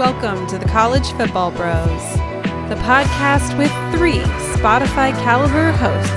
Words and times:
welcome 0.00 0.46
to 0.46 0.56
the 0.56 0.64
College 0.64 1.12
Football 1.12 1.50
Bros, 1.50 2.14
the 2.70 2.76
podcast 2.86 3.58
with 3.58 3.70
three 3.94 4.20
Spotify 4.56 5.12
caliber 5.20 5.72
hosts. 5.72 6.10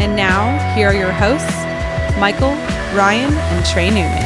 And 0.00 0.16
now, 0.16 0.74
here 0.74 0.88
are 0.88 0.94
your 0.94 1.12
hosts, 1.12 1.52
Michael, 2.18 2.52
Ryan, 2.96 3.30
and 3.34 3.66
Trey 3.66 3.90
Newman. 3.90 4.24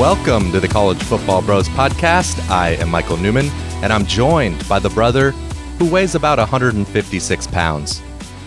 Welcome 0.00 0.52
to 0.52 0.60
the 0.60 0.68
College 0.68 1.02
Football 1.02 1.42
Bros 1.42 1.68
podcast. 1.68 2.40
I 2.48 2.70
am 2.76 2.88
Michael 2.88 3.18
Newman, 3.18 3.50
and 3.82 3.92
I'm 3.92 4.06
joined 4.06 4.66
by 4.66 4.78
the 4.78 4.88
brother 4.88 5.32
who 5.78 5.90
weighs 5.90 6.14
about 6.14 6.38
156 6.38 7.46
pounds. 7.48 8.00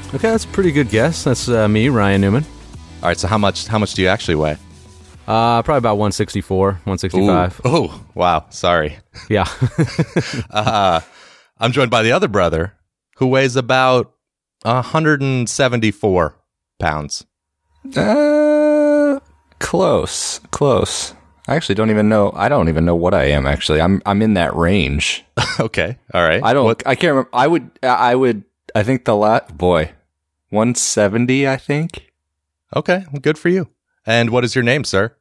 Okay, 0.08 0.32
that's 0.32 0.46
a 0.46 0.48
pretty 0.48 0.72
good 0.72 0.90
guess. 0.90 1.26
That's 1.26 1.48
uh, 1.48 1.68
me, 1.68 1.90
Ryan 1.90 2.22
Newman. 2.22 2.46
All 3.02 3.08
right, 3.08 3.18
so 3.18 3.28
how 3.28 3.38
much 3.38 3.68
how 3.68 3.80
much 3.80 3.94
do 3.94 4.02
you 4.02 4.08
actually 4.10 4.36
weigh? 4.36 4.58
Uh, 5.28 5.62
probably 5.62 5.78
about 5.78 5.98
164, 5.98 6.72
165. 6.72 7.62
Oh, 7.64 8.04
wow. 8.16 8.46
Sorry. 8.50 8.98
Yeah. 9.30 9.48
Uh, 10.50 11.02
I'm 11.60 11.72
joined 11.72 11.92
by 11.92 12.02
the 12.04 12.12
other 12.14 12.28
brother 12.28 12.74
who 13.18 13.28
weighs 13.28 13.56
about 13.56 14.14
174 14.64 16.36
pounds. 16.80 17.26
Uh, 17.96 19.20
close, 19.60 20.40
close. 20.52 21.14
I 21.48 21.56
actually 21.56 21.76
don't 21.76 21.90
even 21.92 22.10
know. 22.10 22.32
I 22.36 22.50
don't 22.50 22.70
even 22.70 22.86
know 22.86 22.96
what 22.96 23.14
I 23.14 23.26
am. 23.26 23.46
Actually, 23.46 23.82
I'm 23.82 24.02
I'm 24.06 24.22
in 24.22 24.34
that 24.36 24.56
range. 24.56 25.24
okay. 25.60 25.98
All 26.14 26.22
right. 26.24 26.44
I 26.44 26.54
don't. 26.54 26.66
What- 26.66 26.86
I 26.88 26.96
can't 26.96 27.12
remember. 27.12 27.30
I 27.34 27.48
would. 27.48 27.70
I 27.84 28.16
would. 28.16 28.44
I 28.76 28.84
think 28.84 29.06
the 29.06 29.16
last 29.16 29.56
boy, 29.58 29.92
170. 30.50 31.48
I 31.48 31.58
think. 31.58 32.09
Okay. 32.76 33.06
well, 33.12 33.20
Good 33.22 33.38
for 33.38 33.50
you. 33.50 33.70
And 34.06 34.30
what 34.30 34.44
is 34.44 34.56
your 34.56 34.64
name, 34.64 34.84
sir? 34.84 35.16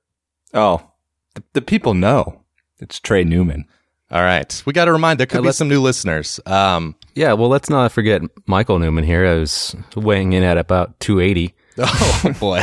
Oh, 0.55 0.91
the, 1.35 1.43
the 1.55 1.63
people 1.63 1.95
know. 1.95 2.43
It's 2.79 3.01
Trey 3.01 3.25
Newman. 3.25 3.67
All 4.11 4.23
right. 4.23 4.63
We 4.65 4.73
got 4.73 4.87
to 4.87 4.93
remind 4.93 5.21
there 5.21 5.27
could 5.27 5.43
be 5.43 5.53
some 5.53 5.69
new 5.69 5.83
listeners. 5.83 6.41
Um, 6.47 6.95
yeah, 7.15 7.35
well, 7.35 7.49
let's 7.51 7.69
not 7.69 7.93
forget 7.93 8.23
Michael 8.47 8.79
Newman 8.79 9.05
here. 9.05 9.27
I 9.27 9.35
was 9.35 9.77
weighing 9.97 10.33
in 10.33 10.43
at 10.43 10.57
about 10.59 10.99
280. 11.01 11.55
Oh 11.81 12.35
boy. 12.41 12.63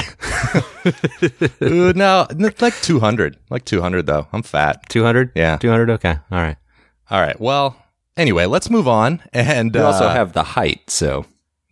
Uh, 1.61 1.93
no, 1.95 2.27
like 2.59 2.73
200. 2.81 3.37
Like 3.49 3.63
200 3.63 4.05
though. 4.05 4.27
I'm 4.33 4.43
fat. 4.43 4.89
200? 4.89 5.31
Yeah. 5.35 5.55
200? 5.57 5.89
Okay. 5.91 6.17
All 6.31 6.41
right. 6.41 6.57
All 7.09 7.21
right. 7.21 7.39
Well, 7.39 7.77
anyway, 8.17 8.45
let's 8.45 8.69
move 8.69 8.87
on. 8.89 9.21
And 9.31 9.73
You 9.73 9.81
also 9.83 10.05
uh, 10.07 10.13
have 10.13 10.33
the 10.33 10.43
height, 10.43 10.89
so 10.89 11.25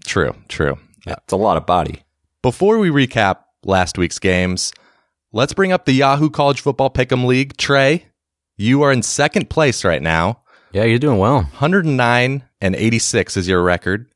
true, 0.06 0.34
true. 0.48 0.78
Yeah, 1.06 1.16
it's 1.24 1.34
a 1.34 1.38
lot 1.38 1.58
of 1.58 1.66
body. 1.66 2.04
Before 2.44 2.78
we 2.78 2.90
recap 2.90 3.38
last 3.64 3.98
week's 3.98 4.20
games, 4.20 4.74
let's 5.32 5.54
bring 5.54 5.72
up 5.72 5.86
the 5.86 5.94
Yahoo 5.94 6.30
College 6.30 6.60
Football 6.60 6.90
Pick'em 6.90 7.24
League. 7.26 7.56
Trey, 7.56 8.08
you 8.58 8.82
are 8.82 8.92
in 8.92 9.02
second 9.02 9.50
place 9.50 9.86
right 9.86 10.02
now. 10.02 10.42
Yeah, 10.74 10.84
you're 10.84 11.00
doing 11.00 11.20
well. 11.20 11.36
109 11.38 12.44
and 12.60 12.76
86 12.76 13.38
is 13.38 13.48
your 13.48 13.64
record, 13.64 14.12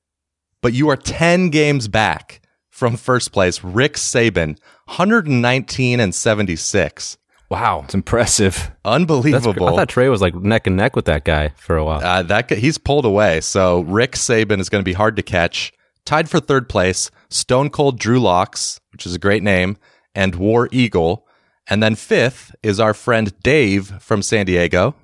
but 0.61 0.73
you 0.73 0.89
are 0.89 0.97
10 0.97 1.51
games 1.51 1.87
back 1.87 2.41
from 2.69 2.97
first 2.97 3.31
place. 3.31 3.63
Rick 3.63 3.93
Saban, 3.93 4.59
119 4.87 6.01
and 6.01 6.13
76. 6.13 7.17
Wow. 7.49 7.83
It's 7.85 7.93
impressive. 7.93 8.55
That's, 8.55 8.73
Unbelievable. 8.83 9.69
I 9.69 9.75
thought 9.77 9.87
Trey 9.87 10.09
was 10.09 10.21
like 10.21 10.35
neck 10.35 10.67
and 10.67 10.75
neck 10.75 10.97
with 10.97 11.05
that 11.05 11.23
guy 11.23 11.53
for 11.55 11.77
a 11.77 11.85
while. 11.85 12.03
Uh, 12.03 12.23
that 12.23 12.49
he's 12.49 12.77
pulled 12.77 13.05
away. 13.05 13.39
So 13.39 13.79
Rick 13.83 14.15
Saban 14.15 14.59
is 14.59 14.67
going 14.67 14.81
to 14.81 14.85
be 14.85 14.91
hard 14.91 15.15
to 15.15 15.23
catch. 15.23 15.71
Tied 16.03 16.29
for 16.29 16.41
third 16.41 16.67
place, 16.67 17.09
Stone 17.29 17.69
Cold 17.71 17.99
Drew 17.99 18.19
Locks, 18.19 18.79
which 18.91 19.05
is 19.05 19.13
a 19.15 19.19
great 19.19 19.43
name, 19.43 19.77
and 20.15 20.35
War 20.35 20.69
Eagle. 20.71 21.25
And 21.69 21.83
then 21.83 21.95
fifth 21.95 22.55
is 22.63 22.79
our 22.79 22.93
friend 22.93 23.33
Dave 23.43 24.01
from 24.01 24.21
San 24.21 24.45
Diego. 24.45 24.95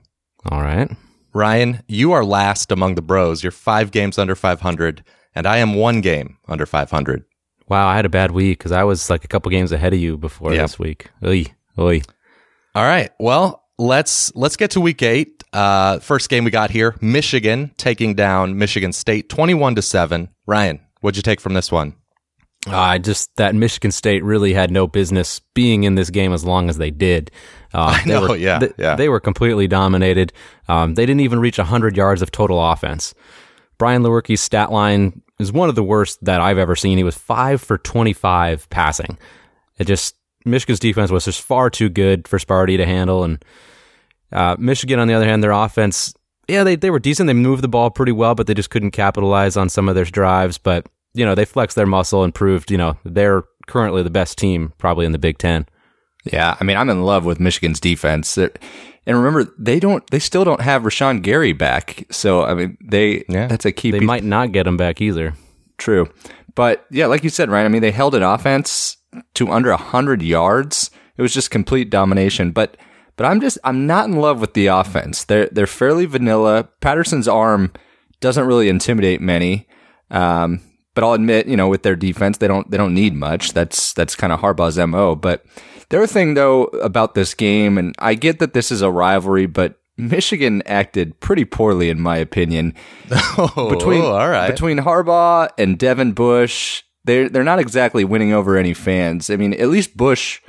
All 0.50 0.62
right. 0.62 0.90
Ryan, 1.34 1.82
you 1.88 2.12
are 2.12 2.24
last 2.24 2.72
among 2.72 2.96
the 2.96 3.02
bros. 3.02 3.44
You're 3.44 3.52
five 3.52 3.92
games 3.92 4.18
under 4.18 4.36
500, 4.36 5.04
and 5.36 5.46
I 5.48 5.58
am 5.58 5.74
one 5.76 6.02
game 6.02 6.38
under 6.48 6.66
500. 6.66 7.26
Wow, 7.68 7.88
I 7.88 7.96
had 7.96 8.06
a 8.06 8.10
bad 8.10 8.32
week 8.32 8.60
because 8.60 8.72
I 8.72 8.84
was 8.84 9.10
like 9.10 9.24
a 9.24 9.28
couple 9.28 9.50
games 9.50 9.72
ahead 9.72 9.94
of 9.94 10.00
you 10.00 10.18
before 10.18 10.54
Yeah. 10.54 10.62
this 10.64 10.78
week. 10.78 11.10
Oy, 11.26 11.46
oy. 11.80 12.02
All 12.76 12.84
right. 12.84 13.10
Well, 13.20 13.64
let's 13.80 14.34
let's 14.36 14.58
get 14.58 14.72
to 14.72 14.82
week 14.82 15.02
eight. 15.02 15.44
Uh, 15.54 16.00
first 16.00 16.30
game 16.30 16.44
we 16.44 16.52
got 16.52 16.70
here: 16.72 16.96
Michigan 17.02 17.72
taking 17.78 18.16
down 18.16 18.58
Michigan 18.58 18.92
State, 18.94 19.30
twenty-one 19.30 19.76
to 19.76 19.82
seven. 19.82 20.30
Ryan, 20.46 20.80
what'd 21.02 21.16
you 21.18 21.24
take 21.24 21.40
from 21.42 21.54
this 21.54 21.72
one? 21.72 21.96
Uh, 22.66 22.78
I 22.78 22.98
just 22.98 23.36
that 23.36 23.56
Michigan 23.56 23.92
State 23.92 24.24
really 24.24 24.54
had 24.54 24.72
no 24.72 24.88
business 24.88 25.42
being 25.54 25.84
in 25.84 25.96
this 25.96 26.10
game 26.10 26.32
as 26.32 26.46
long 26.46 26.70
as 26.70 26.78
they 26.78 26.92
did. 26.92 27.30
Uh, 27.74 27.98
I 27.98 28.04
they 28.04 28.10
know, 28.14 28.28
were, 28.30 28.36
yeah, 28.36 28.60
they, 28.60 28.72
yeah. 28.78 28.96
They 28.96 29.10
were 29.10 29.20
completely 29.20 29.68
dominated. 29.68 30.32
Um, 30.68 30.96
they 30.96 31.06
didn't 31.06 31.22
even 31.22 31.40
reach 31.40 31.58
100 31.58 31.98
yards 31.98 32.22
of 32.22 32.32
total 32.32 32.64
offense. 32.64 33.14
Brian 33.78 34.02
Lewerke's 34.02 34.42
stat 34.42 34.72
line 34.72 35.22
is 35.40 35.52
one 35.52 35.68
of 35.68 35.76
the 35.76 35.84
worst 35.84 36.24
that 36.24 36.40
I've 36.40 36.58
ever 36.58 36.76
seen. 36.76 36.98
He 36.98 37.04
was 37.04 37.18
five 37.18 37.62
for 37.62 37.78
25 37.78 38.70
passing. 38.70 39.18
It 39.78 39.86
just 39.86 40.16
Michigan's 40.46 40.80
defense 40.80 41.12
was 41.12 41.26
just 41.26 41.42
far 41.42 41.70
too 41.70 41.90
good 41.90 42.28
for 42.28 42.38
Sparty 42.38 42.78
to 42.78 42.86
handle, 42.86 43.24
and 43.24 43.44
uh, 44.34 44.56
Michigan, 44.60 45.00
on 45.00 45.08
the 45.08 45.14
other 45.14 45.28
hand, 45.28 45.44
their 45.44 45.52
offense, 45.52 46.14
yeah, 46.48 46.64
they, 46.64 46.76
they 46.76 46.90
were 46.90 47.00
decent. 47.00 47.28
They 47.28 47.34
moved 47.34 47.64
the 47.64 47.68
ball 47.68 47.90
pretty 47.92 48.12
well, 48.12 48.36
but 48.36 48.48
they 48.48 48.54
just 48.54 48.70
couldn't 48.70 48.92
capitalize 48.92 49.56
on 49.56 49.70
some 49.70 49.88
of 49.88 49.96
their 49.96 50.06
drives. 50.06 50.58
But, 50.58 50.88
you 51.14 51.26
know, 51.26 51.36
they 51.36 51.46
flexed 51.46 51.76
their 51.76 51.86
muscle 51.86 52.24
and 52.24 52.34
proved, 52.34 52.72
you 52.72 52.78
know, 52.78 52.98
they're 53.06 53.44
currently 53.68 54.04
the 54.04 54.10
best 54.10 54.38
team 54.38 54.74
probably 54.78 55.06
in 55.06 55.12
the 55.12 55.18
Big 55.20 55.38
Ten. 55.38 55.66
Yeah, 56.26 56.56
I 56.60 56.64
mean, 56.64 56.78
I'm 56.78 56.90
in 56.90 57.04
love 57.04 57.26
with 57.26 57.40
Michigan's 57.40 57.80
defense. 57.80 58.36
They're- 58.36 58.52
And 59.06 59.18
remember, 59.18 59.52
they 59.60 59.80
don't, 59.80 60.06
they 60.12 60.20
still 60.20 60.46
don't 60.46 60.62
have 60.62 60.84
Rashan 60.84 61.22
Gary 61.22 61.52
back. 61.52 62.06
So, 62.10 62.44
I 62.46 62.54
mean, 62.54 62.78
they, 62.82 63.26
Yeah. 63.28 63.48
that's 63.48 63.66
a 63.66 63.72
key 63.74 63.92
They 63.92 64.00
piece. 64.00 64.08
might 64.08 64.24
not 64.24 64.54
get 64.54 64.66
him 64.66 64.78
back 64.78 65.02
either. 65.02 65.34
True. 65.78 66.08
But 66.56 66.86
yeah, 66.90 67.08
like 67.08 67.24
you 67.24 67.30
said, 67.30 67.50
Ryan. 67.50 67.66
I 67.66 67.70
mean, 67.70 67.82
they 67.82 67.92
held 67.92 68.16
an 68.16 68.24
offense 68.24 68.96
to 69.34 69.50
under 69.52 69.72
100 69.72 70.22
yards. 70.22 70.90
It 71.18 71.22
was 71.22 71.34
just 71.34 71.52
complete 71.52 71.90
domination. 71.90 72.52
But, 72.52 72.78
but 73.18 73.26
I'm 73.26 73.42
just, 73.42 73.58
I'm 73.66 73.86
not 73.86 74.08
in 74.08 74.16
love 74.16 74.40
with 74.40 74.54
the 74.54 74.68
offense. 74.68 75.26
They're, 75.26 75.50
they're 75.52 75.68
fairly 75.68 76.06
vanilla. 76.06 76.70
Patterson's 76.80 77.28
arm 77.28 77.72
doesn't 78.22 78.46
really 78.48 78.70
intimidate 78.70 79.20
many. 79.20 79.68
Um, 80.12 80.62
but 80.96 81.04
I'll 81.04 81.14
admit, 81.14 81.48
you 81.48 81.58
know, 81.58 81.68
with 81.68 81.84
their 81.84 81.96
defense, 81.96 82.38
they 82.38 82.48
don't, 82.48 82.70
they 82.70 82.78
don't 82.78 82.94
need 82.94 83.14
much. 83.16 83.54
That's, 83.54 83.94
that's 83.94 84.16
kind 84.16 84.32
of 84.34 84.40
Harbaugh's 84.42 84.78
MO. 84.78 85.16
But 85.16 85.46
the 85.90 85.98
other 85.98 86.08
thing 86.08 86.34
though 86.34 86.64
about 86.66 87.14
this 87.14 87.34
game, 87.34 87.78
and 87.78 87.94
I 88.00 88.16
get 88.16 88.40
that 88.40 88.54
this 88.54 88.72
is 88.72 88.82
a 88.82 88.92
rivalry, 88.92 89.46
but 89.46 89.80
Michigan 89.98 90.64
acted 90.66 91.20
pretty 91.20 91.46
poorly 91.46 91.90
in 91.90 92.02
my 92.02 92.18
opinion 92.18 92.74
Oh, 93.38 93.70
between 93.70 94.02
all 94.02 94.28
right. 94.28 94.50
between 94.50 94.80
Harbaugh 94.80 95.50
and 95.58 95.78
Devin 95.78 96.14
Bush, 96.14 96.82
they're 97.04 97.30
they're 97.30 97.44
not 97.44 97.60
exactly 97.60 98.04
winning 98.04 98.34
over 98.34 98.58
any 98.58 98.74
fans. 98.74 99.30
I 99.30 99.36
mean, 99.36 99.54
at 99.54 99.70
least 99.70 99.96
Bush 99.96 100.42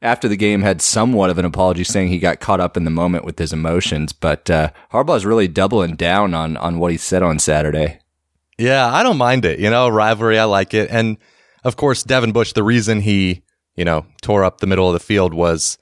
after 0.00 0.26
the 0.26 0.36
game 0.36 0.62
had 0.62 0.82
somewhat 0.82 1.30
of 1.30 1.38
an 1.38 1.44
apology, 1.44 1.84
saying 1.84 2.08
he 2.08 2.18
got 2.18 2.40
caught 2.40 2.58
up 2.58 2.76
in 2.76 2.82
the 2.84 2.90
moment 2.90 3.24
with 3.24 3.38
his 3.38 3.52
emotions. 3.52 4.12
But 4.12 4.50
uh, 4.50 4.70
Harbaugh's 4.92 5.24
really 5.24 5.46
doubling 5.46 5.94
down 5.94 6.34
on 6.34 6.56
on 6.56 6.80
what 6.80 6.90
he 6.90 6.96
said 6.96 7.22
on 7.22 7.38
Saturday. 7.38 8.00
Yeah, 8.58 8.86
I 8.92 9.02
don't 9.02 9.18
mind 9.18 9.44
it. 9.44 9.58
You 9.58 9.70
know, 9.70 9.88
rivalry, 9.88 10.38
I 10.38 10.44
like 10.44 10.74
it. 10.74 10.90
And 10.90 11.16
of 11.64 11.76
course, 11.76 12.02
Devin 12.02 12.32
Bush, 12.32 12.52
the 12.52 12.62
reason 12.62 13.00
he, 13.00 13.42
you 13.76 13.84
know, 13.84 14.06
tore 14.20 14.44
up 14.44 14.58
the 14.60 14.66
middle 14.66 14.86
of 14.88 14.92
the 14.92 15.00
field 15.00 15.32
was 15.34 15.78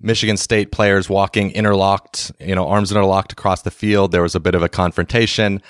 Michigan 0.00 0.36
State 0.36 0.72
players 0.72 1.08
walking 1.08 1.50
interlocked, 1.52 2.32
you 2.40 2.54
know, 2.54 2.66
arms 2.66 2.90
interlocked 2.90 3.32
across 3.32 3.62
the 3.62 3.70
field. 3.70 4.12
There 4.12 4.22
was 4.22 4.34
a 4.34 4.40
bit 4.40 4.54
of 4.54 4.62
a 4.62 4.68
confrontation. 4.68 5.62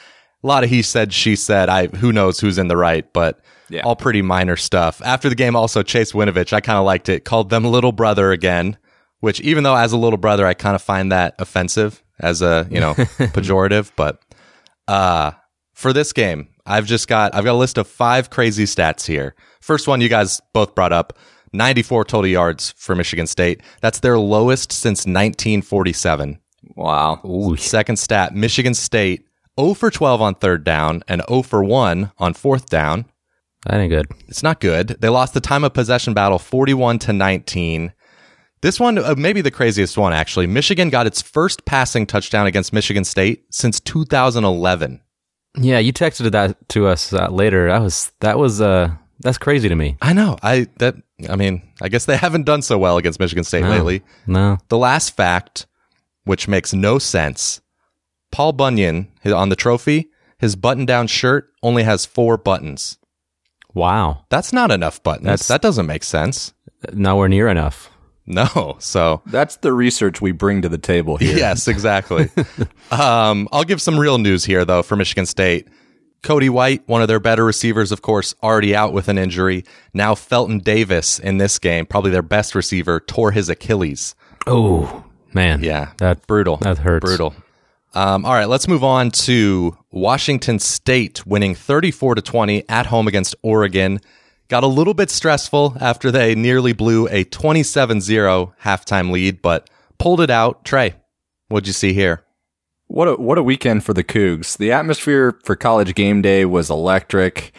A 0.42 0.46
lot 0.46 0.64
of 0.64 0.70
he 0.70 0.82
said, 0.82 1.12
she 1.12 1.36
said. 1.36 1.68
I 1.68 1.86
who 1.88 2.12
knows 2.12 2.38
who's 2.40 2.58
in 2.58 2.68
the 2.68 2.76
right, 2.76 3.10
but 3.12 3.40
Yeah. 3.70 3.82
all 3.82 3.96
pretty 3.96 4.22
minor 4.22 4.56
stuff. 4.56 5.00
After 5.04 5.28
the 5.28 5.34
game, 5.34 5.56
also 5.56 5.82
Chase 5.82 6.12
Winovich, 6.12 6.52
I 6.52 6.60
kind 6.60 6.78
of 6.78 6.84
liked 6.84 7.08
it. 7.08 7.24
Called 7.24 7.50
them 7.50 7.64
little 7.64 7.92
brother 7.92 8.30
again, 8.32 8.76
which 9.20 9.40
even 9.40 9.64
though 9.64 9.74
as 9.76 9.92
a 9.92 9.96
little 9.96 10.18
brother, 10.18 10.46
I 10.46 10.54
kind 10.54 10.74
of 10.74 10.82
find 10.82 11.10
that 11.12 11.34
offensive 11.38 12.02
as 12.20 12.42
a 12.42 12.66
you 12.70 12.78
know 12.80 12.92
pejorative. 13.34 13.90
But 13.96 14.20
uh, 14.86 15.32
for 15.74 15.92
this 15.92 16.12
game, 16.12 16.48
I've 16.64 16.86
just 16.86 17.08
got 17.08 17.34
I've 17.34 17.44
got 17.44 17.52
a 17.52 17.58
list 17.58 17.78
of 17.78 17.86
five 17.86 18.30
crazy 18.30 18.64
stats 18.64 19.06
here. 19.06 19.34
First 19.60 19.86
one 19.86 20.00
you 20.00 20.08
guys 20.08 20.40
both 20.52 20.74
brought 20.74 20.92
up. 20.92 21.18
94 21.52 22.04
total 22.06 22.28
yards 22.28 22.74
for 22.76 22.96
Michigan 22.96 23.28
State. 23.28 23.60
That's 23.80 24.00
their 24.00 24.18
lowest 24.18 24.72
since 24.72 25.00
1947. 25.00 26.40
Wow. 26.74 27.54
Second 27.56 27.96
stat, 27.98 28.34
Michigan 28.34 28.74
State 28.74 29.26
0 29.60 29.74
for 29.74 29.90
12 29.90 30.20
on 30.20 30.34
third 30.34 30.64
down 30.64 31.02
and 31.06 31.22
0 31.28 31.42
for 31.42 31.62
1 31.62 32.10
on 32.18 32.34
fourth 32.34 32.68
down. 32.68 33.04
That 33.66 33.78
ain't 33.78 33.90
good. 33.90 34.06
It's 34.28 34.42
not 34.42 34.60
good. 34.60 34.88
They 35.00 35.08
lost 35.08 35.32
the 35.32 35.40
time 35.40 35.64
of 35.64 35.74
possession 35.74 36.12
battle 36.12 36.38
41 36.38 36.98
to 37.00 37.12
19. 37.12 37.92
This 38.60 38.80
one, 38.80 38.98
uh, 38.98 39.14
maybe 39.16 39.40
the 39.40 39.50
craziest 39.50 39.96
one 39.96 40.12
actually. 40.12 40.46
Michigan 40.46 40.90
got 40.90 41.06
its 41.06 41.22
first 41.22 41.64
passing 41.64 42.06
touchdown 42.06 42.46
against 42.46 42.72
Michigan 42.72 43.04
State 43.04 43.44
since 43.50 43.78
2011. 43.80 45.00
Yeah, 45.56 45.78
you 45.78 45.92
texted 45.92 46.30
that 46.32 46.68
to 46.70 46.86
us 46.86 47.12
uh, 47.12 47.28
later. 47.28 47.68
That 47.68 47.80
was 47.82 48.12
that 48.20 48.38
was 48.38 48.60
uh 48.60 48.90
That's 49.20 49.38
crazy 49.38 49.68
to 49.68 49.74
me. 49.76 49.96
I 50.02 50.12
know. 50.12 50.36
I 50.42 50.66
that 50.78 50.96
I 51.28 51.36
mean, 51.36 51.62
I 51.80 51.88
guess 51.88 52.04
they 52.06 52.16
haven't 52.26 52.44
done 52.44 52.62
so 52.62 52.76
well 52.78 52.96
against 52.96 53.20
Michigan 53.20 53.44
State 53.44 53.62
No. 53.62 53.70
lately. 53.70 54.02
No. 54.26 54.58
The 54.68 54.78
last 54.78 55.16
fact, 55.16 55.66
which 56.24 56.48
makes 56.48 56.72
no 56.74 56.98
sense, 56.98 57.60
Paul 58.32 58.52
Bunyan 58.52 59.12
on 59.24 59.48
the 59.48 59.56
trophy, 59.56 60.10
his 60.38 60.56
button-down 60.56 61.06
shirt 61.06 61.52
only 61.62 61.84
has 61.84 62.04
four 62.04 62.36
buttons. 62.36 62.98
Wow. 63.72 64.24
That's 64.30 64.52
not 64.52 64.70
enough 64.70 65.02
buttons. 65.02 65.26
That's- 65.26 65.48
that 65.48 65.62
doesn't 65.62 65.86
make 65.86 66.04
sense. 66.04 66.52
Nowhere 66.92 67.28
near 67.28 67.48
enough. 67.48 67.90
No. 68.26 68.76
So 68.78 69.20
That's 69.26 69.56
the 69.56 69.72
research 69.72 70.20
we 70.22 70.32
bring 70.32 70.62
to 70.62 70.68
the 70.70 70.78
table 70.78 71.18
here. 71.18 71.36
Yes, 71.36 71.68
exactly. 71.68 72.30
um, 72.90 73.48
I'll 73.52 73.64
give 73.64 73.82
some 73.82 73.98
real 74.00 74.16
news 74.18 74.44
here, 74.44 74.64
though, 74.64 74.82
for 74.82 74.96
Michigan 74.96 75.26
State. 75.26 75.68
Cody 76.22 76.48
White, 76.48 76.82
one 76.88 77.02
of 77.02 77.08
their 77.08 77.20
better 77.20 77.44
receivers, 77.44 77.92
of 77.92 78.00
course, 78.00 78.34
already 78.42 78.74
out 78.74 78.94
with 78.94 79.08
an 79.08 79.18
injury. 79.18 79.62
Now 79.92 80.14
Felton 80.14 80.58
Davis 80.60 81.18
in 81.18 81.36
this 81.36 81.58
game, 81.58 81.84
probably 81.84 82.12
their 82.12 82.22
best 82.22 82.54
receiver, 82.54 82.98
tore 82.98 83.30
his 83.30 83.50
Achilles. 83.50 84.14
Oh, 84.46 85.04
man. 85.34 85.62
Yeah, 85.62 85.92
That 85.98 86.26
brutal. 86.26 86.56
that 86.58 86.78
hurts. 86.78 87.04
Brutal. 87.04 87.34
Um, 87.92 88.24
all 88.24 88.32
right, 88.32 88.48
let's 88.48 88.66
move 88.66 88.82
on 88.82 89.10
to 89.10 89.76
Washington 89.90 90.58
State 90.58 91.26
winning 91.26 91.54
34 91.54 92.14
to 92.14 92.22
20 92.22 92.68
at 92.70 92.86
home 92.86 93.06
against 93.06 93.36
Oregon. 93.42 94.00
Got 94.54 94.62
a 94.62 94.68
little 94.68 94.94
bit 94.94 95.10
stressful 95.10 95.76
after 95.80 96.12
they 96.12 96.36
nearly 96.36 96.72
blew 96.72 97.08
a 97.08 97.24
27-0 97.24 98.52
halftime 98.62 99.10
lead, 99.10 99.42
but 99.42 99.68
pulled 99.98 100.20
it 100.20 100.30
out. 100.30 100.64
Trey, 100.64 100.94
what'd 101.48 101.66
you 101.66 101.72
see 101.72 101.92
here? 101.92 102.24
What 102.86 103.08
a 103.08 103.14
what 103.16 103.36
a 103.36 103.42
weekend 103.42 103.82
for 103.82 103.94
the 103.94 104.04
Cougs. 104.04 104.56
The 104.56 104.70
atmosphere 104.70 105.40
for 105.42 105.56
college 105.56 105.96
game 105.96 106.22
day 106.22 106.44
was 106.44 106.70
electric. 106.70 107.52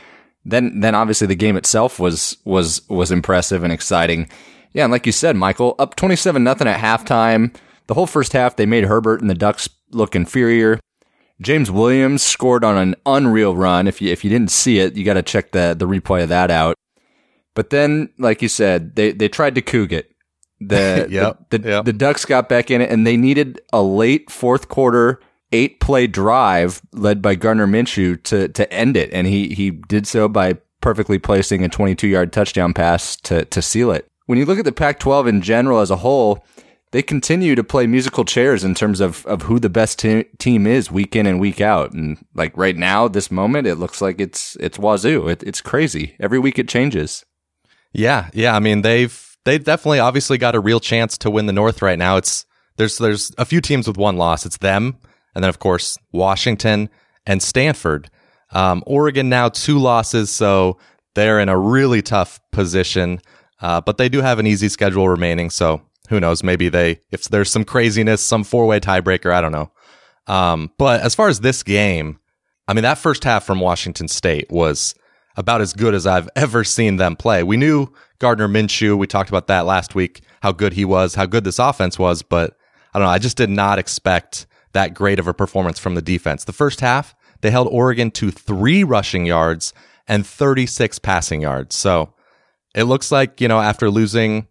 Then 0.46 0.80
then 0.80 0.96
obviously 0.96 1.28
the 1.28 1.36
game 1.36 1.58
itself 1.58 2.00
was 2.00 2.38
was 2.46 2.88
was 2.88 3.12
impressive 3.12 3.66
and 3.66 3.74
exciting. 3.74 4.30
Yeah, 4.72 4.86
and 4.86 4.92
like 4.94 5.06
you 5.06 5.12
said, 5.12 5.36
Michael, 5.36 5.76
up 5.78 5.98
twenty 5.98 6.16
seven 6.16 6.46
nothing 6.46 6.70
at 6.70 6.80
halftime. 6.80 7.54
The 7.88 7.96
whole 7.96 8.08
first 8.08 8.32
half 8.32 8.56
they 8.56 8.66
made 8.66 8.86
Herbert 8.86 9.20
and 9.20 9.30
the 9.30 9.36
Ducks 9.36 9.68
look 9.92 10.16
inferior. 10.16 10.80
James 11.42 11.70
Williams 11.70 12.24
scored 12.24 12.64
on 12.64 12.78
an 12.78 12.96
unreal 13.06 13.54
run. 13.54 13.86
If 13.86 14.02
you 14.02 14.14
if 14.14 14.24
you 14.24 14.30
didn't 14.30 14.52
see 14.52 14.80
it, 14.80 14.96
you 14.96 15.04
got 15.04 15.16
to 15.16 15.24
check 15.24 15.52
the 15.52 15.76
the 15.78 15.86
replay 15.86 16.24
of 16.24 16.30
that 16.30 16.50
out. 16.50 16.78
But 17.56 17.72
then, 17.72 18.10
like 18.20 18.42
you 18.42 18.50
said, 18.50 18.96
they 18.96 19.12
they 19.12 19.28
tried 19.28 19.56
to 19.56 19.62
coog 19.62 19.92
it. 19.92 20.12
The 20.60 21.08
Yep, 21.10 21.50
the, 21.50 21.58
the, 21.58 21.70
yep. 21.70 21.86
the 21.86 21.94
Ducks 21.94 22.26
got 22.26 22.48
back 22.48 22.70
in 22.70 22.82
it, 22.82 22.92
and 22.92 23.08
they 23.08 23.18
needed 23.18 23.62
a 23.74 23.82
late 23.82 24.30
fourth 24.30 24.70
quarter 24.70 25.20
eight 25.52 25.80
play 25.80 26.06
drive 26.06 26.82
led 26.92 27.22
by 27.22 27.36
Gardner 27.36 27.68
Minshew 27.68 28.22
to 28.24 28.50
to 28.50 28.72
end 28.72 28.96
it, 28.98 29.12
and 29.12 29.26
he 29.26 29.54
he 29.54 29.72
did 29.72 30.06
so 30.06 30.28
by 30.28 30.58
perfectly 30.82 31.18
placing 31.18 31.64
a 31.64 31.70
22 31.70 32.08
yard 32.08 32.32
touchdown 32.32 32.74
pass 32.74 33.16
to 33.16 33.46
to 33.46 33.62
seal 33.62 33.90
it. 33.92 34.08
When 34.28 34.38
you 34.38 34.46
look 34.46 34.60
at 34.60 34.66
the 34.66 34.72
Pac-12 34.72 35.28
in 35.28 35.42
general 35.42 35.80
as 35.80 35.92
a 35.92 35.98
whole, 35.98 36.44
they 36.92 37.04
continue 37.04 37.56
to 37.56 37.64
play 37.64 37.86
musical 37.86 38.26
chairs 38.26 38.64
in 38.64 38.76
terms 38.76 39.00
of 39.00 39.26
of 39.26 39.44
who 39.44 39.60
the 39.60 39.70
best 39.70 40.00
te- 40.00 40.26
team 40.38 40.68
is 40.68 40.92
week 40.92 41.16
in 41.16 41.26
and 41.26 41.40
week 41.40 41.62
out. 41.62 41.94
And 41.94 42.18
like 42.34 42.56
right 42.58 42.76
now, 42.76 43.08
this 43.08 43.32
moment, 43.32 43.68
it 43.68 43.76
looks 43.76 44.02
like 44.02 44.20
it's 44.20 44.58
it's 44.60 44.78
Wazoo. 44.78 45.28
It, 45.28 45.44
it's 45.44 45.62
crazy. 45.62 46.16
Every 46.20 46.40
week 46.40 46.60
it 46.60 46.68
changes. 46.68 47.24
Yeah, 47.96 48.30
yeah. 48.34 48.56
I 48.56 48.60
mean, 48.60 48.82
they've 48.82 49.38
they've 49.46 49.64
definitely 49.64 50.00
obviously 50.00 50.38
got 50.38 50.56
a 50.56 50.60
real 50.60 50.80
chance 50.80 51.18
to 51.20 51.30
win 51.30 51.46
the 51.46 51.54
North 51.54 51.82
right 51.82 51.98
now. 51.98 52.18
It's 52.18 52.46
there's 52.78 52.98
there's 52.98 53.32
a 53.38 53.46
few 53.46 53.62
teams 53.62 53.88
with 53.88 53.98
one 53.98 54.18
loss. 54.18 54.46
It's 54.46 54.58
them, 54.58 54.98
and 55.34 55.44
then 55.44 55.50
of 55.50 55.60
course 55.60 55.98
Washington 56.12 56.90
and 57.26 57.42
Stanford. 57.42 58.10
Um, 58.52 58.84
Oregon 58.86 59.30
now 59.30 59.50
two 59.50 59.80
losses, 59.80 60.30
so 60.30 60.78
they're 61.16 61.40
in 61.40 61.50
a 61.50 61.58
really 61.58 62.02
tough 62.02 62.40
position. 62.52 63.22
Uh, 63.62 63.80
but 63.80 63.98
they 63.98 64.10
do 64.10 64.22
have 64.22 64.40
an 64.40 64.46
easy 64.46 64.68
schedule 64.68 65.08
remaining, 65.08 65.50
so 65.50 65.82
who 66.10 66.20
knows? 66.20 66.44
Maybe 66.44 66.68
they 66.68 67.00
if 67.12 67.24
there's 67.30 67.50
some 67.50 67.64
craziness, 67.64 68.22
some 68.22 68.44
four 68.44 68.68
way 68.68 68.80
tiebreaker. 68.82 69.32
I 69.32 69.40
don't 69.40 69.54
know. 69.54 69.72
Um, 70.28 70.72
but 70.78 71.02
as 71.02 71.16
far 71.16 71.30
as 71.30 71.40
this 71.40 71.64
game, 71.64 72.20
I 72.68 72.74
mean, 72.74 72.84
that 72.84 72.98
first 72.98 73.24
half 73.24 73.46
from 73.46 73.62
Washington 73.62 74.08
State 74.10 74.52
was 74.52 74.96
about 75.36 75.62
as 75.62 75.74
good 75.74 75.94
as 75.94 76.08
I've 76.08 76.30
ever 76.36 76.64
seen 76.64 76.98
them 76.98 77.16
play. 77.16 77.44
We 77.44 77.58
knew 77.58 77.92
Gardner 78.20 78.48
Minshew. 78.48 78.98
We 78.98 79.08
talked 79.08 79.30
about 79.30 79.48
that 79.48 79.66
last 79.66 79.96
week, 79.96 80.22
how 80.42 80.52
good 80.52 80.74
he 80.74 80.86
was, 80.86 81.16
how 81.16 81.26
good 81.26 81.44
this 81.44 81.60
offense 81.60 82.00
was, 82.00 82.22
but 82.22 82.58
I 82.94 83.00
don't 83.00 83.08
know. 83.08 83.12
I 83.12 83.20
just 83.20 83.38
did 83.38 83.50
not 83.50 83.80
expect 83.80 84.48
that 84.74 84.94
great 84.94 85.20
of 85.20 85.28
a 85.28 85.34
performance 85.34 85.80
from 85.80 85.96
the 85.96 86.02
defense. 86.02 86.44
The 86.46 86.54
first 86.54 86.82
half, 86.82 87.16
they 87.42 87.52
held 87.52 87.68
Oregon 87.68 88.12
to 88.12 88.32
three 88.32 88.84
rushing 88.84 89.26
yards 89.26 89.74
and 90.08 90.26
36 90.26 91.00
passing 91.00 91.42
yards. 91.42 91.76
So 91.76 92.14
it 92.74 92.84
looks 92.84 93.12
like, 93.12 93.42
you 93.42 93.48
know, 93.48 93.60
after 93.60 93.90
losing, 93.90 94.48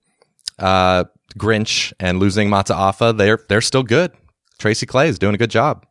uh, 0.58 1.04
Grinch 1.38 1.92
and 1.98 2.20
losing 2.20 2.48
Mataafa, 2.48 3.16
they're, 3.16 3.40
they're 3.48 3.60
still 3.60 3.82
good. 3.82 4.12
Tracy 4.58 4.86
Claeys 4.86 5.10
is 5.10 5.18
doing 5.18 5.34
a 5.34 5.38
good 5.38 5.50
job. 5.50 5.86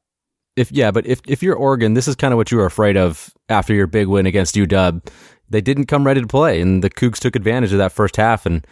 If 0.56 0.72
yeah, 0.72 0.92
but 0.92 1.06
if 1.08 1.22
if 1.28 1.42
you're 1.42 1.56
Oregon, 1.56 1.94
this 1.94 2.08
is 2.08 2.16
kind 2.16 2.34
of 2.34 2.38
what 2.38 2.52
you 2.52 2.58
were 2.58 2.66
afraid 2.66 2.98
of 2.98 3.34
after 3.50 3.74
your 3.74 3.88
big 3.88 4.08
win 4.08 4.26
against 4.26 4.56
UW. 4.56 5.02
They 5.50 5.62
didn't 5.62 5.86
come 5.86 6.06
ready 6.06 6.22
to 6.22 6.28
play, 6.28 6.62
and 6.62 6.84
the 6.84 6.90
Cougs 6.90 7.20
took 7.20 7.36
advantage 7.36 7.72
of 7.72 7.78
that 7.80 7.92
first 7.92 8.16
half. 8.16 8.46
And 8.46 8.66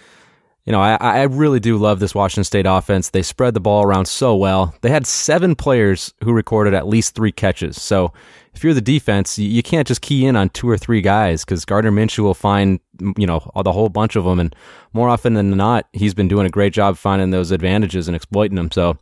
you 0.66 0.72
know, 0.72 0.80
I, 0.80 0.96
I 0.96 1.24
really 1.24 1.60
do 1.60 1.78
love 1.78 2.00
this 2.00 2.14
Washington 2.14 2.44
State 2.44 2.68
offense. 2.68 3.10
They 3.10 3.24
spread 3.24 3.56
the 3.56 3.60
ball 3.60 3.84
around 3.84 4.06
so 4.06 4.36
well. 4.36 4.76
They 4.82 4.90
had 4.90 5.08
seven 5.08 5.56
players 5.56 6.14
who 6.24 6.34
recorded 6.34 6.76
at 6.76 6.88
least 6.88 7.16
three 7.16 7.32
catches. 7.32 7.82
So 7.82 8.14
if 8.54 8.64
you're 8.64 8.76
the 8.76 8.82
defense, 8.82 9.40
you, 9.40 9.50
you 9.50 9.64
can't 9.64 9.88
just 9.88 10.02
key 10.02 10.26
in 10.26 10.36
on 10.36 10.50
two 10.50 10.70
or 10.70 10.78
three 10.78 11.02
guys 11.02 11.44
because 11.44 11.66
Gardner 11.66 11.92
Minshew 11.92 12.20
will 12.20 12.36
find 12.36 12.80
you 13.18 13.26
know 13.26 13.50
the 13.64 13.72
whole 13.72 13.90
bunch 13.90 14.16
of 14.16 14.26
them, 14.26 14.40
and 14.40 14.56
more 14.94 15.10
often 15.10 15.34
than 15.34 15.50
not, 15.52 15.88
he's 15.94 16.14
been 16.14 16.28
doing 16.28 16.46
a 16.46 16.52
great 16.52 16.74
job 16.74 16.96
finding 16.96 17.32
those 17.32 17.50
advantages 17.50 18.08
and 18.08 18.16
exploiting 18.16 18.56
them. 18.56 18.70
So 18.70 18.98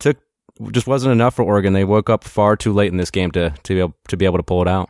took 0.00 0.16
just 0.72 0.86
wasn't 0.86 1.12
enough 1.12 1.34
for 1.34 1.44
Oregon. 1.44 1.72
They 1.72 1.84
woke 1.84 2.10
up 2.10 2.24
far 2.24 2.56
too 2.56 2.72
late 2.72 2.90
in 2.90 2.98
this 2.98 3.10
game 3.10 3.30
to 3.32 3.50
to 3.50 3.74
be 3.74 3.80
able, 3.80 3.94
to 4.08 4.16
be 4.16 4.24
able 4.24 4.38
to 4.38 4.42
pull 4.42 4.62
it 4.62 4.68
out. 4.68 4.88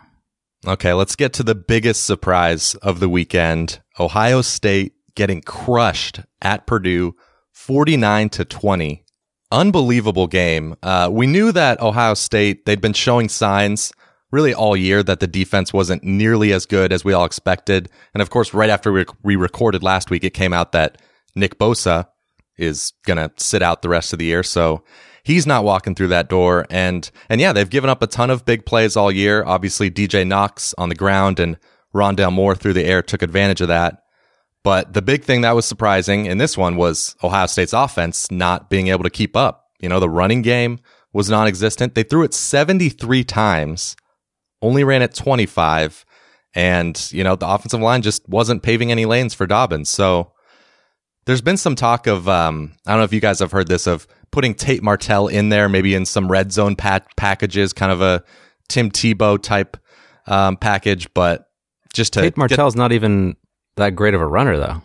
Okay, 0.66 0.92
let's 0.92 1.14
get 1.14 1.32
to 1.34 1.42
the 1.42 1.54
biggest 1.54 2.04
surprise 2.04 2.74
of 2.76 2.98
the 3.00 3.08
weekend. 3.08 3.80
Ohio 4.00 4.42
State 4.42 4.92
getting 5.14 5.40
crushed 5.40 6.20
at 6.42 6.66
Purdue 6.66 7.14
49 7.52 8.28
to 8.30 8.44
20. 8.44 9.04
Unbelievable 9.50 10.26
game. 10.26 10.76
Uh, 10.82 11.08
we 11.10 11.26
knew 11.26 11.52
that 11.52 11.80
Ohio 11.80 12.14
State, 12.14 12.66
they'd 12.66 12.80
been 12.80 12.92
showing 12.92 13.28
signs 13.28 13.92
really 14.30 14.52
all 14.52 14.76
year 14.76 15.02
that 15.02 15.20
the 15.20 15.26
defense 15.26 15.72
wasn't 15.72 16.04
nearly 16.04 16.52
as 16.52 16.66
good 16.66 16.92
as 16.92 17.04
we 17.04 17.12
all 17.12 17.24
expected. 17.24 17.88
And 18.12 18.20
of 18.20 18.30
course, 18.30 18.52
right 18.52 18.70
after 18.70 18.92
we, 18.92 19.06
we 19.22 19.36
recorded 19.36 19.82
last 19.82 20.10
week, 20.10 20.24
it 20.24 20.34
came 20.34 20.52
out 20.52 20.72
that 20.72 21.00
Nick 21.34 21.58
Bosa 21.58 22.06
is 22.56 22.92
going 23.06 23.16
to 23.16 23.30
sit 23.42 23.62
out 23.62 23.82
the 23.82 23.88
rest 23.88 24.12
of 24.12 24.18
the 24.18 24.26
year. 24.26 24.42
So 24.42 24.84
he's 25.22 25.46
not 25.46 25.64
walking 25.64 25.94
through 25.94 26.08
that 26.08 26.28
door. 26.28 26.66
And, 26.70 27.10
and 27.28 27.40
yeah, 27.40 27.52
they've 27.52 27.68
given 27.68 27.90
up 27.90 28.02
a 28.02 28.06
ton 28.06 28.30
of 28.30 28.44
big 28.44 28.64
plays 28.64 28.96
all 28.96 29.10
year. 29.10 29.44
Obviously, 29.44 29.90
DJ 29.90 30.26
Knox 30.26 30.74
on 30.78 30.88
the 30.88 30.94
ground 30.94 31.40
and 31.40 31.58
Rondale 31.94 32.32
Moore 32.32 32.54
through 32.54 32.74
the 32.74 32.84
air 32.84 33.02
took 33.02 33.22
advantage 33.22 33.60
of 33.60 33.68
that. 33.68 34.02
But 34.64 34.92
the 34.92 35.02
big 35.02 35.24
thing 35.24 35.42
that 35.42 35.54
was 35.54 35.66
surprising 35.66 36.26
in 36.26 36.38
this 36.38 36.58
one 36.58 36.76
was 36.76 37.16
Ohio 37.22 37.46
State's 37.46 37.72
offense 37.72 38.30
not 38.30 38.68
being 38.68 38.88
able 38.88 39.04
to 39.04 39.10
keep 39.10 39.36
up. 39.36 39.66
You 39.80 39.88
know, 39.88 40.00
the 40.00 40.10
running 40.10 40.42
game 40.42 40.80
was 41.12 41.30
non 41.30 41.46
existent. 41.46 41.94
They 41.94 42.02
threw 42.02 42.24
it 42.24 42.34
73 42.34 43.24
times, 43.24 43.96
only 44.60 44.84
ran 44.84 45.02
it 45.02 45.14
25. 45.14 46.04
And, 46.54 47.10
you 47.12 47.22
know, 47.22 47.36
the 47.36 47.48
offensive 47.48 47.80
line 47.80 48.02
just 48.02 48.28
wasn't 48.28 48.62
paving 48.62 48.90
any 48.90 49.04
lanes 49.04 49.34
for 49.34 49.46
Dobbins. 49.46 49.88
So 49.88 50.32
there's 51.28 51.42
been 51.42 51.58
some 51.58 51.74
talk 51.74 52.06
of, 52.06 52.26
um, 52.26 52.72
I 52.86 52.92
don't 52.92 53.00
know 53.00 53.04
if 53.04 53.12
you 53.12 53.20
guys 53.20 53.40
have 53.40 53.52
heard 53.52 53.68
this, 53.68 53.86
of 53.86 54.06
putting 54.30 54.54
Tate 54.54 54.82
Martell 54.82 55.28
in 55.28 55.50
there, 55.50 55.68
maybe 55.68 55.94
in 55.94 56.06
some 56.06 56.26
red 56.30 56.52
zone 56.52 56.74
pat- 56.74 57.14
packages, 57.18 57.74
kind 57.74 57.92
of 57.92 58.00
a 58.00 58.24
Tim 58.70 58.90
Tebow 58.90 59.40
type 59.40 59.76
um, 60.26 60.56
package, 60.56 61.12
but 61.12 61.50
just 61.92 62.14
to 62.14 62.20
Tate 62.22 62.30
get- 62.32 62.38
Martell's 62.38 62.76
not 62.76 62.92
even 62.92 63.36
that 63.76 63.94
great 63.94 64.14
of 64.14 64.22
a 64.22 64.26
runner 64.26 64.56
though, 64.56 64.80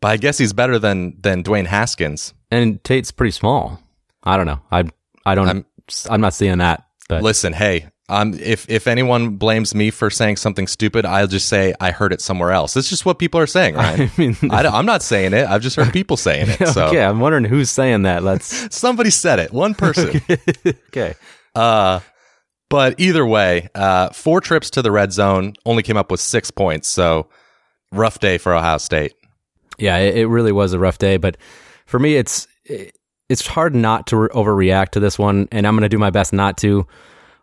but 0.00 0.08
I 0.08 0.16
guess 0.16 0.36
he's 0.36 0.52
better 0.52 0.80
than 0.80 1.16
than 1.20 1.44
Dwayne 1.44 1.66
Haskins. 1.66 2.34
and 2.50 2.82
Tate's 2.82 3.12
pretty 3.12 3.30
small. 3.30 3.80
I 4.24 4.36
don't 4.36 4.46
know. 4.46 4.60
I 4.72 4.84
I 5.24 5.36
don't. 5.36 5.46
I'm- 5.46 5.64
I'm, 6.10 6.20
not 6.20 6.34
seeing 6.34 6.58
that. 6.58 6.82
But 7.08 7.22
Listen, 7.22 7.52
hey, 7.54 7.88
um, 8.10 8.34
if 8.34 8.68
if 8.70 8.86
anyone 8.86 9.36
blames 9.36 9.74
me 9.74 9.90
for 9.90 10.08
saying 10.08 10.36
something 10.36 10.66
stupid, 10.66 11.04
I'll 11.04 11.26
just 11.26 11.46
say 11.46 11.74
I 11.78 11.90
heard 11.90 12.12
it 12.12 12.22
somewhere 12.22 12.52
else. 12.52 12.74
It's 12.76 12.88
just 12.88 13.04
what 13.04 13.18
people 13.18 13.38
are 13.38 13.46
saying, 13.46 13.74
right? 13.74 14.00
I 14.00 14.10
mean, 14.18 14.36
I, 14.50 14.78
am 14.78 14.86
not 14.86 15.02
saying 15.02 15.34
it. 15.34 15.46
I've 15.46 15.60
just 15.60 15.76
heard 15.76 15.92
people 15.92 16.16
saying 16.16 16.48
it. 16.48 16.58
So 16.68 16.86
okay. 16.86 17.02
I'm 17.02 17.20
wondering 17.20 17.44
who's 17.44 17.70
saying 17.70 18.02
that. 18.02 18.22
Let's 18.22 18.74
somebody 18.76 19.10
said 19.10 19.38
it. 19.38 19.52
One 19.52 19.74
person. 19.74 20.20
okay. 20.88 21.14
Uh, 21.54 22.00
but 22.68 23.00
either 23.00 23.24
way, 23.24 23.68
uh, 23.74 24.10
four 24.10 24.40
trips 24.40 24.70
to 24.70 24.82
the 24.82 24.90
red 24.90 25.12
zone 25.12 25.54
only 25.64 25.82
came 25.82 25.96
up 25.96 26.10
with 26.10 26.20
six 26.20 26.50
points. 26.50 26.88
So 26.88 27.28
rough 27.90 28.18
day 28.18 28.38
for 28.38 28.54
Ohio 28.54 28.78
State. 28.78 29.14
Yeah, 29.78 29.96
it, 29.98 30.18
it 30.18 30.26
really 30.26 30.52
was 30.52 30.72
a 30.72 30.78
rough 30.78 30.98
day, 30.98 31.16
but 31.16 31.36
for 31.86 31.98
me, 31.98 32.16
it's 32.16 32.46
it's 33.28 33.46
hard 33.46 33.74
not 33.74 34.06
to 34.08 34.16
re- 34.16 34.28
overreact 34.28 34.90
to 34.90 35.00
this 35.00 35.18
one, 35.18 35.48
and 35.52 35.66
I'm 35.66 35.74
going 35.74 35.82
to 35.82 35.88
do 35.88 35.98
my 35.98 36.10
best 36.10 36.32
not 36.32 36.58
to. 36.58 36.86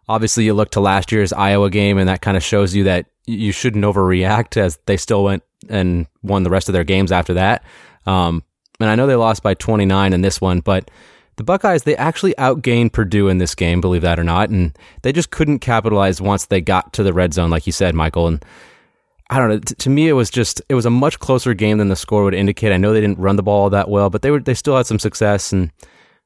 Obviously, 0.07 0.45
you 0.45 0.53
look 0.53 0.71
to 0.71 0.79
last 0.79 1.11
year's 1.11 1.33
Iowa 1.33 1.69
game, 1.69 1.97
and 1.97 2.07
that 2.09 2.21
kind 2.21 2.37
of 2.37 2.43
shows 2.43 2.75
you 2.75 2.83
that 2.83 3.07
you 3.25 3.51
shouldn't 3.51 3.85
overreact 3.85 4.57
as 4.57 4.77
they 4.85 4.97
still 4.97 5.23
went 5.23 5.43
and 5.67 6.05
won 6.21 6.43
the 6.43 6.49
rest 6.49 6.69
of 6.69 6.73
their 6.73 6.83
games 6.83 7.11
after 7.11 7.33
that. 7.33 7.63
Um, 8.05 8.43
and 8.79 8.89
I 8.89 8.95
know 8.95 9.07
they 9.07 9.15
lost 9.15 9.41
by 9.41 9.53
29 9.55 10.13
in 10.13 10.21
this 10.21 10.39
one, 10.39 10.59
but 10.59 10.91
the 11.37 11.43
Buckeyes, 11.43 11.83
they 11.83 11.95
actually 11.95 12.33
outgained 12.35 12.93
Purdue 12.93 13.29
in 13.29 13.39
this 13.39 13.55
game, 13.55 13.81
believe 13.81 14.03
that 14.03 14.19
or 14.19 14.23
not. 14.23 14.49
And 14.49 14.77
they 15.01 15.11
just 15.11 15.31
couldn't 15.31 15.59
capitalize 15.59 16.21
once 16.21 16.45
they 16.45 16.61
got 16.61 16.93
to 16.93 17.03
the 17.03 17.13
red 17.13 17.33
zone, 17.33 17.49
like 17.49 17.65
you 17.65 17.73
said, 17.73 17.95
Michael. 17.95 18.27
And 18.27 18.45
I 19.29 19.39
don't 19.39 19.49
know. 19.49 19.59
T- 19.59 19.75
to 19.75 19.89
me, 19.89 20.07
it 20.07 20.13
was 20.13 20.29
just, 20.29 20.61
it 20.69 20.75
was 20.75 20.85
a 20.85 20.91
much 20.91 21.19
closer 21.19 21.53
game 21.53 21.77
than 21.77 21.89
the 21.89 21.95
score 21.95 22.23
would 22.23 22.33
indicate. 22.35 22.71
I 22.71 22.77
know 22.77 22.93
they 22.93 23.01
didn't 23.01 23.19
run 23.19 23.37
the 23.37 23.43
ball 23.43 23.69
that 23.71 23.89
well, 23.89 24.09
but 24.09 24.21
they 24.21 24.31
were, 24.31 24.39
they 24.39 24.53
still 24.53 24.77
had 24.77 24.85
some 24.85 24.99
success. 24.99 25.51
And, 25.51 25.71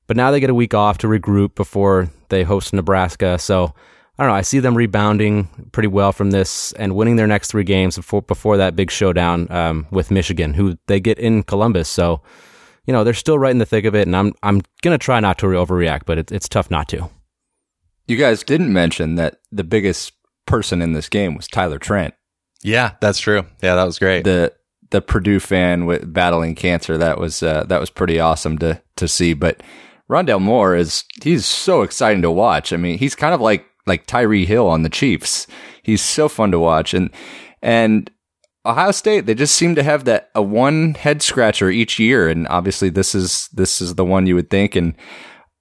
but 0.10 0.18
now 0.18 0.32
they 0.32 0.40
get 0.40 0.50
a 0.50 0.56
week 0.56 0.74
off 0.74 0.98
to 0.98 1.08
regroup 1.08 1.54
before 1.54 2.10
they 2.30 2.42
host 2.42 2.74
Nebraska. 2.74 3.38
So, 3.38 3.76
I 4.18 4.24
don't 4.24 4.32
know. 4.32 4.36
I 4.36 4.42
see 4.42 4.58
them 4.58 4.76
rebounding 4.76 5.48
pretty 5.72 5.86
well 5.86 6.12
from 6.12 6.32
this 6.32 6.72
and 6.74 6.96
winning 6.96 7.16
their 7.16 7.28
next 7.28 7.52
three 7.52 7.64
games 7.64 7.96
before, 7.96 8.24
before 8.24 8.58
that 8.58 8.76
big 8.76 8.90
showdown 8.90 9.52
um, 9.52 9.86
with 9.92 10.10
Michigan, 10.10 10.56
who 10.56 10.80
they 10.88 11.00
get 11.00 11.20
in 11.20 11.44
Columbus. 11.44 11.90
So, 11.90 12.24
you 12.88 12.92
know, 12.92 13.04
they're 13.04 13.14
still 13.14 13.38
right 13.38 13.52
in 13.52 13.60
the 13.60 13.68
thick 13.68 13.86
of 13.86 13.94
it, 13.94 14.08
and 14.08 14.16
I'm 14.16 14.34
I'm 14.42 14.64
gonna 14.82 14.98
try 14.98 15.20
not 15.20 15.38
to 15.38 15.46
overreact, 15.46 16.02
but 16.08 16.18
it's 16.18 16.32
it's 16.32 16.50
tough 16.50 16.72
not 16.72 16.90
to. 16.90 17.08
You 18.08 18.18
guys 18.18 18.44
didn't 18.44 18.74
mention 18.74 19.14
that 19.16 19.42
the 19.52 19.64
biggest 19.64 20.14
person 20.48 20.82
in 20.82 20.94
this 20.94 21.08
game 21.08 21.36
was 21.36 21.48
Tyler 21.48 21.78
Trent. 21.78 22.16
Yeah, 22.64 22.96
that's 23.00 23.20
true. 23.20 23.46
Yeah, 23.62 23.76
that 23.76 23.84
was 23.84 24.00
great. 24.00 24.24
The 24.24 24.54
the 24.90 25.02
Purdue 25.02 25.40
fan 25.40 25.86
with 25.86 26.12
battling 26.12 26.56
cancer 26.56 26.98
that 26.98 27.20
was 27.20 27.44
uh, 27.44 27.66
that 27.66 27.80
was 27.80 27.92
pretty 27.92 28.20
awesome 28.20 28.58
to 28.58 28.82
to 28.96 29.08
see. 29.08 29.36
But 29.36 29.62
Rondale 30.10 30.42
Moore 30.42 30.76
is 30.76 31.04
he's 31.22 31.46
so 31.46 31.84
exciting 31.84 32.22
to 32.24 32.32
watch. 32.32 32.74
I 32.74 32.78
mean, 32.78 32.98
he's 32.98 33.16
kind 33.16 33.34
of 33.34 33.42
like 33.42 33.66
like 33.86 34.08
Tyreek 34.08 34.46
Hill 34.46 34.68
on 34.68 34.84
the 34.84 34.90
Chiefs. 34.90 35.48
He's 35.84 36.02
so 36.02 36.28
fun 36.28 36.52
to 36.52 36.60
watch, 36.60 36.94
and 36.94 37.12
and 37.62 38.10
Ohio 38.66 38.92
State 38.92 39.26
they 39.26 39.36
just 39.36 39.56
seem 39.56 39.76
to 39.76 39.84
have 39.84 40.06
that 40.06 40.30
a 40.36 40.42
one 40.42 40.96
head 40.96 41.22
scratcher 41.22 41.70
each 41.70 42.00
year, 42.00 42.28
and 42.28 42.48
obviously 42.48 42.90
this 42.90 43.14
is 43.14 43.50
this 43.54 43.82
is 43.82 43.96
the 43.96 44.06
one 44.06 44.26
you 44.26 44.36
would 44.36 44.50
think. 44.50 44.76
And 44.76 44.96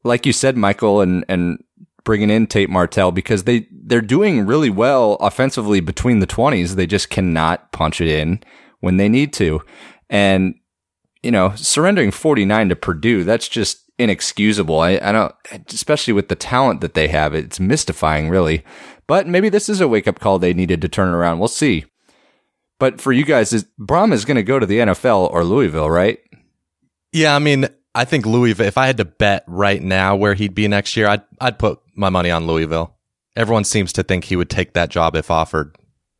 like 0.04 0.26
you 0.26 0.32
said, 0.32 0.56
Michael, 0.56 1.00
and 1.00 1.24
and 1.28 1.62
bringing 2.04 2.30
in 2.30 2.46
Tate 2.46 2.70
Martell 2.70 3.12
because 3.12 3.44
they 3.44 3.66
they're 3.70 4.00
doing 4.00 4.46
really 4.46 4.70
well 4.70 5.14
offensively 5.20 5.80
between 5.80 6.20
the 6.20 6.26
twenties. 6.26 6.76
They 6.76 6.86
just 6.86 7.10
cannot 7.10 7.70
punch 7.72 8.00
it 8.00 8.08
in 8.08 8.42
when 8.80 8.96
they 8.96 9.08
need 9.08 9.32
to, 9.34 9.60
and 10.08 10.54
you 11.22 11.30
know 11.30 11.52
surrendering 11.54 12.10
forty 12.10 12.44
nine 12.44 12.68
to 12.70 12.76
Purdue 12.76 13.24
that's 13.24 13.48
just 13.48 13.87
inexcusable. 13.98 14.78
I, 14.78 14.98
I 15.02 15.12
don't, 15.12 15.34
especially 15.68 16.12
with 16.12 16.28
the 16.28 16.36
talent 16.36 16.80
that 16.80 16.94
they 16.94 17.08
have, 17.08 17.34
it's 17.34 17.60
mystifying, 17.60 18.28
really. 18.28 18.64
But 19.06 19.26
maybe 19.26 19.48
this 19.48 19.68
is 19.68 19.80
a 19.80 19.88
wake 19.88 20.06
up 20.06 20.20
call 20.20 20.38
they 20.38 20.54
needed 20.54 20.80
to 20.82 20.88
turn 20.88 21.08
around. 21.08 21.38
We'll 21.38 21.48
see. 21.48 21.84
But 22.78 23.00
for 23.00 23.12
you 23.12 23.24
guys, 23.24 23.52
is 23.52 23.66
Brohm 23.80 24.12
is 24.12 24.24
going 24.24 24.36
to 24.36 24.42
go 24.42 24.58
to 24.58 24.66
the 24.66 24.78
NFL 24.78 25.32
or 25.32 25.42
Louisville, 25.42 25.90
right? 25.90 26.20
Yeah, 27.12 27.34
I 27.34 27.38
mean, 27.38 27.68
I 27.94 28.04
think 28.04 28.26
Louisville. 28.26 28.66
If 28.66 28.78
I 28.78 28.86
had 28.86 28.98
to 28.98 29.04
bet 29.04 29.44
right 29.46 29.82
now 29.82 30.14
where 30.14 30.34
he'd 30.34 30.54
be 30.54 30.68
next 30.68 30.96
year, 30.96 31.08
I'd 31.08 31.22
I'd 31.40 31.58
put 31.58 31.80
my 31.96 32.10
money 32.10 32.30
on 32.30 32.46
Louisville. 32.46 32.96
Everyone 33.34 33.64
seems 33.64 33.92
to 33.94 34.02
think 34.02 34.24
he 34.24 34.36
would 34.36 34.50
take 34.50 34.74
that 34.74 34.90
job 34.90 35.16
if 35.16 35.30
offered. 35.30 35.76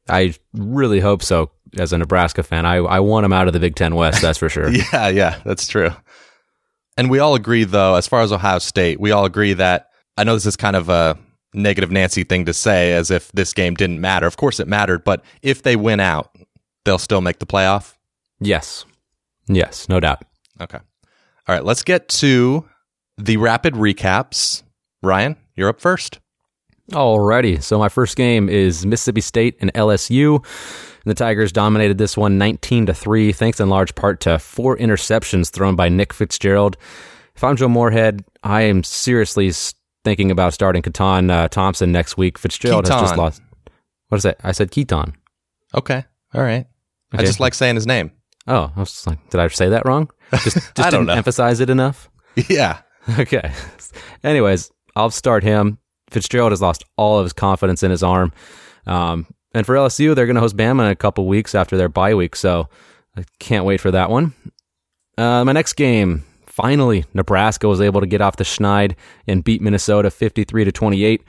I 0.09 0.35
really 0.53 1.01
hope 1.01 1.23
so. 1.23 1.53
As 1.79 1.93
a 1.93 1.99
Nebraska 1.99 2.43
fan, 2.43 2.65
I 2.65 2.77
I 2.77 3.01
want 3.01 3.27
him 3.27 3.33
out 3.33 3.47
of 3.47 3.53
the 3.53 3.61
Big 3.61 3.77
Ten 3.77 3.95
West. 3.95 4.23
That's 4.23 4.39
for 4.39 4.49
sure. 4.49 4.71
yeah, 4.93 5.09
yeah, 5.09 5.41
that's 5.45 5.69
true. 5.69 5.91
And 6.99 7.09
we 7.09 7.21
all 7.21 7.37
agree, 7.37 7.63
though, 7.63 7.95
as 7.95 8.09
far 8.09 8.23
as 8.23 8.33
Ohio 8.33 8.59
State, 8.59 9.01
we 9.01 9.13
all 9.13 9.25
agree 9.25 9.55
that 9.55 9.91
I 10.17 10.25
know 10.25 10.35
this 10.35 10.47
is 10.47 10.57
kind 10.57 10.75
of 10.75 10.89
a 10.89 11.17
negative 11.55 11.93
Nancy 11.93 12.25
thing 12.25 12.45
to 12.47 12.53
say 12.53 12.93
as 12.93 13.11
if 13.11 13.31
this 13.33 13.53
game 13.53 13.75
didn't 13.75 14.01
matter. 14.01 14.27
Of 14.27 14.37
course 14.37 14.59
it 14.59 14.67
mattered, 14.67 15.05
but 15.05 15.25
if 15.41 15.63
they 15.63 15.77
win 15.77 16.01
out, 16.01 16.37
they'll 16.85 16.99
still 16.99 17.21
make 17.21 17.39
the 17.39 17.47
playoff? 17.47 17.95
Yes. 18.41 18.85
Yes, 19.47 19.89
no 19.89 20.01
doubt. 20.01 20.25
Okay. 20.61 20.79
All 21.47 21.55
right, 21.55 21.65
let's 21.65 21.85
get 21.85 22.09
to 22.09 22.69
the 23.17 23.37
rapid 23.37 23.75
recaps. 23.75 24.65
Ryan, 25.01 25.37
you're 25.55 25.69
up 25.69 25.81
first. 25.81 26.19
Alrighty. 26.91 27.63
So 27.63 27.79
my 27.79 27.89
first 27.89 28.17
game 28.17 28.49
is 28.49 28.85
Mississippi 28.85 29.21
State 29.21 29.57
and 29.61 29.73
LSU. 29.75 30.45
The 31.09 31.15
Tigers 31.15 31.53
dominated 31.53 31.97
this 31.97 32.17
one 32.17 32.37
19 32.37 32.87
to 32.87 32.95
3, 32.95 33.33
thanks 33.33 33.61
in 33.61 33.69
large 33.71 33.95
part 33.95 34.21
to 34.21 34.39
four 34.39 34.77
interceptions 34.77 35.51
thrown 35.51 35.75
by 35.75 35.89
Nick 35.89 36.13
Fitzgerald. 36.13 36.77
If 37.35 37.43
I'm 37.43 37.57
Joe 37.57 37.69
Moorhead, 37.69 38.25
I 38.43 38.63
am 38.63 38.85
seriously 38.85 39.51
thinking 40.05 40.31
about 40.31 40.53
starting 40.53 40.83
Keytaon 40.83 41.31
uh, 41.31 41.49
Thompson 41.49 41.93
next 41.93 42.19
week. 42.19 42.37
Fitzgerald 42.37 42.85
Keaton. 42.85 42.99
has 42.99 43.09
just 43.09 43.19
lost. 43.19 43.43
What 44.09 44.19
is 44.19 44.25
it? 44.27 44.39
I 44.45 44.53
said 44.53 44.71
Keaton. 44.71 45.15
Okay. 45.75 46.05
All 46.35 46.43
right. 46.43 46.67
Okay. 47.15 47.23
I 47.23 47.27
just 47.27 47.41
like 47.41 47.55
saying 47.55 47.77
his 47.77 47.87
name. 47.87 48.11
Oh, 48.47 48.71
I 48.77 48.81
was 48.81 48.91
just 48.91 49.07
like, 49.07 49.31
did 49.31 49.41
I 49.41 49.49
say 49.49 49.71
that 49.71 49.87
wrong? 49.87 50.11
Just, 50.43 50.57
just 50.57 50.79
I 50.81 50.91
don't 50.91 51.01
didn't 51.01 51.07
know. 51.07 51.15
emphasize 51.15 51.61
it 51.61 51.71
enough. 51.71 52.11
Yeah. 52.49 52.81
Okay. 53.19 53.53
Anyways, 54.23 54.71
I'll 54.95 55.09
start 55.09 55.43
him. 55.43 55.79
Fitzgerald 56.11 56.53
has 56.53 56.61
lost 56.61 56.85
all 56.99 57.19
of 57.19 57.25
his 57.25 57.33
confidence 57.33 57.83
in 57.83 57.91
his 57.91 58.03
arm. 58.03 58.35
Um, 58.87 59.27
and 59.55 59.65
for 59.65 59.75
LSU, 59.75 60.15
they're 60.15 60.27
going 60.27 60.37
to 60.37 60.41
host 60.41 60.57
Bama 60.57 60.85
in 60.85 60.91
a 60.91 60.97
couple 60.97 61.27
weeks 61.27 61.55
after 61.55 61.77
their 61.77 61.89
bye 61.89 62.15
week. 62.15 62.37
So 62.37 62.69
I 63.17 63.25
can't 63.39 63.65
wait 63.65 63.81
for 63.81 63.91
that 63.91 64.11
one. 64.11 64.35
Uh, 65.17 65.45
my 65.45 65.53
next 65.53 65.73
game, 65.73 66.25
finally, 66.47 67.05
Nebraska 67.15 67.67
was 67.69 67.81
able 67.81 68.01
to 68.01 68.07
get 68.07 68.21
off 68.21 68.37
the 68.37 68.45
schneid 68.45 68.95
and 69.27 69.43
beat 69.43 69.61
Minnesota 69.61 70.11
53 70.11 70.65
to 70.65 70.73
28. 70.73 71.23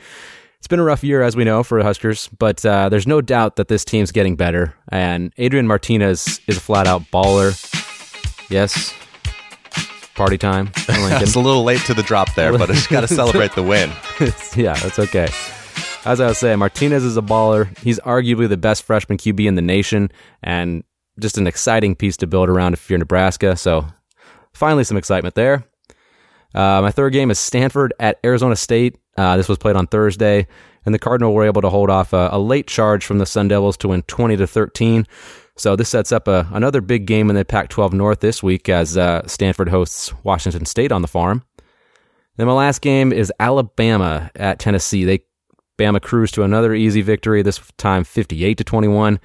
It's 0.60 0.68
been 0.68 0.80
a 0.80 0.84
rough 0.84 1.04
year, 1.04 1.22
as 1.22 1.38
we 1.38 1.46
know, 1.46 1.64
for 1.64 1.82
Huskers, 1.82 2.28
but 2.38 2.66
uh, 2.66 2.90
there's 2.90 3.08
no 3.08 3.22
doubt 3.22 3.56
that 3.56 3.70
this 3.70 3.86
team's 3.86 4.12
getting 4.12 4.36
better. 4.36 4.76
And 4.90 5.34
Adrian 5.38 5.68
Martinez 5.68 6.42
is 6.48 6.58
a 6.58 6.60
flat 6.60 6.86
out 6.86 7.04
baller. 7.14 7.56
Yes. 8.50 8.94
Party 10.16 10.38
time. 10.38 10.72
It's 11.22 11.36
a 11.36 11.40
little 11.40 11.64
late 11.64 11.82
to 11.86 11.94
the 11.94 12.04
drop 12.04 12.34
there, 12.36 12.58
but 12.58 12.70
I 12.70 12.74
just 12.74 12.90
got 12.90 13.02
to 13.02 13.08
celebrate 13.22 13.54
the 13.54 13.64
win. 13.64 13.90
yeah, 14.56 14.74
that's 14.74 15.00
okay. 15.00 15.30
As 16.06 16.22
I 16.22 16.28
was 16.28 16.38
saying, 16.38 16.60
Martinez 16.60 17.04
is 17.04 17.18
a 17.18 17.22
baller. 17.22 17.78
He's 17.80 18.00
arguably 18.00 18.48
the 18.48 18.58
best 18.58 18.84
freshman 18.84 19.18
QB 19.18 19.46
in 19.46 19.56
the 19.56 19.62
nation 19.62 20.12
and 20.42 20.84
just 21.20 21.38
an 21.38 21.46
exciting 21.46 21.94
piece 21.96 22.16
to 22.18 22.28
build 22.28 22.50
around 22.50 22.74
if 22.74 22.90
you're 22.90 23.00
Nebraska. 23.00 23.58
So 23.58 23.86
finally, 24.54 24.86
some 24.86 24.98
excitement 24.98 25.36
there. 25.36 25.66
Uh, 26.56 26.82
my 26.82 26.92
third 26.92 27.14
game 27.14 27.30
is 27.30 27.38
Stanford 27.38 27.94
at 28.00 28.18
Arizona 28.26 28.56
State. 28.56 28.98
Uh, 29.18 29.36
this 29.36 29.50
was 29.50 29.58
played 29.58 29.76
on 29.76 29.88
Thursday, 29.88 30.48
and 30.86 30.96
the 30.96 31.00
Cardinal 31.00 31.34
were 31.34 31.46
able 31.46 31.62
to 31.62 31.70
hold 31.70 31.90
off 31.90 32.14
a, 32.14 32.30
a 32.32 32.40
late 32.40 32.68
charge 32.68 33.06
from 33.06 33.18
the 33.18 33.26
Sun 33.26 33.50
Devils 33.50 33.78
to 33.78 33.90
win 33.90 34.02
20 34.04 34.38
to 34.38 34.48
13. 34.48 35.06
So 35.58 35.76
this 35.76 35.90
sets 35.90 36.14
up 36.14 36.30
a, 36.30 36.48
another 36.54 36.80
big 36.80 37.06
game 37.06 37.30
in 37.30 37.36
the 37.36 37.44
Pac-12 37.44 37.92
North 37.92 38.22
this 38.22 38.42
week 38.42 38.70
as 38.70 38.98
uh, 38.98 39.28
Stanford 39.28 39.68
hosts 39.68 40.14
Washington 40.24 40.66
State 40.66 40.94
on 40.94 41.02
the 41.02 41.08
farm. 41.08 41.44
Then 42.38 42.48
my 42.48 42.54
last 42.54 42.80
game 42.82 43.12
is 43.12 43.34
Alabama 43.38 44.32
at 44.36 44.60
Tennessee. 44.60 45.04
They 45.04 45.20
Bama 45.80 46.02
cruised 46.02 46.34
to 46.36 46.44
another 46.44 46.74
easy 46.74 47.02
victory, 47.02 47.42
this 47.42 47.60
time 47.78 48.04
58 48.04 48.58
to 48.58 48.64
21. 48.64 49.20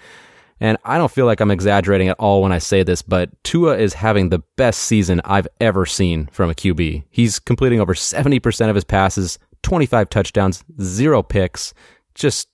And 0.61 0.78
I 0.84 0.96
don't 0.99 1.11
feel 1.11 1.26
like 1.26 1.40
I'm 1.40 1.50
exaggerating 1.50 2.08
at 2.08 2.16
all 2.20 2.40
when 2.40 2.52
I 2.52 2.58
say 2.58 2.84
this, 2.84 3.02
but 3.02 3.28
Tua 3.42 3.76
is 3.76 3.94
having 3.94 4.28
the 4.28 4.38
best 4.56 4.82
season 4.82 5.20
I've 5.25 5.49
ever 5.61 5.84
seen 5.84 6.26
from 6.28 6.49
a 6.49 6.54
QB. 6.54 7.04
He's 7.11 7.38
completing 7.40 7.80
over 7.80 7.92
70% 7.92 8.68
of 8.68 8.75
his 8.76 8.84
passes, 8.84 9.38
25 9.64 10.08
touchdowns, 10.08 10.64
zero 10.80 11.23
picks. 11.23 11.75
Just, 12.14 12.49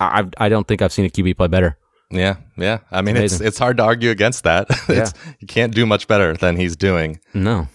I, 0.00 0.24
I 0.38 0.48
don't 0.48 0.66
think 0.66 0.80
I've 0.80 0.92
seen 0.94 1.04
a 1.04 1.10
QB 1.10 1.36
play 1.36 1.48
better. 1.48 1.76
Yeah, 2.10 2.36
yeah. 2.56 2.78
I 2.90 3.00
mean, 3.02 3.16
it's 3.16 3.40
it's 3.40 3.58
hard 3.58 3.76
to 3.78 3.82
argue 3.84 4.10
against 4.10 4.44
that. 4.44 4.66
It's- 4.88 5.14
you 5.40 5.46
can't 5.46 5.74
do 5.74 5.86
much 5.86 6.08
better 6.08 6.34
than 6.34 6.56
he's 6.56 6.76
doing. 6.76 7.20
No. 7.34 7.68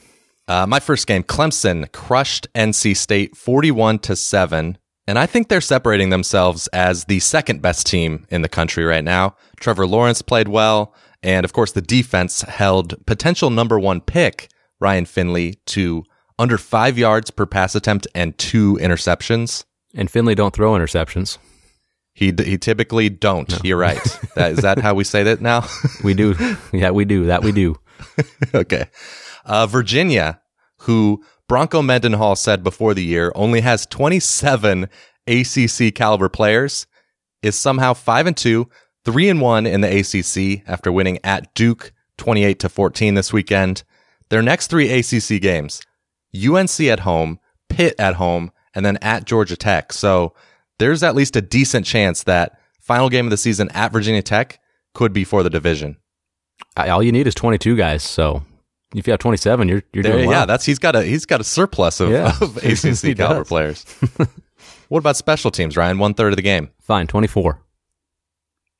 Uh, 0.47 0.65
my 0.67 0.79
first 0.79 1.07
game, 1.07 1.23
Clemson 1.23 1.91
crushed 1.91 2.47
NC 2.55 2.95
State 2.97 3.35
41 3.35 3.99
to 3.99 4.15
7. 4.15 4.77
And 5.07 5.17
I 5.17 5.25
think 5.25 5.47
they're 5.47 5.61
separating 5.61 6.09
themselves 6.09 6.67
as 6.67 7.05
the 7.05 7.19
second 7.21 7.61
best 7.61 7.87
team 7.87 8.27
in 8.29 8.41
the 8.41 8.49
country 8.49 8.83
right 8.83 9.03
now. 9.03 9.35
Trevor 9.59 9.87
Lawrence 9.87 10.21
played 10.21 10.49
well. 10.49 10.93
And 11.23 11.45
of 11.45 11.53
course, 11.53 11.71
the 11.71 11.81
defense 11.81 12.41
held 12.41 13.05
potential 13.05 13.49
number 13.49 13.79
one 13.79 14.01
pick, 14.01 14.49
Ryan 14.79 15.05
Finley, 15.05 15.55
to 15.67 16.03
under 16.37 16.57
five 16.57 16.97
yards 16.97 17.31
per 17.31 17.45
pass 17.45 17.73
attempt 17.73 18.05
and 18.13 18.37
two 18.37 18.75
interceptions. 18.81 19.63
And 19.95 20.11
Finley 20.11 20.35
don't 20.35 20.53
throw 20.53 20.73
interceptions. 20.73 21.37
He, 22.13 22.33
he 22.43 22.57
typically 22.57 23.09
don't. 23.09 23.63
You're 23.63 23.77
right. 23.77 23.99
That, 24.35 24.51
is 24.51 24.59
that 24.59 24.77
how 24.77 24.93
we 24.93 25.03
say 25.03 25.23
that 25.23 25.41
now? 25.41 25.67
We 26.03 26.13
do. 26.13 26.35
yeah, 26.71 26.91
we 26.91 27.05
do. 27.05 27.25
That 27.25 27.43
we 27.43 27.51
do. 27.51 27.75
okay. 28.53 28.85
Uh, 29.45 29.65
Virginia, 29.65 30.41
who 30.81 31.23
Bronco 31.47 31.81
Mendenhall 31.81 32.35
said 32.35 32.63
before 32.63 32.93
the 32.93 33.03
year 33.03 33.31
only 33.33 33.61
has 33.61 33.85
27 33.85 34.89
ACC 35.27 35.95
caliber 35.95 36.29
players, 36.29 36.87
is 37.41 37.55
somehow 37.55 37.93
5 37.93 38.27
and 38.27 38.37
2, 38.37 38.69
3 39.05 39.29
and 39.29 39.41
1 39.41 39.65
in 39.65 39.81
the 39.81 39.99
ACC 39.99 40.67
after 40.67 40.91
winning 40.91 41.19
at 41.23 41.53
Duke 41.53 41.93
28 42.17 42.59
to 42.59 42.69
14 42.69 43.13
this 43.13 43.31
weekend. 43.31 43.83
Their 44.29 44.41
next 44.41 44.67
three 44.67 44.91
ACC 44.91 45.41
games, 45.41 45.81
UNC 46.35 46.81
at 46.81 47.01
home, 47.01 47.39
Pitt 47.69 47.95
at 47.97 48.15
home, 48.15 48.51
and 48.75 48.85
then 48.85 48.97
at 48.97 49.25
Georgia 49.25 49.55
Tech. 49.55 49.93
So 49.93 50.33
there's 50.79 51.03
at 51.03 51.15
least 51.15 51.35
a 51.37 51.41
decent 51.41 51.85
chance 51.85 52.23
that 52.23 52.59
final 52.81 53.09
game 53.09 53.25
of 53.25 53.31
the 53.31 53.37
season 53.37 53.69
at 53.71 53.93
Virginia 53.93 54.21
Tech 54.21 54.59
could 54.93 55.13
be 55.13 55.23
for 55.23 55.43
the 55.43 55.49
division. 55.49 55.97
All 56.75 57.01
you 57.01 57.11
need 57.11 57.27
is 57.27 57.35
22 57.35 57.77
guys. 57.77 58.03
So 58.03 58.43
if 58.95 59.07
you 59.07 59.11
have 59.11 59.19
27, 59.19 59.67
you're 59.67 59.83
you're 59.93 60.03
There, 60.03 60.13
doing 60.13 60.27
well. 60.29 60.39
yeah, 60.41 60.45
that's 60.45 60.65
he's 60.65 60.79
got 60.79 60.95
a 60.95 61.03
he's 61.03 61.25
got 61.25 61.41
a 61.41 61.43
surplus 61.43 61.99
of, 61.99 62.09
Yeah. 62.09 62.33
of 62.41 62.57
ACC 62.63 63.15
caliber 63.17 63.39
does. 63.41 63.47
players. 63.47 63.85
what 64.89 64.99
about 64.99 65.17
special 65.17 65.51
teams, 65.51 65.75
Ryan? 65.77 65.97
One 65.99 66.13
third 66.13 66.31
of 66.33 66.37
the 66.37 66.41
game. 66.41 66.69
fine. 66.81 67.07
24. 67.07 67.61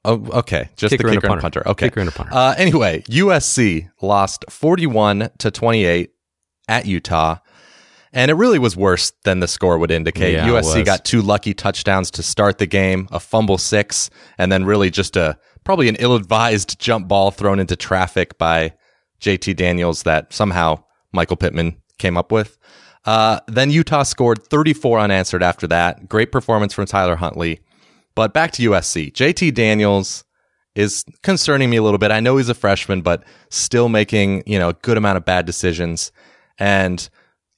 Oh, 0.06 0.26
okay, 0.40 0.70
just 0.78 0.92
Kicker 0.92 1.04
the 1.04 1.10
and 1.10 1.18
kicker 1.22 1.34
and 1.34 1.42
punter. 1.42 1.62
punter. 1.62 1.70
Okay, 1.72 1.88
Kicker 1.88 2.00
and 2.00 2.14
punter. 2.14 2.34
Uh, 2.34 2.56
anyway, 2.58 3.02
USC 3.10 3.90
lost 4.02 4.46
forty-one 4.50 5.30
to 5.40 5.52
twenty-eight 5.52 6.12
at 6.70 6.86
Utah, 6.86 7.38
and 8.14 8.32
it 8.32 8.36
really 8.36 8.60
was 8.60 8.78
worse 8.78 9.12
than 9.26 9.42
the 9.42 9.50
score 9.50 9.78
would 9.78 9.92
indicate. 9.92 10.34
Yeah, 10.34 10.48
USC 10.48 10.86
got 10.86 11.04
two 11.04 11.22
lucky 11.22 11.54
touchdowns 11.54 12.10
to 12.12 12.24
start 12.24 12.58
the 12.58 12.68
game, 12.68 13.10
a 13.12 13.20
fumble 13.20 13.58
six, 13.58 14.10
and 14.38 14.50
then 14.50 14.64
really 14.64 14.90
just 14.90 15.18
a 15.18 15.38
probably 15.66 15.90
an 15.90 15.98
ill-advised 16.00 16.80
jump 16.80 17.10
ball 17.10 17.30
thrown 17.32 17.60
into 17.60 17.76
traffic 17.76 18.38
by 18.38 18.74
JT 19.22 19.56
Daniels 19.56 20.04
that 20.04 20.34
somehow 20.34 20.84
Michael 21.12 21.38
Pittman 21.38 21.82
came 21.98 22.18
up 22.18 22.32
with. 22.32 22.58
Uh, 23.06 23.40
then 23.48 23.72
Utah 23.72 24.04
scored 24.04 24.44
34 24.44 25.00
unanswered 25.00 25.42
after 25.42 25.66
that. 25.68 26.10
Great 26.10 26.32
performance 26.32 26.74
from 26.74 26.86
Tyler 26.86 27.16
Huntley. 27.16 27.62
But 28.16 28.34
back 28.34 28.52
to 28.54 28.70
USC. 28.72 29.14
JT 29.14 29.54
Daniels 29.54 30.26
is 30.76 31.06
concerning 31.24 31.70
me 31.70 31.78
a 31.78 31.84
little 31.84 31.98
bit. 31.98 32.12
I 32.12 32.20
know 32.20 32.38
he's 32.38 32.50
a 32.50 32.54
freshman, 32.54 33.02
but 33.02 33.24
still 33.50 33.90
making, 33.90 34.44
you 34.46 34.60
know, 34.60 34.70
a 34.70 34.74
good 34.74 34.98
amount 34.98 35.18
of 35.18 35.26
bad 35.26 35.46
decisions. 35.46 36.12
And 36.60 37.08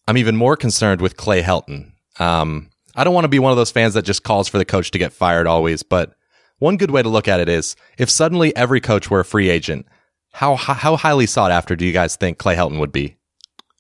I'm 0.08 0.18
even 0.18 0.36
more 0.36 0.56
concerned 0.56 1.02
with 1.02 1.18
Clay 1.18 1.42
Helton. 1.42 1.92
Um, 2.20 2.70
I 2.96 3.04
don't 3.04 3.14
want 3.14 3.26
to 3.26 3.30
be 3.30 3.40
one 3.40 3.52
of 3.52 3.58
those 3.58 3.72
fans 3.72 3.94
that 3.96 4.04
just 4.04 4.24
calls 4.24 4.48
for 4.48 4.58
the 4.58 4.66
coach 4.66 4.92
to 4.92 5.00
get 5.00 5.14
fired 5.14 5.48
always, 5.48 5.84
but 5.84 6.16
one 6.60 6.78
good 6.78 6.92
way 6.92 7.02
to 7.02 7.10
look 7.10 7.28
at 7.28 7.40
it 7.40 7.50
is 7.50 7.76
if 7.98 8.10
suddenly 8.10 8.56
every 8.56 8.82
coach 8.82 9.10
were 9.10 9.22
a 9.22 9.26
free 9.26 9.50
agent, 9.50 9.86
how 10.34 10.56
how 10.56 10.96
highly 10.96 11.26
sought 11.26 11.52
after 11.52 11.76
do 11.76 11.86
you 11.86 11.94
guys 11.94 12.16
think 12.16 12.38
Clay 12.38 12.56
Helton 12.56 12.80
would 12.80 12.92
be? 12.92 13.18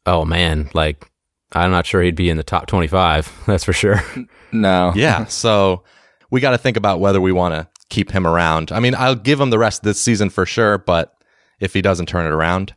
Oh 0.05 0.25
man, 0.25 0.69
like 0.73 1.09
I'm 1.51 1.71
not 1.71 1.85
sure 1.85 2.01
he'd 2.01 2.15
be 2.15 2.29
in 2.29 2.37
the 2.37 2.43
top 2.43 2.67
25. 2.67 3.31
That's 3.47 3.63
for 3.63 3.73
sure. 3.73 4.03
No. 4.51 4.93
Yeah. 4.95 5.25
So 5.25 5.83
we 6.31 6.41
got 6.41 6.51
to 6.51 6.57
think 6.57 6.77
about 6.77 6.99
whether 6.99 7.19
we 7.21 7.31
want 7.31 7.55
to 7.55 7.67
keep 7.89 8.11
him 8.11 8.27
around. 8.27 8.71
I 8.71 8.79
mean, 8.79 8.93
I'll 8.95 9.15
give 9.15 9.39
him 9.39 9.49
the 9.49 9.57
rest 9.57 9.81
of 9.81 9.85
this 9.85 9.99
season 9.99 10.29
for 10.29 10.45
sure, 10.45 10.77
but 10.77 11.15
if 11.59 11.73
he 11.73 11.81
doesn't 11.81 12.07
turn 12.07 12.25
it 12.25 12.31
around. 12.31 12.75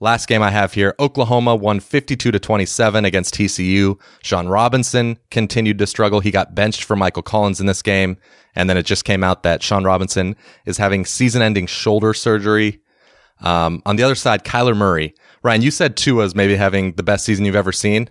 Last 0.00 0.26
game 0.26 0.42
I 0.42 0.50
have 0.50 0.72
here, 0.72 0.96
Oklahoma 0.98 1.54
won 1.54 1.78
52 1.78 2.32
to 2.32 2.38
27 2.40 3.04
against 3.04 3.34
TCU. 3.34 4.00
Shawn 4.20 4.48
Robinson 4.48 5.16
continued 5.30 5.78
to 5.78 5.86
struggle. 5.86 6.18
He 6.18 6.32
got 6.32 6.56
benched 6.56 6.82
for 6.82 6.96
Michael 6.96 7.22
Collins 7.22 7.60
in 7.60 7.66
this 7.66 7.82
game. 7.82 8.16
And 8.56 8.68
then 8.68 8.76
it 8.76 8.84
just 8.84 9.04
came 9.04 9.22
out 9.22 9.44
that 9.44 9.62
Shawn 9.62 9.84
Robinson 9.84 10.34
is 10.66 10.76
having 10.78 11.04
season 11.04 11.40
ending 11.40 11.66
shoulder 11.68 12.14
surgery. 12.14 12.80
Um, 13.42 13.82
on 13.86 13.96
the 13.96 14.02
other 14.02 14.14
side, 14.14 14.44
Kyler 14.44 14.76
Murray. 14.76 15.14
Ryan, 15.42 15.62
you 15.62 15.70
said 15.70 15.96
Tua's 15.96 16.34
maybe 16.34 16.54
having 16.54 16.92
the 16.92 17.02
best 17.02 17.24
season 17.24 17.44
you've 17.44 17.56
ever 17.56 17.72
seen. 17.72 18.08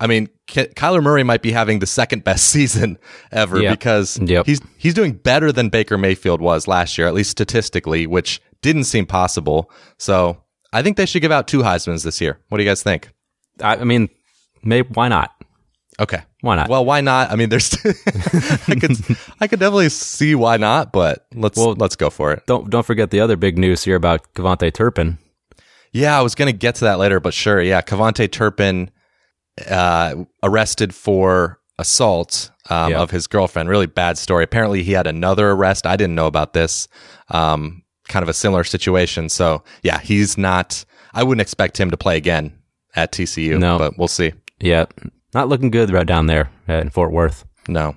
I 0.00 0.06
mean, 0.06 0.28
Ky- 0.46 0.66
Kyler 0.76 1.02
Murray 1.02 1.24
might 1.24 1.42
be 1.42 1.50
having 1.50 1.80
the 1.80 1.86
second 1.86 2.22
best 2.22 2.48
season 2.50 2.98
ever 3.32 3.60
Yeah. 3.60 3.70
because 3.72 4.18
Yep. 4.22 4.46
he's 4.46 4.60
he's 4.78 4.94
doing 4.94 5.12
better 5.12 5.50
than 5.50 5.68
Baker 5.70 5.98
Mayfield 5.98 6.40
was 6.40 6.68
last 6.68 6.96
year, 6.96 7.06
at 7.08 7.14
least 7.14 7.30
statistically, 7.30 8.06
which 8.06 8.40
didn't 8.62 8.84
seem 8.84 9.06
possible. 9.06 9.70
So 9.98 10.42
I 10.72 10.82
think 10.82 10.96
they 10.96 11.06
should 11.06 11.22
give 11.22 11.32
out 11.32 11.48
two 11.48 11.60
Heisman's 11.60 12.04
this 12.04 12.20
year. 12.20 12.38
What 12.48 12.58
do 12.58 12.64
you 12.64 12.70
guys 12.70 12.82
think? 12.82 13.10
I, 13.60 13.76
I 13.76 13.84
mean, 13.84 14.08
maybe 14.62 14.88
why 14.94 15.08
not? 15.08 15.32
Okay. 16.00 16.20
Why 16.42 16.54
not? 16.56 16.68
Well, 16.68 16.84
why 16.84 17.00
not? 17.00 17.30
I 17.32 17.36
mean, 17.36 17.48
there's 17.48 17.74
I 18.68 18.74
could 18.78 18.92
I 19.40 19.46
could 19.48 19.58
definitely 19.58 19.88
see 19.88 20.34
why 20.34 20.56
not, 20.56 20.92
but 20.92 21.26
let's 21.34 21.56
Well- 21.58 21.74
let's 21.74 21.96
go 21.96 22.08
for 22.10 22.32
it. 22.32 22.44
don't 22.46 22.70
don't 22.70 22.86
forget 22.86 23.10
the 23.10 23.20
other 23.20 23.36
big 23.36 23.58
news 23.58 23.82
here 23.84 23.96
about 23.96 24.32
KaVontae 24.34 24.72
Turpin. 24.72 25.18
Yeah, 25.92 26.18
I 26.18 26.22
was 26.22 26.34
going 26.34 26.52
to 26.52 26.56
get 26.56 26.74
to 26.76 26.84
that 26.84 26.98
later, 26.98 27.18
but 27.18 27.32
sure. 27.34 27.60
Yeah, 27.62 27.80
KaVontae 27.80 28.30
Turpin 28.30 28.90
uh, 29.68 30.14
arrested 30.42 30.94
for 30.94 31.58
assault 31.78 32.50
um, 32.70 32.92
Yeah. 32.92 33.00
of 33.00 33.10
his 33.10 33.26
girlfriend. 33.26 33.68
Really 33.68 33.86
bad 33.86 34.18
story. 34.18 34.44
Apparently, 34.44 34.82
he 34.82 34.92
had 34.92 35.06
another 35.06 35.50
arrest. 35.50 35.86
I 35.86 35.96
didn't 35.96 36.14
know 36.14 36.26
about 36.26 36.52
this. 36.52 36.88
Um, 37.30 37.82
kind 38.08 38.22
of 38.22 38.28
a 38.28 38.34
similar 38.34 38.64
situation. 38.64 39.28
So, 39.30 39.64
yeah, 39.82 39.98
he's 39.98 40.36
not. 40.38 40.84
I 41.14 41.22
wouldn't 41.22 41.40
expect 41.42 41.80
him 41.80 41.90
to 41.90 41.96
play 41.96 42.16
again 42.18 42.56
at 42.94 43.10
TCU. 43.12 43.58
No. 43.58 43.78
but 43.78 43.96
we'll 43.98 44.08
see. 44.08 44.32
Yeah, 44.60 44.84
not 45.34 45.48
looking 45.48 45.70
good 45.70 45.90
right 45.90 46.06
down 46.06 46.26
there 46.26 46.50
in 46.66 46.90
Fort 46.90 47.12
Worth. 47.12 47.44
No. 47.68 47.96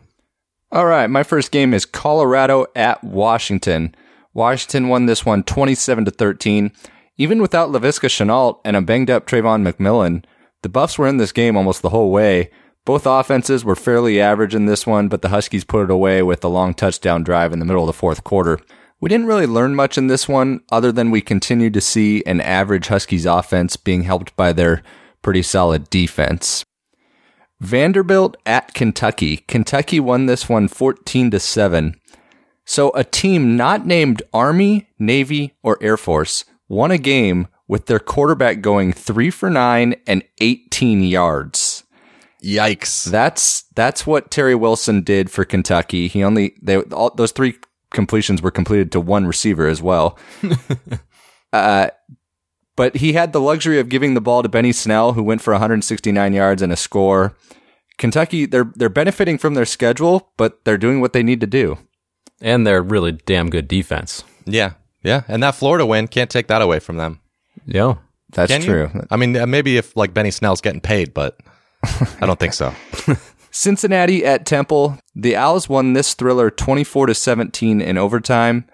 All 0.71 0.85
right, 0.85 1.07
my 1.07 1.23
first 1.23 1.51
game 1.51 1.73
is 1.73 1.85
Colorado 1.85 2.65
at 2.75 3.03
Washington. 3.03 3.93
Washington 4.33 4.87
won 4.87 5.05
this 5.05 5.25
one 5.25 5.43
27 5.43 6.05
to 6.05 6.11
13. 6.11 6.71
Even 7.17 7.41
without 7.41 7.69
Laviska 7.69 8.07
Shenault 8.07 8.61
and 8.63 8.75
a 8.75 8.81
banged 8.81 9.09
up 9.09 9.27
Travon 9.27 9.69
McMillian, 9.69 10.23
the 10.61 10.69
Buffs 10.69 10.97
were 10.97 11.07
in 11.07 11.17
this 11.17 11.31
game 11.31 11.57
almost 11.57 11.81
the 11.81 11.89
whole 11.89 12.11
way. 12.11 12.49
Both 12.85 13.05
offenses 13.05 13.63
were 13.63 13.75
fairly 13.75 14.19
average 14.19 14.55
in 14.55 14.65
this 14.65 14.87
one, 14.87 15.07
but 15.07 15.21
the 15.21 15.29
Huskies 15.29 15.63
put 15.63 15.83
it 15.83 15.91
away 15.91 16.23
with 16.23 16.43
a 16.43 16.47
long 16.47 16.73
touchdown 16.73 17.23
drive 17.23 17.53
in 17.53 17.59
the 17.59 17.65
middle 17.65 17.83
of 17.83 17.87
the 17.87 17.93
fourth 17.93 18.23
quarter. 18.23 18.59
We 18.99 19.09
didn't 19.09 19.27
really 19.27 19.45
learn 19.45 19.75
much 19.75 19.97
in 19.97 20.07
this 20.07 20.27
one, 20.27 20.61
other 20.71 20.91
than 20.91 21.11
we 21.11 21.21
continued 21.21 21.73
to 21.73 21.81
see 21.81 22.23
an 22.25 22.41
average 22.41 22.87
Huskies 22.87 23.25
offense 23.25 23.75
being 23.75 24.03
helped 24.03 24.35
by 24.35 24.53
their 24.53 24.81
pretty 25.21 25.43
solid 25.43 25.89
defense. 25.89 26.63
Vanderbilt 27.61 28.37
at 28.43 28.73
Kentucky. 28.73 29.37
Kentucky 29.37 29.99
won 29.99 30.25
this 30.25 30.49
one 30.49 30.67
14 30.67 31.29
to 31.29 31.39
7. 31.39 31.95
So 32.65 32.89
a 32.95 33.03
team 33.03 33.55
not 33.55 33.85
named 33.85 34.23
Army, 34.33 34.89
Navy, 34.97 35.53
or 35.61 35.77
Air 35.79 35.95
Force 35.95 36.43
won 36.67 36.89
a 36.89 36.97
game 36.97 37.47
with 37.67 37.85
their 37.85 37.99
quarterback 37.99 38.61
going 38.61 38.91
3 38.91 39.29
for 39.29 39.51
9 39.51 39.95
and 40.07 40.23
18 40.39 41.03
yards. 41.03 41.83
Yikes. 42.43 43.05
That's 43.05 43.65
that's 43.75 44.07
what 44.07 44.31
Terry 44.31 44.55
Wilson 44.55 45.01
did 45.01 45.29
for 45.29 45.45
Kentucky. 45.45 46.07
He 46.07 46.23
only 46.23 46.55
they 46.59 46.77
all, 46.77 47.13
those 47.13 47.31
three 47.31 47.53
completions 47.91 48.41
were 48.41 48.49
completed 48.49 48.91
to 48.93 48.99
one 48.99 49.27
receiver 49.27 49.67
as 49.67 49.83
well. 49.83 50.17
uh, 51.53 51.89
but 52.81 52.95
he 52.95 53.13
had 53.13 53.31
the 53.31 53.39
luxury 53.39 53.79
of 53.79 53.89
giving 53.89 54.15
the 54.15 54.21
ball 54.21 54.41
to 54.41 54.49
Benny 54.49 54.71
Snell, 54.71 55.13
who 55.13 55.21
went 55.21 55.43
for 55.43 55.53
169 55.53 56.33
yards 56.33 56.63
and 56.63 56.73
a 56.73 56.75
score. 56.75 57.37
Kentucky, 57.99 58.47
they're 58.47 58.71
they're 58.75 58.89
benefiting 58.89 59.37
from 59.37 59.53
their 59.53 59.67
schedule, 59.67 60.31
but 60.35 60.65
they're 60.65 60.79
doing 60.79 60.99
what 60.99 61.13
they 61.13 61.21
need 61.21 61.41
to 61.41 61.45
do. 61.45 61.77
And 62.41 62.65
they're 62.65 62.81
really 62.81 63.11
damn 63.11 63.51
good 63.51 63.67
defense. 63.67 64.23
Yeah. 64.45 64.71
Yeah. 65.03 65.21
And 65.27 65.43
that 65.43 65.53
Florida 65.53 65.85
win 65.85 66.07
can't 66.07 66.31
take 66.31 66.47
that 66.47 66.63
away 66.63 66.79
from 66.79 66.97
them. 66.97 67.19
Yeah. 67.67 67.97
That's 68.31 68.51
Can 68.51 68.61
you? 68.61 68.67
true. 68.67 69.05
I 69.11 69.15
mean, 69.15 69.37
uh, 69.37 69.45
maybe 69.45 69.77
if 69.77 69.95
like 69.95 70.15
Benny 70.15 70.31
Snell's 70.31 70.59
getting 70.59 70.81
paid, 70.81 71.13
but 71.13 71.37
I 72.19 72.25
don't 72.25 72.39
think 72.39 72.53
so. 72.53 72.73
Cincinnati 73.51 74.25
at 74.25 74.47
Temple. 74.47 74.97
The 75.13 75.35
Owls 75.35 75.69
won 75.69 75.93
this 75.93 76.15
thriller 76.15 76.49
24 76.49 77.05
to 77.05 77.13
17 77.13 77.79
in 77.79 77.97
overtime. 77.99 78.65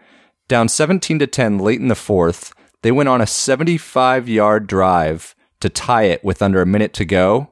Down 0.48 0.70
17 0.70 1.20
to 1.20 1.28
10 1.28 1.58
late 1.58 1.82
in 1.82 1.89
the 1.89 1.93
fourth, 1.96 2.54
they 2.88 2.91
went 2.93 3.10
on 3.10 3.19
a 3.19 3.26
75-yard 3.26 4.65
drive 4.65 5.36
to 5.60 5.67
tie 5.67 6.04
it 6.04 6.23
with 6.23 6.41
under 6.41 6.62
a 6.62 6.65
minute 6.65 6.93
to 6.93 7.04
go. 7.04 7.52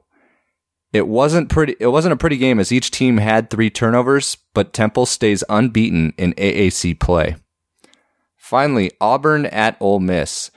It 0.94 1.08
wasn't 1.08 1.50
pretty 1.50 1.76
it 1.78 1.88
wasn't 1.88 2.14
a 2.14 2.16
pretty 2.16 2.38
game 2.38 2.58
as 2.58 2.72
each 2.72 2.90
team 2.90 3.18
had 3.18 3.50
3 3.50 3.68
turnovers, 3.68 4.38
but 4.54 4.72
Temple 4.72 5.04
stays 5.04 5.44
unbeaten 5.50 6.14
in 6.16 6.32
AAC 6.38 6.98
play. 6.98 7.36
Finally, 8.38 8.92
Auburn 8.98 9.44
at 9.44 9.76
Ole 9.78 10.00
Miss. 10.00 10.50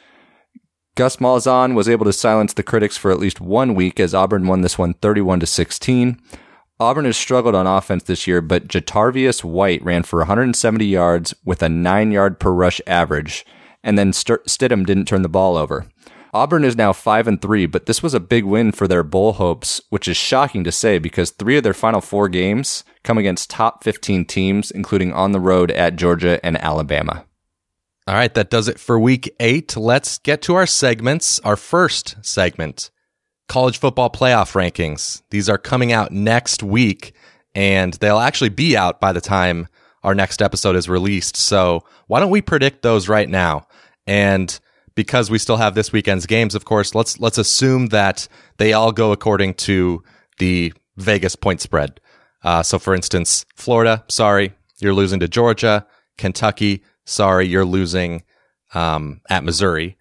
Gus 0.95 1.17
Malzahn 1.17 1.73
was 1.73 1.89
able 1.89 2.05
to 2.05 2.13
silence 2.13 2.53
the 2.53 2.63
critics 2.63 2.95
for 2.95 3.11
at 3.11 3.19
least 3.19 3.41
one 3.41 3.75
week 3.75 3.99
as 3.99 4.13
Auburn 4.13 4.47
won 4.47 4.61
this 4.61 4.77
one 4.77 4.93
31 4.93 5.41
to 5.41 5.45
16. 5.45 6.21
Auburn 6.79 7.03
has 7.03 7.17
struggled 7.17 7.53
on 7.53 7.67
offense 7.67 8.03
this 8.03 8.27
year, 8.27 8.39
but 8.39 8.69
Jatarvius 8.69 9.43
White 9.43 9.83
ran 9.83 10.03
for 10.03 10.19
170 10.19 10.85
yards 10.85 11.33
with 11.43 11.61
a 11.61 11.67
9 11.67 12.11
yard 12.11 12.39
per 12.39 12.53
rush 12.53 12.79
average, 12.87 13.45
and 13.83 13.97
then 13.97 14.13
St- 14.13 14.43
Stidham 14.45 14.85
didn't 14.85 15.05
turn 15.05 15.21
the 15.21 15.29
ball 15.29 15.57
over. 15.57 15.87
Auburn 16.33 16.63
is 16.63 16.75
now 16.75 16.93
5 16.93 17.27
and 17.27 17.41
3, 17.41 17.65
but 17.65 17.87
this 17.87 18.03
was 18.03 18.13
a 18.13 18.19
big 18.19 18.45
win 18.45 18.71
for 18.71 18.87
their 18.87 19.03
bowl 19.03 19.33
hopes, 19.33 19.81
which 19.89 20.07
is 20.07 20.15
shocking 20.15 20.63
to 20.63 20.71
say 20.71 20.99
because 20.99 21.31
3 21.31 21.57
of 21.57 21.63
their 21.63 21.73
final 21.73 22.01
4 22.01 22.29
games 22.29 22.83
come 23.03 23.17
against 23.17 23.49
top 23.49 23.83
15 23.83 24.25
teams 24.25 24.69
including 24.69 25.11
on 25.11 25.31
the 25.31 25.39
road 25.39 25.71
at 25.71 25.95
Georgia 25.95 26.43
and 26.45 26.57
Alabama. 26.57 27.25
All 28.07 28.15
right, 28.15 28.33
that 28.33 28.49
does 28.49 28.67
it 28.67 28.79
for 28.79 28.99
week 28.99 29.35
eight. 29.39 29.77
Let's 29.77 30.17
get 30.17 30.41
to 30.43 30.55
our 30.55 30.65
segments. 30.65 31.39
Our 31.39 31.55
first 31.55 32.15
segment 32.25 32.89
college 33.47 33.79
football 33.79 34.09
playoff 34.09 34.53
rankings. 34.53 35.21
These 35.31 35.49
are 35.49 35.57
coming 35.57 35.91
out 35.91 36.11
next 36.11 36.63
week, 36.63 37.13
and 37.53 37.93
they'll 37.95 38.19
actually 38.19 38.49
be 38.49 38.77
out 38.77 39.01
by 39.01 39.11
the 39.11 39.21
time 39.21 39.67
our 40.03 40.15
next 40.15 40.41
episode 40.41 40.75
is 40.75 40.87
released. 40.87 41.35
So, 41.35 41.83
why 42.07 42.19
don't 42.19 42.29
we 42.29 42.41
predict 42.41 42.83
those 42.83 43.09
right 43.09 43.27
now? 43.27 43.67
And 44.07 44.59
because 44.95 45.29
we 45.29 45.37
still 45.37 45.57
have 45.57 45.75
this 45.75 45.91
weekend's 45.91 46.25
games, 46.25 46.55
of 46.55 46.65
course, 46.65 46.95
let's 46.95 47.19
let's 47.19 47.37
assume 47.37 47.87
that 47.87 48.27
they 48.57 48.73
all 48.73 48.91
go 48.91 49.11
according 49.11 49.53
to 49.55 50.03
the 50.39 50.73
Vegas 50.97 51.35
point 51.35 51.61
spread. 51.61 51.99
Uh, 52.43 52.63
so, 52.63 52.79
for 52.79 52.95
instance, 52.95 53.45
Florida, 53.55 54.03
sorry, 54.09 54.53
you're 54.79 54.93
losing 54.93 55.19
to 55.19 55.27
Georgia. 55.27 55.85
Kentucky, 56.17 56.83
sorry, 57.05 57.47
you're 57.47 57.65
losing 57.65 58.23
um, 58.73 59.21
at 59.29 59.43
Missouri. 59.43 59.97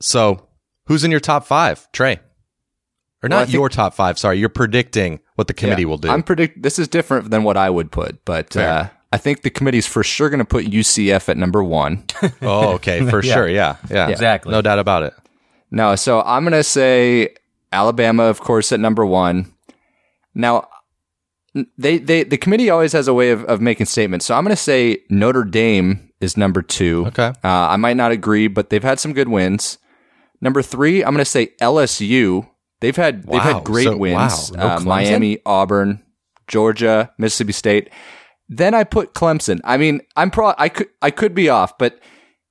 So, 0.00 0.48
who's 0.86 1.04
in 1.04 1.10
your 1.10 1.20
top 1.20 1.44
five, 1.46 1.90
Trey? 1.92 2.14
Or 3.22 3.28
Well, 3.28 3.40
not 3.40 3.46
think- 3.46 3.54
your 3.54 3.68
top 3.68 3.94
five, 3.94 4.18
sorry. 4.18 4.38
You're 4.38 4.48
predicting 4.48 5.20
what 5.34 5.46
the 5.46 5.54
committee 5.54 5.82
Yeah, 5.82 5.88
will 5.88 5.98
do. 5.98 6.08
I'm 6.08 6.22
predict. 6.22 6.62
This 6.62 6.78
is 6.78 6.88
different 6.88 7.30
than 7.30 7.42
what 7.44 7.56
I 7.56 7.68
would 7.68 7.92
put, 7.92 8.24
but 8.24 8.56
uh, 8.56 8.88
I 9.12 9.16
think 9.18 9.42
the 9.42 9.50
committee's 9.50 9.86
for 9.86 10.02
sure 10.04 10.30
going 10.30 10.38
to 10.38 10.44
put 10.44 10.66
UCF 10.66 11.28
at 11.28 11.36
number 11.36 11.64
one. 11.64 12.04
oh, 12.42 12.74
okay, 12.74 13.08
for 13.08 13.22
sure. 13.24 13.48
Yeah, 13.48 13.76
yeah. 13.90 14.08
Exactly. 14.08 14.52
No 14.52 14.62
doubt 14.62 14.78
about 14.78 15.02
it. 15.02 15.14
No, 15.70 15.96
so 15.96 16.22
I'm 16.22 16.44
going 16.44 16.52
to 16.52 16.62
say 16.64 17.34
Alabama, 17.72 18.24
of 18.24 18.40
course, 18.40 18.70
at 18.72 18.80
number 18.80 19.04
one. 19.04 19.52
Now, 20.34 20.68
they, 21.76 21.98
they 21.98 22.22
the 22.22 22.36
committee 22.38 22.70
always 22.70 22.92
has 22.92 23.08
a 23.08 23.14
way 23.14 23.30
of, 23.30 23.44
of 23.46 23.60
making 23.60 23.86
statements. 23.86 24.26
So 24.26 24.34
I'm 24.36 24.44
going 24.44 24.54
to 24.54 24.62
say 24.62 24.98
Notre 25.10 25.42
Dame 25.44 26.12
is 26.20 26.36
number 26.36 26.62
two. 26.62 27.06
Okay. 27.08 27.28
Uh, 27.42 27.48
I 27.48 27.76
might 27.76 27.96
not 27.96 28.12
agree, 28.12 28.46
but 28.46 28.70
they've 28.70 28.82
had 28.82 29.00
some 29.00 29.12
good 29.12 29.28
wins. 29.28 29.78
Number 30.40 30.62
three, 30.62 31.02
I'm 31.04 31.12
going 31.12 31.24
to 31.24 31.30
say 31.30 31.48
LSU. 31.60 32.48
They've 32.80 32.94
had 32.96 33.24
they've 33.26 33.42
had 33.42 33.64
great 33.64 33.84
So- 33.84 33.96
wins. 33.96 34.52
wow. 34.52 34.56
No 34.68 34.74
Uh, 34.76 34.80
Miami, 34.80 35.38
Auburn, 35.44 36.02
Georgia, 36.46 37.12
Mississippi 37.18 37.52
State. 37.52 37.90
Then 38.52 38.74
I 38.74 38.82
put 38.82 39.14
Clemson. 39.14 39.60
I 39.62 39.76
mean, 39.76 40.00
I'm 40.16 40.30
pro. 40.32 40.52
I 40.58 40.68
could 40.68 40.88
I 41.00 41.12
could 41.12 41.34
be 41.34 41.48
off, 41.48 41.78
but 41.78 42.00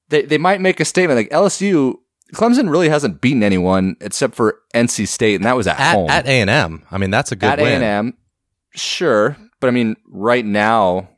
they 0.07 0.21
they 0.23 0.37
might 0.37 0.61
make 0.61 0.79
a 0.79 0.85
statement 0.85 1.17
like 1.17 1.29
LSU. 1.29 1.95
Clemson 2.33 2.69
really 2.69 2.87
hasn't 2.89 3.19
beaten 3.21 3.43
anyone 3.43 3.95
except 3.99 4.33
for 4.33 4.59
NC 4.73 5.07
State, 5.09 5.35
and 5.35 5.43
that 5.43 5.57
was 5.57 5.67
at, 5.67 5.77
At 5.79 5.95
home 5.95 6.09
at 6.09 6.25
A 6.25 6.41
and 6.41 6.49
M. 6.49 6.83
I 6.89 6.97
mean, 6.97 7.11
that's 7.11 7.31
a 7.33 7.35
good 7.35 7.49
at 7.49 7.59
A 7.59 7.65
and 7.65 7.83
M. 7.83 8.17
Sure, 8.71 9.35
but 9.59 9.67
I 9.67 9.71
mean, 9.71 9.97
right 10.07 10.45
now, 10.45 11.09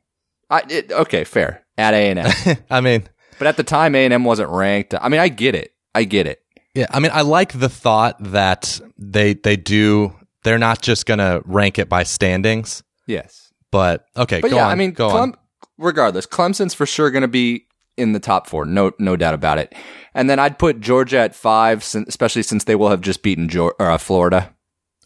I 0.50 0.63
it, 0.67 0.91
okay, 0.91 1.26
fair 1.26 1.63
at 1.78 1.94
A 1.94 2.10
and 2.10 2.20
M. 2.20 2.58
I 2.72 2.82
mean, 2.82 3.08
But 3.38 3.48
at 3.48 3.58
the 3.58 3.63
time, 3.63 3.94
A 3.94 4.04
and 4.04 4.13
M 4.13 4.24
wasn't 4.24 4.50
ranked. 4.50 4.96
I 5.00 5.10
mean, 5.10 5.20
I 5.20 5.28
get 5.28 5.54
it. 5.54 5.74
I 5.94 6.06
get 6.06 6.26
it. 6.26 6.41
yeah. 6.74 6.88
I 6.89 7.00
mean, 7.00 7.12
I 7.13 7.22
like 7.22 7.60
the 7.60 7.70
thought 7.70 8.15
that 8.32 8.80
they 8.98 9.34
they 9.34 9.58
do. 9.58 10.15
They're 10.44 10.58
not 10.58 10.82
just 10.82 11.06
gonna 11.06 11.41
rank 11.46 11.78
it 11.78 11.88
by 11.88 12.02
standings, 12.04 12.82
Yes, 13.06 13.51
but 13.72 14.06
okay. 14.16 14.42
but 14.42 14.52
go 14.52 14.58
yeah, 14.58 14.66
on, 14.66 14.72
I 14.72 14.76
mean, 14.76 14.92
go 14.92 15.10
Clem- 15.10 15.32
on. 15.32 15.38
regardless, 15.78 16.26
Clemson's 16.26 16.74
for 16.74 16.86
sure 16.86 17.10
going 17.12 17.22
to 17.24 17.28
be 17.28 17.66
in 17.98 18.14
the 18.14 18.20
top 18.20 18.48
four. 18.48 18.66
No, 18.66 18.92
no 19.00 19.16
doubt 19.16 19.34
about 19.34 19.58
it. 19.58 19.74
And 20.14 20.30
then 20.30 20.40
I'd 20.40 20.60
put 20.60 20.80
Georgia 20.80 21.20
at 21.20 21.36
five, 21.36 21.80
especially 22.08 22.44
since 22.44 22.66
they 22.66 22.76
will 22.76 22.90
have 22.90 23.02
just 23.02 23.24
beaten 23.24 23.50
or, 23.58 23.80
uh, 23.82 23.98
Florida. 23.98 24.54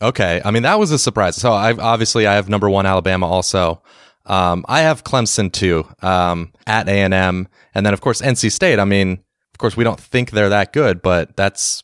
Okay, 0.02 0.42
I 0.44 0.52
mean 0.52 0.64
that 0.64 0.80
was 0.80 0.92
a 0.92 1.00
surprise. 1.00 1.36
So 1.36 1.54
I 1.54 1.74
obviously 1.74 2.28
I 2.28 2.34
have 2.34 2.50
number 2.50 2.70
one 2.70 2.86
Alabama 2.86 3.28
also. 3.28 3.82
Um, 4.26 4.66
I 4.68 4.82
have 4.82 5.04
Clemson 5.04 5.52
too 5.52 5.88
um, 6.02 6.52
at 6.68 6.90
A 6.90 6.92
and 6.92 7.14
M, 7.14 7.48
and 7.74 7.86
then 7.86 7.94
of 7.94 8.02
course 8.02 8.22
NC 8.22 8.52
State. 8.52 8.80
I 8.80 8.86
mean, 8.86 9.14
of 9.54 9.58
course 9.58 9.78
we 9.78 9.84
don't 9.84 10.00
think 10.00 10.32
they're 10.32 10.50
that 10.50 10.74
good, 10.74 11.02
but 11.02 11.36
that's 11.38 11.82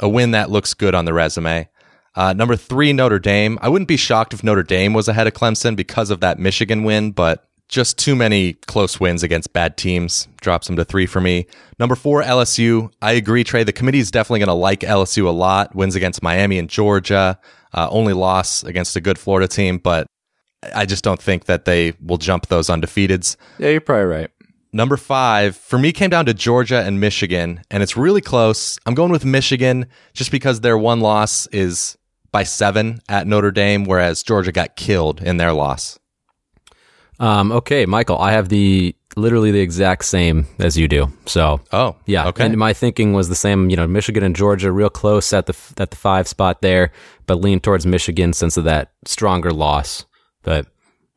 a 0.00 0.08
win 0.08 0.32
that 0.32 0.50
looks 0.50 0.74
good 0.74 0.94
on 0.94 1.04
the 1.04 1.12
resume. 1.12 1.68
Uh, 2.14 2.32
number 2.32 2.56
three 2.56 2.92
Notre 2.92 3.18
Dame. 3.18 3.58
I 3.62 3.68
wouldn't 3.68 3.88
be 3.88 3.96
shocked 3.96 4.34
if 4.34 4.44
Notre 4.44 4.62
Dame 4.62 4.92
was 4.92 5.08
ahead 5.08 5.26
of 5.26 5.32
Clemson 5.32 5.76
because 5.76 6.10
of 6.10 6.20
that 6.20 6.38
Michigan 6.38 6.84
win, 6.84 7.12
but 7.12 7.48
just 7.68 7.98
too 7.98 8.14
many 8.14 8.52
close 8.52 9.00
wins 9.00 9.22
against 9.22 9.52
bad 9.54 9.78
teams 9.78 10.28
drops 10.42 10.66
them 10.66 10.76
to 10.76 10.84
three 10.84 11.06
for 11.06 11.22
me. 11.22 11.46
Number 11.78 11.94
four, 11.94 12.22
LSU. 12.22 12.92
I 13.00 13.12
agree, 13.12 13.44
Trey. 13.44 13.64
The 13.64 13.72
committee 13.72 13.98
is 13.98 14.10
definitely 14.10 14.40
going 14.40 14.48
to 14.48 14.52
like 14.52 14.80
LSU 14.80 15.26
a 15.26 15.30
lot. 15.30 15.74
Wins 15.74 15.94
against 15.94 16.22
Miami 16.22 16.58
and 16.58 16.68
Georgia. 16.68 17.38
Uh, 17.72 17.88
only 17.90 18.12
loss 18.12 18.62
against 18.62 18.94
a 18.96 19.00
good 19.00 19.18
Florida 19.18 19.48
team, 19.48 19.78
but 19.78 20.06
I 20.74 20.84
just 20.84 21.02
don't 21.02 21.20
think 21.20 21.46
that 21.46 21.64
they 21.64 21.94
will 21.98 22.18
jump 22.18 22.48
those 22.48 22.68
undefeateds. 22.68 23.36
Yeah, 23.58 23.70
you're 23.70 23.80
probably 23.80 24.04
right. 24.04 24.30
Number 24.74 24.98
five, 24.98 25.56
for 25.56 25.78
me, 25.78 25.92
came 25.92 26.10
down 26.10 26.26
to 26.26 26.34
Georgia 26.34 26.82
and 26.82 27.00
Michigan, 27.00 27.62
and 27.70 27.82
it's 27.82 27.96
really 27.96 28.20
close. 28.20 28.78
I'm 28.84 28.94
going 28.94 29.12
with 29.12 29.24
Michigan 29.24 29.86
just 30.12 30.30
because 30.30 30.60
their 30.60 30.76
one 30.76 31.00
loss 31.00 31.46
is 31.48 31.96
by 32.32 32.42
seven 32.42 33.00
at 33.08 33.26
Notre 33.26 33.50
Dame, 33.50 33.84
whereas 33.84 34.22
Georgia 34.22 34.52
got 34.52 34.74
killed 34.76 35.22
in 35.22 35.36
their 35.36 35.52
loss. 35.52 35.98
Um, 37.20 37.52
okay, 37.52 37.86
Michael, 37.86 38.18
I 38.18 38.32
have 38.32 38.48
the 38.48 38.96
literally 39.14 39.50
the 39.50 39.60
exact 39.60 40.04
same 40.06 40.46
as 40.58 40.76
you 40.76 40.88
do. 40.88 41.12
So 41.26 41.60
Oh, 41.72 41.96
yeah, 42.06 42.26
Okay. 42.28 42.46
And 42.46 42.56
my 42.56 42.72
thinking 42.72 43.12
was 43.12 43.28
the 43.28 43.34
same. 43.34 43.70
You 43.70 43.76
know, 43.76 43.86
Michigan 43.86 44.22
and 44.24 44.34
Georgia 44.34 44.72
real 44.72 44.90
close 44.90 45.32
at 45.32 45.46
the 45.46 45.56
at 45.76 45.90
the 45.90 45.96
five 45.96 46.26
spot 46.26 46.62
there, 46.62 46.90
but 47.26 47.36
lean 47.40 47.60
towards 47.60 47.86
Michigan 47.86 48.32
since 48.32 48.56
of 48.56 48.64
that 48.64 48.92
stronger 49.04 49.52
loss. 49.52 50.04
But 50.42 50.66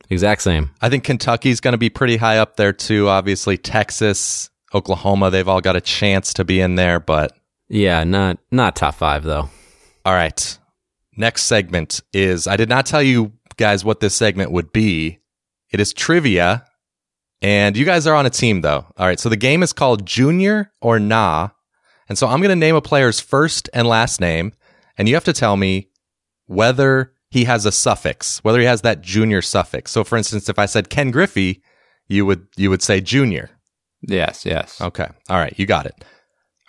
exact 0.10 0.42
same. 0.44 0.72
I 0.82 0.90
think 0.90 1.06
Kentucky's 1.06 1.62
going 1.62 1.72
to 1.72 1.78
be 1.80 1.90
pretty 1.90 2.18
high 2.18 2.38
up 2.38 2.58
there 2.58 2.74
too. 2.74 3.08
Obviously, 3.08 3.58
Texas, 3.58 4.50
Oklahoma, 4.74 5.32
they've 5.32 5.48
all 5.48 5.62
got 5.62 5.78
a 5.78 5.82
chance 5.82 6.34
to 6.36 6.44
be 6.44 6.60
in 6.60 6.76
there. 6.76 7.00
But 7.00 7.32
Yeah, 7.70 8.04
not 8.04 8.38
not 8.52 8.76
top 8.76 8.96
five 8.96 9.24
though. 9.24 9.50
all 10.06 10.14
right, 10.14 10.60
next 11.18 11.44
segment 11.44 12.02
is 12.14 12.48
I 12.48 12.58
did 12.58 12.70
not 12.70 12.86
tell 12.86 13.02
you 13.02 13.34
guys 13.58 13.86
what 13.86 14.00
this 14.00 14.16
segment 14.16 14.52
would 14.52 14.72
be. 14.72 15.20
It 15.72 15.80
is 15.80 15.94
trivia, 15.94 16.66
and 17.42 17.76
you 17.76 17.86
guys 17.86 18.08
are 18.08 18.16
on 18.16 18.26
a 18.26 18.30
team 18.30 18.62
though. 18.62 18.86
All 18.98 19.06
right, 19.06 19.20
so 19.20 19.30
the 19.30 19.36
game 19.36 19.64
is 19.64 19.74
called 19.74 20.06
Junior 20.06 20.72
or 20.82 21.00
Nah, 21.00 21.50
and 22.08 22.18
so 22.18 22.28
I'm 22.28 22.40
going 22.40 22.50
to 22.50 22.56
name 22.56 22.76
a 22.76 22.82
player's 22.82 23.20
first 23.20 23.70
and 23.74 23.88
last 23.88 24.22
name, 24.22 24.54
and 24.98 25.10
you 25.10 25.16
have 25.16 25.24
to 25.26 25.34
tell 25.34 25.58
me 25.58 25.90
whether 26.46 27.14
he 27.30 27.46
has 27.46 27.66
a 27.66 27.72
suffix, 27.72 28.44
whether 28.44 28.60
he 28.60 28.66
has 28.66 28.82
that 28.82 29.02
junior 29.02 29.42
suffix. 29.42 29.92
So, 29.92 30.04
for 30.04 30.18
instance, 30.18 30.48
if 30.48 30.60
I 30.60 30.68
said 30.68 30.90
Ken 30.90 31.12
Griffey, 31.12 31.62
you 32.08 32.26
would 32.26 32.48
you 32.56 32.70
would 32.70 32.82
say 32.82 33.02
junior. 33.02 33.50
Yes, 34.02 34.46
yes. 34.46 34.80
Okay. 34.80 35.08
All 35.30 35.38
right. 35.38 35.54
You 35.58 35.66
got 35.66 35.86
it. 35.86 35.96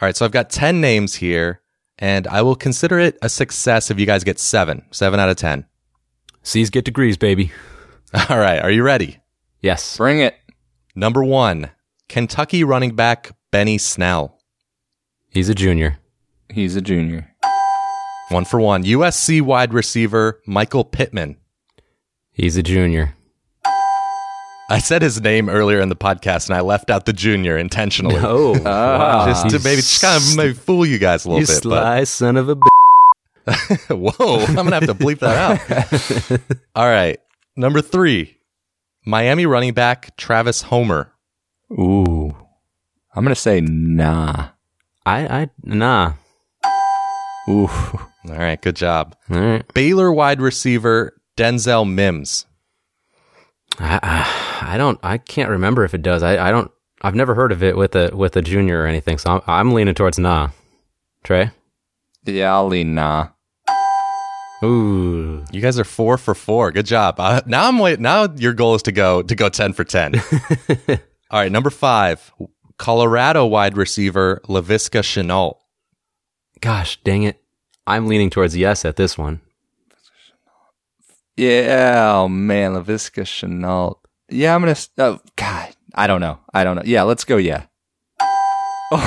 All 0.01 0.07
right. 0.07 0.17
So 0.17 0.25
I've 0.25 0.33
got 0.33 0.51
10 0.51 0.81
names 0.81 1.15
here, 1.15 1.61
and 1.99 2.27
I 2.27 2.43
will 2.43 2.57
consider 2.57 2.99
it 2.99 3.19
a 3.23 3.29
success 3.29 3.91
if 3.91 3.99
you 3.99 4.07
guys 4.07 4.25
get 4.25 4.39
seven, 4.39 4.85
seven 4.91 5.19
out 5.19 5.29
of 5.29 5.37
10. 5.37 5.67
C's 6.43 6.71
get 6.71 6.85
degrees, 6.85 7.17
baby. 7.17 7.51
All 8.29 8.39
right. 8.39 8.63
Are 8.63 8.71
you 8.71 8.83
ready? 8.83 9.19
Yes. 9.61 9.97
Bring 9.97 10.21
it. 10.21 10.37
Number 10.95 11.25
one 11.25 11.71
Kentucky 12.09 12.63
running 12.65 12.95
back 12.95 13.33
Benny 13.51 13.79
Snell. 13.79 14.39
He's 15.29 15.49
a 15.49 15.55
junior. 15.55 15.99
He's 16.49 16.77
a 16.77 16.81
junior. 16.81 17.35
One 18.31 18.45
for 18.45 18.61
one. 18.61 18.85
USC 18.85 19.43
wide 19.43 19.75
receiver 19.75 20.41
Michael 20.47 20.85
Pittman. 20.85 21.37
He's 22.33 22.57
a 22.57 22.63
junior. 22.63 23.16
I 24.69 24.79
said 24.79 25.01
his 25.03 25.21
name 25.21 25.49
earlier 25.49 25.81
in 25.81 25.89
the 25.89 25.97
podcast, 25.97 26.49
and 26.49 26.57
I 26.57 26.61
left 26.61 26.91
out 26.91 27.07
the 27.07 27.13
junior 27.13 27.57
intentionally. 27.57 28.17
Oh, 28.19 28.59
wow. 28.65 29.27
Just 29.27 29.51
to 29.51 29.59
maybe 29.61 29.77
just 29.77 30.03
kind 30.03 30.17
of 30.21 30.37
maybe 30.37 30.55
fool 30.55 30.85
you 30.85 30.99
guys 30.99 31.25
a 31.25 31.29
little 31.29 31.41
you 31.41 31.47
bit. 31.47 31.63
sly 31.63 32.05
son 32.05 32.37
of 32.37 32.49
a. 32.49 32.57
B- 32.57 32.61
But, 33.45 33.55
whoa, 33.91 34.41
I'm 34.45 34.55
gonna 34.57 34.75
have 34.75 34.87
to 34.87 34.95
bleep 34.95 35.21
that 35.21 35.37
out. 35.37 36.41
All 36.75 36.89
right, 36.89 37.21
number 37.57 37.81
three, 37.81 38.37
Miami 39.05 39.47
running 39.47 39.73
back 39.73 40.17
Travis 40.17 40.63
Homer. 40.63 41.13
Ooh. 41.73 42.35
I'm 43.15 43.23
going 43.25 43.35
to 43.35 43.41
say 43.41 43.61
nah. 43.63 44.49
I 45.07 45.43
I 45.43 45.49
nah. 45.63 46.13
Ooh. 47.49 47.67
All 47.69 48.05
right, 48.25 48.61
good 48.61 48.77
job. 48.77 49.17
All 49.31 49.39
right. 49.41 49.75
Baylor 49.75 50.13
wide 50.13 50.41
receiver 50.41 51.17
Denzel 51.37 51.89
Mims. 51.91 52.45
I, 53.79 53.99
I 54.63 54.75
I 54.75 54.77
don't 54.77 54.99
I 55.03 55.19
can't 55.19 55.51
remember 55.51 55.85
if 55.85 55.95
it 55.95 56.03
does. 56.03 56.23
I, 56.23 56.49
I 56.49 56.51
don't 56.51 56.71
I've 57.03 57.15
never 57.15 57.35
heard 57.35 57.53
of 57.53 57.63
it 57.63 57.77
with 57.77 57.95
a 57.95 58.11
with 58.15 58.37
a 58.37 58.43
junior 58.43 58.83
or 58.83 58.87
anything. 58.87 59.19
So 59.19 59.31
I'm, 59.31 59.43
I'm 59.47 59.75
leaning 59.75 59.95
towards 59.95 60.19
nah. 60.19 60.51
Trey. 61.25 61.51
Yeah, 62.25 62.55
I'll 62.55 62.69
lean 62.69 62.95
nah. 62.95 63.29
Ooh. 64.65 65.45
You 65.53 65.61
guys 65.61 65.79
are 65.79 65.85
four 65.85 66.17
for 66.17 66.35
four. 66.35 66.73
Good 66.73 66.87
job. 66.87 67.17
Uh, 67.19 67.43
now 67.47 67.69
I'm 67.69 67.79
wait. 67.79 68.01
Now 68.01 68.27
your 68.37 68.55
goal 68.55 68.75
is 68.75 68.83
to 68.83 68.93
go 68.93 69.23
to 69.23 69.35
go 69.35 69.49
ten 69.49 69.73
for 69.73 69.85
ten. 69.85 70.15
All 71.31 71.41
right, 71.41 71.51
number 71.51 71.71
five, 71.71 72.33
Colorado 72.79 73.45
wide 73.47 73.77
receiver 73.77 74.41
Laviska 74.49 75.01
Shenault. 75.01 75.57
Gosh, 76.61 77.01
dang 77.03 77.25
it. 77.25 77.43
I'm 77.87 78.07
leaning 78.07 78.31
towards 78.31 78.57
yes 78.57 78.85
at 78.85 78.97
this 78.97 79.19
one. 79.19 79.41
Yeah, 81.37 82.13
oh 82.15 82.29
man, 82.29 82.73
Laviska 82.73 83.25
Shenault. 83.25 83.97
Yeah, 84.29 84.55
I'm 84.55 84.63
gonna. 84.63 84.77
Oh 84.99 85.21
God, 85.37 85.69
I 85.95 86.07
don't 86.07 86.21
know. 86.21 86.39
I 86.53 86.65
don't 86.65 86.77
know. 86.77 86.83
Yeah, 86.85 87.03
let's 87.03 87.25
go. 87.25 87.37
Yeah, 87.37 87.65
Okay, 88.93 89.01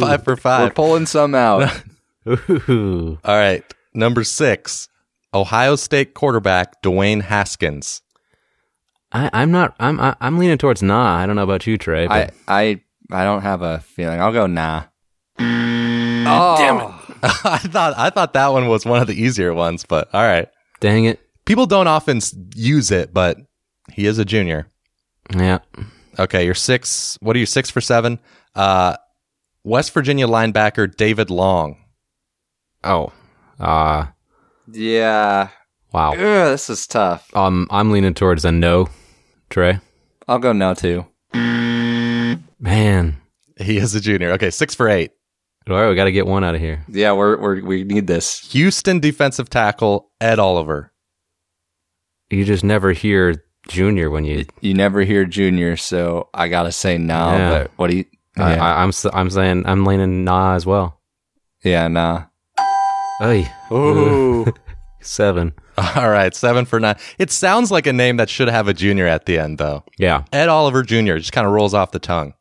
five 0.00 0.24
for 0.24 0.36
five. 0.36 0.62
we're 0.62 0.66
five. 0.68 0.74
pulling 0.74 1.06
some 1.06 1.34
out. 1.34 1.70
All 2.26 3.18
right, 3.24 3.62
number 3.92 4.24
six, 4.24 4.88
Ohio 5.34 5.76
State 5.76 6.14
quarterback 6.14 6.82
Dwayne 6.82 7.22
Haskins. 7.22 8.00
I, 9.12 9.28
I'm 9.32 9.50
not 9.50 9.74
I'm 9.78 10.00
I, 10.00 10.16
I'm 10.20 10.38
leaning 10.38 10.58
towards 10.58 10.82
nah. 10.82 11.16
I 11.16 11.26
don't 11.26 11.36
know 11.36 11.42
about 11.42 11.66
you, 11.66 11.76
Trey. 11.76 12.06
But 12.06 12.32
I, 12.48 12.80
I 13.10 13.24
don't 13.24 13.42
have 13.42 13.60
a 13.60 13.80
feeling. 13.80 14.20
I'll 14.20 14.32
go 14.32 14.46
nah. 14.46 14.84
oh, 15.38 16.54
damn 16.56 16.76
it! 16.76 16.94
I 17.44 17.58
thought 17.58 17.94
I 17.98 18.10
thought 18.10 18.32
that 18.32 18.48
one 18.48 18.68
was 18.68 18.86
one 18.86 19.02
of 19.02 19.06
the 19.06 19.20
easier 19.20 19.52
ones, 19.52 19.84
but 19.84 20.08
all 20.14 20.22
right. 20.22 20.48
dang 20.80 21.04
it. 21.06 21.20
People 21.44 21.66
don't 21.66 21.86
often 21.88 22.20
use 22.54 22.90
it, 22.90 23.12
but 23.12 23.38
he 23.92 24.06
is 24.06 24.18
a 24.18 24.24
junior. 24.24 24.66
Yeah. 25.36 25.58
Okay, 26.18 26.44
you're 26.44 26.54
six. 26.54 27.16
What 27.20 27.36
are 27.36 27.38
you 27.38 27.46
six 27.46 27.70
for 27.70 27.80
seven? 27.80 28.18
Uh, 28.54 28.96
West 29.64 29.92
Virginia 29.92 30.26
linebacker 30.26 30.94
David 30.94 31.30
Long. 31.30 31.76
Oh. 32.82 33.12
Uh 33.58 34.06
Yeah. 34.72 35.48
wow. 35.92 36.12
Ugh, 36.12 36.18
this 36.18 36.70
is 36.70 36.86
tough. 36.86 37.28
Um 37.36 37.66
I'm 37.70 37.90
leaning 37.90 38.14
towards 38.14 38.44
a 38.44 38.52
no, 38.52 38.88
Trey. 39.50 39.78
I'll 40.26 40.38
go 40.38 40.52
no 40.52 40.74
too. 40.74 41.04
Man. 42.58 43.16
He 43.58 43.76
is 43.76 43.94
a 43.94 44.00
junior. 44.00 44.32
Okay, 44.32 44.50
six 44.50 44.74
for 44.74 44.88
eight. 44.88 45.10
All 45.68 45.76
right, 45.76 45.88
we 45.90 45.94
got 45.94 46.04
to 46.04 46.12
get 46.12 46.26
one 46.26 46.42
out 46.42 46.54
of 46.54 46.60
here. 46.60 46.84
Yeah, 46.88 47.12
we're, 47.12 47.38
we're 47.38 47.62
we 47.62 47.84
need 47.84 48.06
this. 48.06 48.40
Houston 48.52 48.98
defensive 48.98 49.50
tackle 49.50 50.10
Ed 50.20 50.38
Oliver. 50.38 50.89
You 52.30 52.44
just 52.44 52.62
never 52.64 52.92
hear 52.92 53.44
junior 53.68 54.10
when 54.10 54.24
you. 54.24 54.46
You 54.60 54.74
never 54.74 55.02
hear 55.02 55.24
junior, 55.24 55.76
so 55.76 56.28
I 56.32 56.48
gotta 56.48 56.72
say 56.72 56.96
no. 56.98 57.14
Yeah. 57.36 57.50
But 57.50 57.70
what 57.76 57.90
do 57.90 57.96
you? 57.98 58.04
I, 58.36 58.54
Yeah, 58.54 58.64
I, 58.64 58.82
I'm 58.82 58.88
s- 58.90 59.06
I'm 59.12 59.30
saying 59.30 59.64
I'm 59.66 59.84
leaning 59.84 60.24
nah 60.24 60.54
as 60.54 60.64
well. 60.64 61.00
yeah 61.64 61.88
nah. 61.88 62.24
Hey, 63.20 63.50
Ooh. 63.72 64.46
seven. 65.02 65.52
All 65.76 66.08
right, 66.10 66.34
seven 66.34 66.64
for 66.64 66.78
nine. 66.80 66.96
It 67.18 67.30
sounds 67.30 67.70
like 67.70 67.86
a 67.86 67.92
name 67.92 68.16
that 68.18 68.28
should 68.30 68.48
have 68.48 68.68
a 68.68 68.74
junior 68.74 69.06
at 69.06 69.26
the 69.26 69.38
end, 69.38 69.58
though. 69.58 69.84
Yeah. 69.98 70.24
Ed 70.32 70.48
Oliver 70.48 70.82
Jr. 70.82 71.16
just 71.16 71.32
kind 71.32 71.46
of 71.46 71.52
rolls 71.52 71.74
off 71.74 71.90
the 71.90 71.98
tongue. 71.98 72.34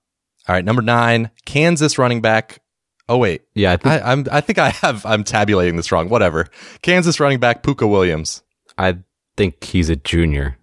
All 0.47 0.55
right, 0.55 0.63
number 0.65 0.81
nine, 0.81 1.31
Kansas 1.45 1.97
running 1.97 2.21
back. 2.21 2.61
Oh 3.07 3.17
wait, 3.17 3.41
Yeah. 3.55 3.71
I 3.73 3.77
think 3.77 4.03
I, 4.03 4.11
I'm 4.11 4.25
I 4.31 4.41
think 4.41 4.59
I 4.59 4.69
have 4.69 5.05
I'm 5.05 5.23
tabulating 5.23 5.75
this 5.77 5.91
wrong. 5.91 6.09
Whatever. 6.09 6.47
Kansas 6.81 7.19
running 7.19 7.39
back 7.39 7.63
Pooka 7.63 7.89
Williams. 7.89 8.43
I 8.77 8.99
think 9.39 9.63
he's 9.63 9.89
a 9.89 9.95
junior. 9.95 10.57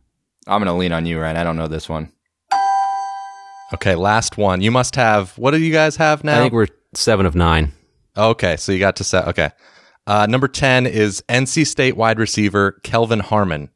I'm 0.46 0.60
gonna 0.60 0.76
lean 0.76 0.92
on 0.92 1.06
you, 1.06 1.18
Ryan. 1.18 1.38
I 1.38 1.44
don't 1.44 1.56
know 1.56 1.66
this 1.66 1.88
one. 1.88 2.12
Okay, 3.72 3.94
last 3.94 4.36
one. 4.36 4.60
You 4.60 4.70
must 4.70 4.96
have. 4.96 5.36
What 5.38 5.52
do 5.52 5.58
you 5.58 5.72
guys 5.72 5.96
have 5.96 6.22
now? 6.22 6.38
I 6.38 6.42
think 6.42 6.52
we're 6.52 6.68
seven 6.92 7.24
of 7.24 7.34
nine. 7.34 7.72
okay, 8.16 8.58
so 8.58 8.72
you 8.72 8.78
got 8.78 8.96
to 8.96 9.04
set. 9.04 9.28
Okay, 9.28 9.50
uh, 10.06 10.26
number 10.26 10.46
ten 10.46 10.86
is 10.86 11.24
NC 11.28 11.66
State 11.66 11.96
wide 11.96 12.18
receiver 12.18 12.72
Kelvin 12.82 13.20
Harmon. 13.20 13.70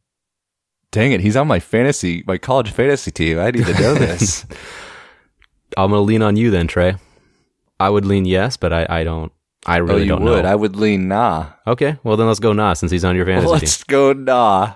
Dang 0.92 1.12
it, 1.12 1.22
he's 1.22 1.36
on 1.36 1.48
my 1.48 1.60
fantasy, 1.60 2.22
my 2.26 2.36
college 2.36 2.70
fantasy 2.70 3.10
team. 3.10 3.38
I 3.38 3.52
need 3.52 3.64
to 3.64 3.80
know 3.80 3.94
this. 3.94 4.44
I'm 5.78 5.90
gonna 5.90 6.02
lean 6.02 6.20
on 6.20 6.36
you 6.36 6.50
then, 6.50 6.66
Trey. 6.66 6.96
I 7.78 7.88
would 7.88 8.04
lean 8.04 8.26
yes, 8.26 8.58
but 8.58 8.74
I, 8.74 8.86
I 8.86 9.04
don't. 9.04 9.32
I 9.64 9.80
oh, 9.80 9.84
really 9.84 10.02
you 10.02 10.08
don't 10.08 10.24
would. 10.24 10.44
know. 10.44 10.50
I 10.50 10.54
would 10.54 10.76
lean 10.76 11.08
nah. 11.08 11.52
okay, 11.66 11.96
well 12.04 12.18
then 12.18 12.26
let's 12.26 12.40
go 12.40 12.52
nah 12.52 12.74
since 12.74 12.92
he's 12.92 13.04
on 13.04 13.16
your 13.16 13.24
fantasy 13.30 13.50
Let's 13.50 13.82
go 13.84 14.12
nah. 14.12 14.74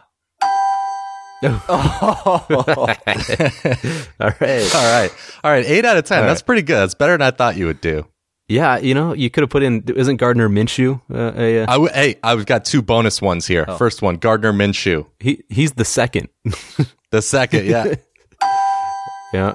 Team. 1.49 1.61
All 1.69 2.87
right. 4.41 4.75
All 4.75 5.01
right, 5.01 5.11
all 5.45 5.51
right. 5.51 5.65
Eight 5.67 5.85
out 5.85 5.97
of 5.97 6.05
ten. 6.05 6.23
All 6.23 6.29
That's 6.29 6.43
pretty 6.43 6.63
good. 6.63 6.77
That's 6.77 6.95
better 6.95 7.13
than 7.13 7.23
I 7.23 7.31
thought 7.31 7.57
you 7.57 7.67
would 7.67 7.81
do. 7.81 8.07
Yeah, 8.49 8.77
you 8.79 8.95
know, 8.95 9.15
you 9.15 9.31
could 9.31 9.41
have 9.43 9.51
put 9.51 9.63
in. 9.63 9.83
Isn't 9.97 10.17
Gardner 10.19 10.49
Minshew? 10.51 11.01
Uh, 11.11 11.33
a, 11.37 11.61
uh, 11.61 11.67
I 11.69 11.73
w- 11.75 11.91
hey, 11.93 12.17
I've 12.23 12.45
got 12.47 12.65
two 12.67 12.83
bonus 12.83 13.23
ones 13.23 13.47
here. 13.47 13.65
Oh. 13.67 13.77
First 13.77 14.03
one, 14.03 14.17
Gardner 14.17 14.53
Minshew. 14.53 15.07
he 15.19 15.43
he's 15.49 15.73
the 15.73 15.85
second. 15.85 16.29
The 17.11 17.23
second, 17.23 17.67
yeah, 17.67 17.95
yeah. 19.33 19.55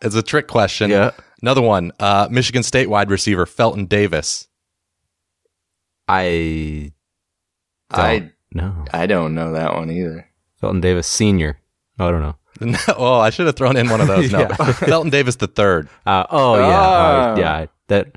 it's 0.00 0.14
a 0.14 0.22
trick 0.22 0.48
question. 0.48 0.90
Yeah. 0.90 1.10
Another 1.42 1.60
one, 1.60 1.92
uh, 2.00 2.28
Michigan 2.30 2.62
State 2.62 2.88
wide 2.88 3.10
receiver 3.10 3.44
Felton 3.44 3.84
Davis. 3.84 4.48
I 6.08 6.92
I 7.90 8.30
no. 8.54 8.86
I 8.90 9.06
don't 9.06 9.34
know 9.34 9.52
that 9.52 9.74
one 9.74 9.90
either. 9.90 10.26
Felton 10.62 10.80
Davis 10.80 11.08
Senior. 11.08 11.58
Oh, 11.98 12.06
I 12.08 12.10
don't 12.12 12.22
know. 12.22 12.36
Oh, 12.96 13.18
I 13.18 13.30
should 13.30 13.46
have 13.46 13.56
thrown 13.56 13.76
in 13.76 13.88
one 13.88 14.00
of 14.00 14.06
those. 14.06 14.30
No, 14.32 14.40
Yeah. 14.40 14.54
Felton 14.72 15.10
Davis 15.10 15.34
the 15.36 15.48
third. 15.48 15.88
Uh, 16.06 16.24
oh 16.30 16.54
yeah, 16.56 16.68
Ah. 16.70 17.32
Uh, 17.32 17.36
yeah. 17.38 17.66
That. 17.88 18.16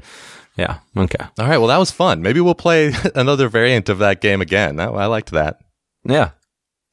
Yeah. 0.55 0.77
Okay. 0.95 1.17
All 1.39 1.47
right, 1.47 1.57
well 1.57 1.67
that 1.67 1.77
was 1.79 1.89
fun. 1.89 2.21
Maybe 2.21 2.39
we'll 2.39 2.53
play 2.55 2.93
another 3.15 3.49
variant 3.49 3.89
of 3.89 3.97
that 3.99 4.21
game 4.21 4.41
again. 4.41 4.79
I, 4.79 4.85
I 4.85 5.05
liked 5.07 5.31
that. 5.31 5.59
Yeah. 6.03 6.29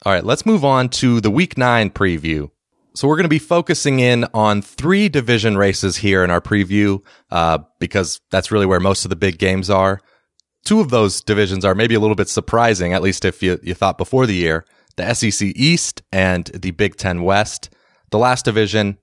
All 0.06 0.12
right, 0.12 0.24
let's 0.24 0.46
move 0.46 0.64
on 0.64 0.88
to 0.88 1.20
the 1.20 1.30
Week 1.30 1.58
Nine 1.58 1.90
preview. 1.90 2.50
So 2.94 3.06
we're 3.06 3.16
going 3.16 3.24
to 3.24 3.28
be 3.28 3.38
focusing 3.38 4.00
in 4.00 4.24
on 4.34 4.62
three 4.62 5.08
division 5.10 5.56
races 5.58 5.98
here 5.98 6.24
in 6.24 6.30
our 6.30 6.40
preview 6.40 7.02
uh, 7.30 7.58
because 7.78 8.20
that's 8.30 8.50
really 8.50 8.66
where 8.66 8.80
most 8.80 9.04
of 9.04 9.10
the 9.10 9.16
big 9.16 9.38
games 9.38 9.68
are. 9.70 10.00
Two 10.64 10.80
of 10.80 10.88
those 10.90 11.20
divisions 11.20 11.64
are 11.64 11.74
maybe 11.74 11.94
a 11.94 12.00
little 12.00 12.16
bit 12.16 12.28
surprising, 12.30 12.94
at 12.94 13.02
least 13.02 13.24
if 13.26 13.42
you, 13.42 13.58
you 13.62 13.74
thought 13.74 13.98
before 13.98 14.26
the 14.26 14.34
year. 14.34 14.64
The 14.96 15.12
SEC 15.14 15.48
East 15.54 16.02
and 16.12 16.46
the 16.46 16.70
Big 16.72 16.96
Ten 16.96 17.22
West. 17.22 17.70
The 18.10 18.18
last 18.18 18.44
division, 18.44 18.98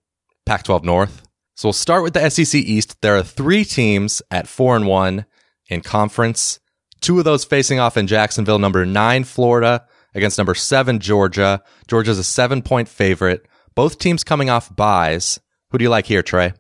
Pac 0.46 0.64
12 0.64 0.84
North. 0.84 1.24
So 1.56 1.68
we'll 1.68 1.74
start 1.74 2.04
with 2.04 2.14
the 2.14 2.30
SEC 2.30 2.56
East. 2.62 3.02
There 3.02 3.18
are 3.18 3.24
three 3.24 3.66
teams 3.66 4.22
at 4.32 4.48
four 4.48 4.76
and 4.76 4.88
one 4.88 5.26
in 5.68 5.82
conference. 5.82 6.60
Two 7.02 7.18
of 7.20 7.26
those 7.26 7.44
facing 7.46 7.80
off 7.80 7.98
in 7.98 8.08
Jacksonville, 8.08 8.60
number 8.60 8.86
nine, 8.86 9.24
Florida 9.24 9.86
against 10.16 10.38
number 10.38 10.56
seven, 10.56 11.00
Georgia. 11.00 11.62
Georgia's 11.88 12.20
a 12.20 12.24
seven 12.24 12.62
point 12.62 12.88
favorite. 12.88 13.46
Both 13.76 14.00
teams 14.00 14.24
coming 14.24 14.50
off 14.50 14.74
byes. 14.76 15.40
Who 15.72 15.78
do 15.78 15.84
you 15.84 15.90
like 15.90 16.06
here, 16.08 16.24
Trey? 16.24 16.54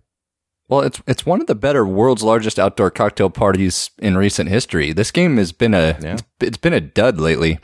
Well, 0.67 0.81
it's 0.81 1.01
it's 1.07 1.25
one 1.25 1.41
of 1.41 1.47
the 1.47 1.55
better 1.55 1.85
world's 1.85 2.23
largest 2.23 2.59
outdoor 2.59 2.91
cocktail 2.91 3.29
parties 3.29 3.89
in 3.99 4.17
recent 4.17 4.49
history. 4.49 4.93
This 4.93 5.11
game 5.11 5.37
has 5.37 5.51
been 5.51 5.73
a 5.73 5.97
Yeah. 6.01 6.13
it's, 6.13 6.23
it's 6.41 6.57
been 6.57 6.73
a 6.73 6.81
dud 6.81 7.19
lately, 7.19 7.59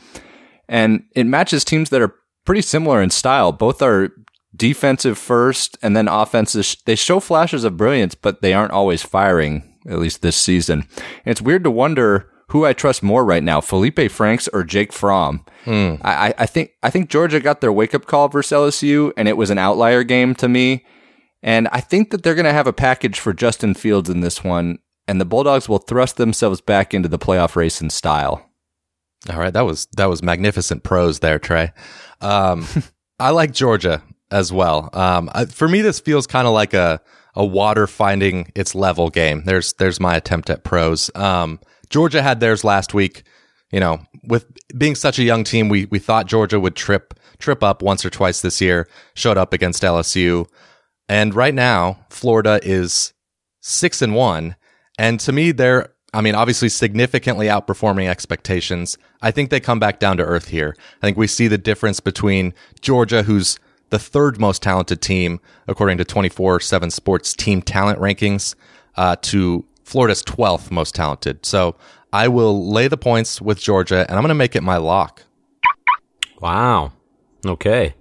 and 0.67 1.04
it 1.15 1.25
matches 1.25 1.63
teams 1.63 1.89
that 1.89 2.01
are 2.01 2.15
pretty 2.45 2.62
similar 2.62 3.01
in 3.01 3.10
style. 3.10 3.51
Both 3.51 3.82
are 3.82 4.12
defensive 4.56 5.17
first, 5.17 5.78
and 5.82 5.95
then 5.95 6.08
offenses. 6.08 6.78
They 6.86 6.95
show 6.95 7.19
flashes 7.19 7.63
of 7.63 7.78
brilliance, 7.78 8.15
but 8.15 8.41
they 8.41 8.54
aren't 8.54 8.71
always 8.71 9.04
firing. 9.04 9.71
At 9.88 9.99
least 9.99 10.23
this 10.23 10.36
season, 10.36 10.88
and 10.95 11.32
it's 11.32 11.43
weird 11.43 11.63
to 11.63 11.69
wonder 11.69 12.28
who 12.47 12.65
I 12.65 12.73
trust 12.73 13.04
more 13.04 13.23
right 13.23 13.43
now: 13.43 13.62
Felipe 13.62 14.10
Franks 14.10 14.47
or 14.47 14.63
Jake 14.63 14.91
Fromm. 14.91 15.45
Hmm. 15.63 15.95
I, 16.01 16.30
I, 16.30 16.34
I 16.39 16.45
think 16.47 16.71
I 16.82 16.89
think 16.89 17.10
Georgia 17.10 17.39
got 17.39 17.62
their 17.62 17.71
wake 17.71 17.93
up 17.93 18.08
call 18.08 18.28
versus 18.28 18.58
LSU, 18.58 19.12
and 19.15 19.28
it 19.28 19.38
was 19.38 19.51
an 19.51 19.60
outlier 19.60 20.04
game 20.04 20.34
to 20.36 20.49
me. 20.49 20.86
And 21.43 21.67
I 21.67 21.80
think 21.80 22.10
that 22.10 22.23
they're 22.23 22.34
going 22.34 22.45
to 22.45 22.54
have 22.54 22.65
a 22.65 22.73
package 22.73 23.19
for 23.19 23.32
Justin 23.32 23.75
Fields 23.75 24.10
in 24.10 24.21
this 24.21 24.43
one, 24.43 24.80
and 25.08 25.21
the 25.21 25.25
Bulldogs 25.25 25.69
will 25.69 25.78
thrust 25.78 26.17
themselves 26.17 26.60
back 26.60 26.91
into 26.91 27.08
the 27.08 27.19
playoff 27.19 27.56
race 27.56 27.82
in 27.82 27.91
style. 27.91 28.49
All 29.29 29.39
right, 29.39 29.53
that 29.53 29.65
was 29.65 29.88
that 29.97 30.05
was 30.05 30.21
magnificent 30.21 30.83
prose 30.83 31.19
there, 31.19 31.39
Trey. 31.39 31.71
Um, 32.21 32.65
I 33.19 33.31
like 33.31 33.51
Georgia 33.51 34.03
as 34.31 34.51
well. 34.51 34.89
Um, 34.93 35.29
I, 35.33 35.45
for 35.45 35.67
me, 35.67 35.81
this 35.81 35.99
feels 35.99 36.27
kind 36.27 36.47
of 36.47 36.53
like 36.53 36.73
a 36.73 37.01
a 37.35 37.45
water 37.45 37.88
finding 37.88 38.51
its 38.55 38.75
level 38.75 39.09
game. 39.09 39.43
There's 39.45 39.73
there's 39.73 39.99
my 39.99 40.15
attempt 40.15 40.49
at 40.49 40.63
prose. 40.63 41.09
Um, 41.15 41.59
Georgia 41.89 42.21
had 42.21 42.39
theirs 42.39 42.63
last 42.63 42.93
week. 42.93 43.23
You 43.71 43.79
know, 43.79 43.99
with 44.23 44.45
being 44.77 44.95
such 44.95 45.17
a 45.19 45.23
young 45.23 45.43
team, 45.43 45.69
we 45.69 45.85
we 45.85 45.99
thought 45.99 46.27
Georgia 46.27 46.59
would 46.59 46.75
trip 46.75 47.13
trip 47.39 47.63
up 47.63 47.81
once 47.81 48.05
or 48.05 48.09
twice 48.09 48.41
this 48.41 48.61
year. 48.61 48.88
Showed 49.15 49.38
up 49.38 49.53
against 49.53 49.83
LSU, 49.83 50.45
and 51.09 51.33
right 51.33 51.53
now 51.53 52.05
Florida 52.09 52.59
is 52.63 53.13
six 53.61 54.01
and 54.01 54.13
one. 54.13 54.55
And 54.97 55.19
to 55.21 55.31
me, 55.31 55.51
they're, 55.51 55.93
I 56.15 56.21
mean, 56.21 56.36
obviously 56.36 56.69
significantly 56.69 57.47
outperforming 57.47 58.08
expectations. 58.08 58.97
I 59.21 59.32
think 59.32 59.49
they 59.49 59.60
come 59.60 59.80
back 59.80 59.99
down 59.99 60.17
to 60.17 60.23
earth 60.23 60.47
here. 60.47 60.75
I 61.01 61.06
think 61.06 61.17
we 61.17 61.28
see 61.28 61.47
the 61.47 61.58
difference 61.58 61.99
between 61.99 62.54
Georgia, 62.82 63.23
who's 63.23 63.60
the 63.89 63.99
third 63.99 64.39
most 64.39 64.63
talented 64.63 65.01
team, 65.01 65.39
according 65.67 65.97
to 65.97 66.06
24 66.06 66.60
7 66.60 66.89
Sports 66.89 67.34
team 67.34 67.62
talent 67.62 67.99
rankings, 67.99 68.56
uh, 68.95 69.15
to 69.23 69.65
Florida's 69.84 70.23
12th 70.23 70.71
most 70.71 70.95
talented. 70.95 71.45
So 71.45 71.75
I 72.12 72.30
will 72.30 72.71
lay 72.71 72.88
the 72.88 72.97
points 72.97 73.41
with 73.41 73.60
Georgia, 73.60 74.06
and 74.08 74.17
I'm 74.17 74.23
going 74.23 74.30
to 74.30 74.36
make 74.36 74.56
it 74.56 74.62
my 74.62 74.78
lock. 74.78 75.23
Wow. 76.39 76.93
Okay. 77.45 77.93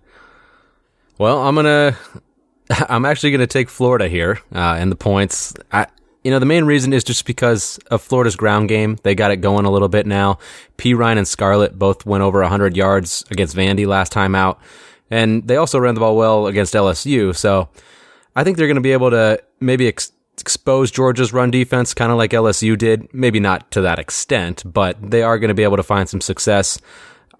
Well, 1.18 1.42
I'm 1.42 1.54
gonna. 1.54 1.96
I'm 2.88 3.04
actually 3.04 3.30
gonna 3.30 3.46
take 3.46 3.68
Florida 3.68 4.08
here, 4.08 4.40
uh, 4.52 4.76
and 4.78 4.90
the 4.90 4.96
points. 4.96 5.54
I, 5.70 5.86
you 6.24 6.30
know, 6.30 6.38
the 6.38 6.46
main 6.46 6.64
reason 6.64 6.92
is 6.92 7.04
just 7.04 7.26
because 7.26 7.78
of 7.90 8.02
Florida's 8.02 8.34
ground 8.34 8.68
game. 8.68 8.98
They 9.02 9.14
got 9.14 9.30
it 9.30 9.36
going 9.36 9.66
a 9.66 9.70
little 9.70 9.88
bit 9.88 10.06
now. 10.06 10.38
Perine 10.78 11.18
and 11.18 11.28
Scarlett 11.28 11.78
both 11.78 12.06
went 12.06 12.22
over 12.22 12.40
100 12.40 12.76
yards 12.76 13.24
against 13.30 13.54
Vandy 13.54 13.86
last 13.86 14.10
time 14.10 14.34
out, 14.34 14.58
and 15.10 15.46
they 15.46 15.56
also 15.56 15.78
ran 15.78 15.94
the 15.94 16.00
ball 16.00 16.16
well 16.16 16.46
against 16.46 16.74
LSU. 16.74 17.36
So, 17.36 17.68
I 18.34 18.42
think 18.42 18.56
they're 18.56 18.66
going 18.66 18.76
to 18.76 18.80
be 18.80 18.92
able 18.92 19.10
to 19.10 19.40
maybe 19.60 19.86
ex- 19.86 20.12
expose 20.40 20.90
Georgia's 20.90 21.32
run 21.32 21.50
defense, 21.50 21.94
kind 21.94 22.10
of 22.10 22.18
like 22.18 22.32
LSU 22.32 22.76
did. 22.76 23.12
Maybe 23.14 23.38
not 23.38 23.70
to 23.72 23.80
that 23.82 23.98
extent, 23.98 24.64
but 24.64 24.96
they 25.00 25.22
are 25.22 25.38
going 25.38 25.48
to 25.48 25.54
be 25.54 25.62
able 25.62 25.76
to 25.76 25.82
find 25.82 26.08
some 26.08 26.20
success. 26.20 26.78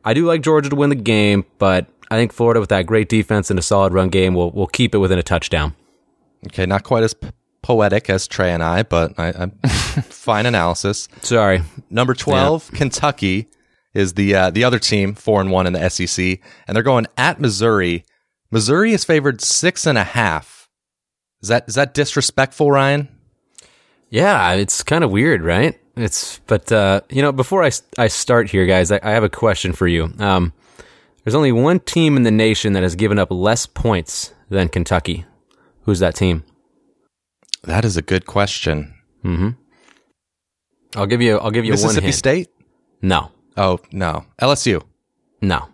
I 0.04 0.14
do 0.14 0.26
like 0.26 0.42
Georgia 0.42 0.68
to 0.68 0.76
win 0.76 0.90
the 0.90 0.96
game, 0.96 1.46
but 1.58 1.86
I 2.10 2.16
think 2.16 2.32
Florida, 2.32 2.60
with 2.60 2.68
that 2.68 2.86
great 2.86 3.08
defense 3.08 3.50
and 3.50 3.58
a 3.58 3.62
solid 3.62 3.92
run 3.92 4.10
game, 4.10 4.34
will 4.34 4.50
will 4.50 4.66
keep 4.66 4.94
it 4.94 4.98
within 4.98 5.18
a 5.18 5.22
touchdown. 5.22 5.74
Okay, 6.46 6.66
not 6.66 6.84
quite 6.84 7.02
as 7.02 7.14
poetic 7.64 8.10
as 8.10 8.28
Trey 8.28 8.52
and 8.52 8.62
I, 8.62 8.82
but 8.82 9.18
I, 9.18 9.32
I'm 9.32 9.50
fine 10.02 10.44
analysis. 10.44 11.08
Sorry. 11.22 11.62
Number 11.88 12.12
12, 12.12 12.70
Kentucky 12.72 13.48
is 13.94 14.12
the 14.14 14.34
uh, 14.34 14.50
the 14.50 14.64
other 14.64 14.78
team, 14.78 15.14
four 15.14 15.40
and 15.40 15.50
one 15.50 15.66
in 15.66 15.72
the 15.72 15.88
SEC, 15.88 16.40
and 16.68 16.76
they're 16.76 16.82
going 16.82 17.06
at 17.16 17.40
Missouri. 17.40 18.04
Missouri 18.50 18.92
is 18.92 19.04
favored 19.04 19.40
six 19.40 19.86
and 19.86 19.96
a 19.96 20.04
half. 20.04 20.68
Is 21.40 21.48
that 21.48 21.64
is 21.66 21.74
that 21.76 21.94
disrespectful, 21.94 22.70
Ryan? 22.70 23.08
Yeah, 24.10 24.52
it's 24.52 24.82
kind 24.82 25.02
of 25.02 25.10
weird, 25.10 25.42
right? 25.42 25.80
It's 25.96 26.40
but 26.40 26.70
uh, 26.70 27.00
you 27.08 27.22
know, 27.22 27.32
before 27.32 27.64
I 27.64 27.70
I 27.96 28.08
start 28.08 28.50
here, 28.50 28.66
guys, 28.66 28.92
I, 28.92 29.00
I 29.02 29.12
have 29.12 29.24
a 29.24 29.30
question 29.30 29.72
for 29.72 29.88
you. 29.88 30.12
Um, 30.18 30.52
there's 31.22 31.34
only 31.34 31.52
one 31.52 31.80
team 31.80 32.18
in 32.18 32.24
the 32.24 32.30
nation 32.30 32.74
that 32.74 32.82
has 32.82 32.94
given 32.94 33.18
up 33.18 33.30
less 33.30 33.64
points 33.64 34.34
than 34.50 34.68
Kentucky. 34.68 35.24
Who's 35.84 36.00
that 36.00 36.14
team? 36.14 36.44
That 37.66 37.84
is 37.84 37.96
a 37.96 38.02
good 38.02 38.26
question. 38.26 38.94
Mm-hmm. 39.24 39.50
I'll 40.96 41.06
give 41.06 41.20
you. 41.22 41.38
I'll 41.38 41.50
give 41.50 41.64
you 41.64 41.72
one 41.72 41.80
Mississippi 41.82 42.06
hint. 42.06 42.14
State? 42.14 42.48
No, 43.02 43.30
Oh 43.56 43.80
no, 43.92 44.24
LSU. 44.40 44.82
no. 45.40 45.68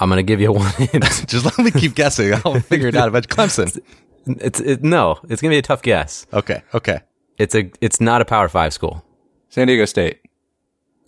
I'm 0.00 0.08
gonna 0.08 0.22
give 0.24 0.40
you 0.40 0.50
one 0.52 0.72
hint. 0.76 1.04
Just 1.28 1.44
let 1.44 1.58
me 1.58 1.70
keep 1.70 1.94
guessing. 1.94 2.34
I'll 2.44 2.58
figure 2.72 2.88
it 2.88 2.96
out. 2.96 3.08
About 3.08 3.28
Clemson. 3.28 3.80
it's 4.26 4.58
it, 4.60 4.82
no. 4.82 5.18
It's 5.28 5.40
gonna 5.40 5.52
be 5.52 5.58
a 5.58 5.62
tough 5.62 5.82
guess. 5.82 6.26
Okay, 6.32 6.62
okay. 6.74 7.00
It's 7.38 7.54
a. 7.54 7.70
It's 7.80 8.00
not 8.00 8.20
a 8.20 8.24
Power 8.24 8.48
Five 8.48 8.72
school. 8.72 9.04
San 9.48 9.66
Diego 9.68 9.84
State. 9.84 10.20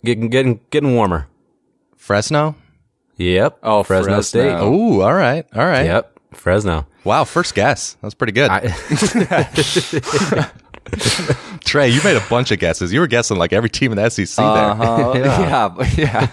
Getting 0.05 0.29
getting 0.29 0.61
getting 0.69 0.95
warmer. 0.95 1.27
Fresno. 1.97 2.55
Yep. 3.17 3.59
Oh, 3.63 3.83
Fresno, 3.83 4.05
Fresno. 4.05 4.21
State. 4.21 4.53
Oh, 4.53 5.01
all 5.01 5.13
right, 5.13 5.45
all 5.55 5.65
right. 5.65 5.85
Yep. 5.85 6.19
Fresno. 6.33 6.85
Wow, 7.07 7.23
first 7.23 7.55
guess. 7.55 7.93
That 7.93 8.03
was 8.03 8.15
pretty 8.15 8.33
good. 8.33 8.51
I, 8.51 8.59
Trey, 11.63 11.87
you 11.87 12.01
made 12.03 12.17
a 12.17 12.25
bunch 12.29 12.51
of 12.51 12.59
guesses. 12.59 12.91
You 12.91 12.99
were 12.99 13.07
guessing 13.07 13.37
like 13.37 13.53
every 13.53 13.69
team 13.69 13.93
in 13.93 13.97
the 13.97 14.09
SEC 14.09 14.35
there. 14.35 14.45
Uh-huh. 14.45 15.13
yeah, 15.95 15.95
yeah. 15.97 16.27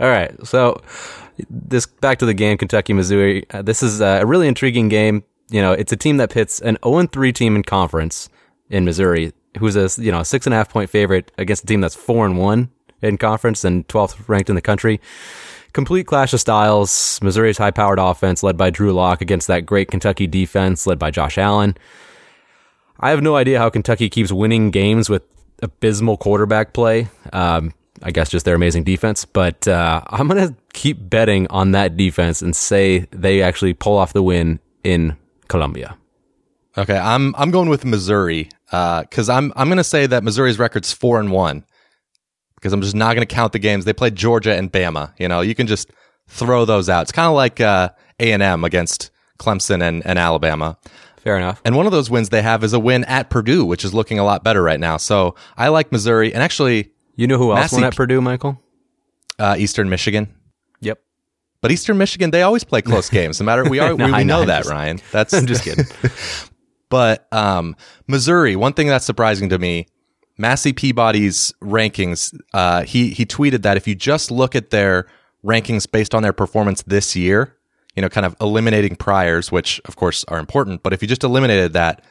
All 0.00 0.08
right. 0.08 0.34
So 0.44 0.82
this 1.48 1.86
back 1.86 2.18
to 2.18 2.26
the 2.26 2.34
game, 2.34 2.58
Kentucky, 2.58 2.92
Missouri. 2.92 3.46
Uh, 3.50 3.62
this 3.62 3.84
is 3.84 4.00
uh, 4.00 4.18
a 4.20 4.26
really 4.26 4.48
intriguing 4.48 4.88
game. 4.88 5.22
You 5.48 5.62
know, 5.62 5.74
it's 5.74 5.92
a 5.92 5.96
team 5.96 6.16
that 6.16 6.30
pits 6.30 6.60
an 6.60 6.76
0 6.84 7.06
3 7.06 7.32
team 7.32 7.54
in 7.54 7.62
conference 7.62 8.28
in 8.68 8.84
Missouri, 8.84 9.32
who's 9.60 9.76
a 9.76 9.88
you 10.02 10.10
know 10.10 10.24
six 10.24 10.44
and 10.44 10.54
a 10.54 10.56
half 10.56 10.68
point 10.68 10.90
favorite 10.90 11.30
against 11.38 11.62
a 11.62 11.66
team 11.68 11.80
that's 11.80 11.94
four 11.94 12.26
and 12.26 12.36
one 12.36 12.68
in 13.00 13.16
conference 13.16 13.64
and 13.64 13.86
12th 13.86 14.28
ranked 14.28 14.48
in 14.48 14.56
the 14.56 14.60
country. 14.60 15.00
Complete 15.72 16.06
clash 16.06 16.32
of 16.32 16.40
styles. 16.40 17.20
Missouri's 17.22 17.58
high 17.58 17.70
powered 17.70 17.98
offense 17.98 18.42
led 18.42 18.56
by 18.56 18.70
Drew 18.70 18.92
Lock 18.92 19.20
against 19.20 19.46
that 19.46 19.66
great 19.66 19.88
Kentucky 19.88 20.26
defense 20.26 20.86
led 20.86 20.98
by 20.98 21.10
Josh 21.10 21.38
Allen. 21.38 21.76
I 22.98 23.10
have 23.10 23.22
no 23.22 23.36
idea 23.36 23.58
how 23.58 23.70
Kentucky 23.70 24.10
keeps 24.10 24.32
winning 24.32 24.70
games 24.70 25.08
with 25.08 25.22
abysmal 25.62 26.16
quarterback 26.16 26.72
play. 26.72 27.08
Um, 27.32 27.72
I 28.02 28.10
guess 28.10 28.30
just 28.30 28.44
their 28.44 28.54
amazing 28.54 28.84
defense, 28.84 29.24
but 29.24 29.68
uh, 29.68 30.02
I'm 30.06 30.26
gonna 30.26 30.54
keep 30.72 31.08
betting 31.08 31.46
on 31.48 31.72
that 31.72 31.96
defense 31.96 32.42
and 32.42 32.56
say 32.56 33.06
they 33.10 33.42
actually 33.42 33.74
pull 33.74 33.96
off 33.96 34.12
the 34.12 34.22
win 34.22 34.58
in 34.84 35.16
Columbia. 35.48 35.96
Okay, 36.78 36.96
I'm 36.96 37.34
I'm 37.36 37.50
going 37.50 37.68
with 37.68 37.84
Missouri 37.84 38.48
because 38.70 39.28
I'm 39.28 39.52
I'm 39.56 39.68
going 39.68 39.78
to 39.78 39.84
say 39.84 40.06
that 40.06 40.22
Missouri's 40.22 40.58
record's 40.58 40.92
four 40.92 41.18
and 41.18 41.32
one 41.32 41.64
because 42.60 42.72
I'm 42.72 42.82
just 42.82 42.94
not 42.94 43.14
going 43.16 43.26
to 43.26 43.34
count 43.34 43.52
the 43.52 43.58
games 43.58 43.84
they 43.86 43.92
played 43.94 44.14
Georgia 44.14 44.54
and 44.54 44.70
Bama. 44.70 45.12
You 45.18 45.26
know, 45.28 45.40
you 45.40 45.54
can 45.54 45.66
just 45.66 45.90
throw 46.28 46.64
those 46.64 46.88
out. 46.88 47.02
It's 47.02 47.12
kind 47.12 47.26
of 47.28 47.34
like 47.34 47.60
uh, 47.60 47.88
A 48.20 48.32
and 48.32 48.42
M 48.42 48.62
against 48.64 49.10
Clemson 49.38 49.82
and, 49.82 50.04
and 50.06 50.18
Alabama. 50.18 50.76
Fair 51.18 51.36
enough. 51.36 51.60
And 51.64 51.76
one 51.76 51.86
of 51.86 51.92
those 51.92 52.08
wins 52.10 52.28
they 52.30 52.42
have 52.42 52.62
is 52.64 52.72
a 52.72 52.78
win 52.78 53.04
at 53.04 53.28
Purdue, 53.30 53.64
which 53.64 53.84
is 53.84 53.92
looking 53.92 54.18
a 54.18 54.24
lot 54.24 54.44
better 54.44 54.62
right 54.62 54.80
now. 54.80 54.96
So 54.96 55.34
I 55.56 55.68
like 55.68 55.90
Missouri 55.92 56.32
and 56.32 56.42
actually 56.42 56.92
You 57.16 57.26
know 57.26 57.36
who 57.38 57.50
else 57.50 57.60
Massey- 57.60 57.76
won 57.76 57.84
at 57.84 57.96
Purdue, 57.96 58.20
Michael? 58.20 58.60
uh, 59.38 59.56
Eastern 59.58 59.88
Michigan. 59.90 60.34
Yep. 60.80 60.98
But 61.62 61.72
Eastern 61.72 61.98
Michigan, 61.98 62.30
they 62.30 62.42
always 62.42 62.64
play 62.64 62.80
close 62.82 63.10
games. 63.18 63.38
No 63.40 63.44
matter 63.46 63.68
we 63.68 63.80
are, 63.80 63.94
No, 63.94 64.06
we, 64.06 64.12
we 64.12 64.24
know, 64.24 64.40
know 64.40 64.44
that, 64.46 64.60
just- 64.60 64.70
Ryan. 64.70 65.00
That's 65.12 65.32
I'm 65.34 65.46
just 65.46 65.64
kidding. 65.64 65.84
But 66.88 67.28
um, 67.32 67.76
Missouri, 68.08 68.56
one 68.56 68.72
thing 68.72 68.88
that's 68.88 69.04
surprising 69.04 69.50
to 69.50 69.58
me, 69.60 69.86
Massey 70.40 70.72
Peabody's 70.72 71.52
rankings, 71.62 72.34
uh, 72.54 72.82
he 72.84 73.10
he 73.10 73.26
tweeted 73.26 73.62
that 73.62 73.76
if 73.76 73.86
you 73.86 73.94
just 73.94 74.30
look 74.30 74.56
at 74.56 74.70
their 74.70 75.06
rankings 75.44 75.90
based 75.90 76.14
on 76.14 76.22
their 76.22 76.32
performance 76.32 76.82
this 76.82 77.14
year, 77.14 77.56
you 77.94 78.02
know, 78.02 78.08
kind 78.08 78.24
of 78.24 78.34
eliminating 78.40 78.96
priors, 78.96 79.52
which 79.52 79.80
of 79.84 79.96
course 79.96 80.24
are 80.28 80.38
important, 80.38 80.82
but 80.82 80.92
if 80.92 81.02
you 81.02 81.08
just 81.08 81.24
eliminated 81.24 81.74
that, 81.74 82.02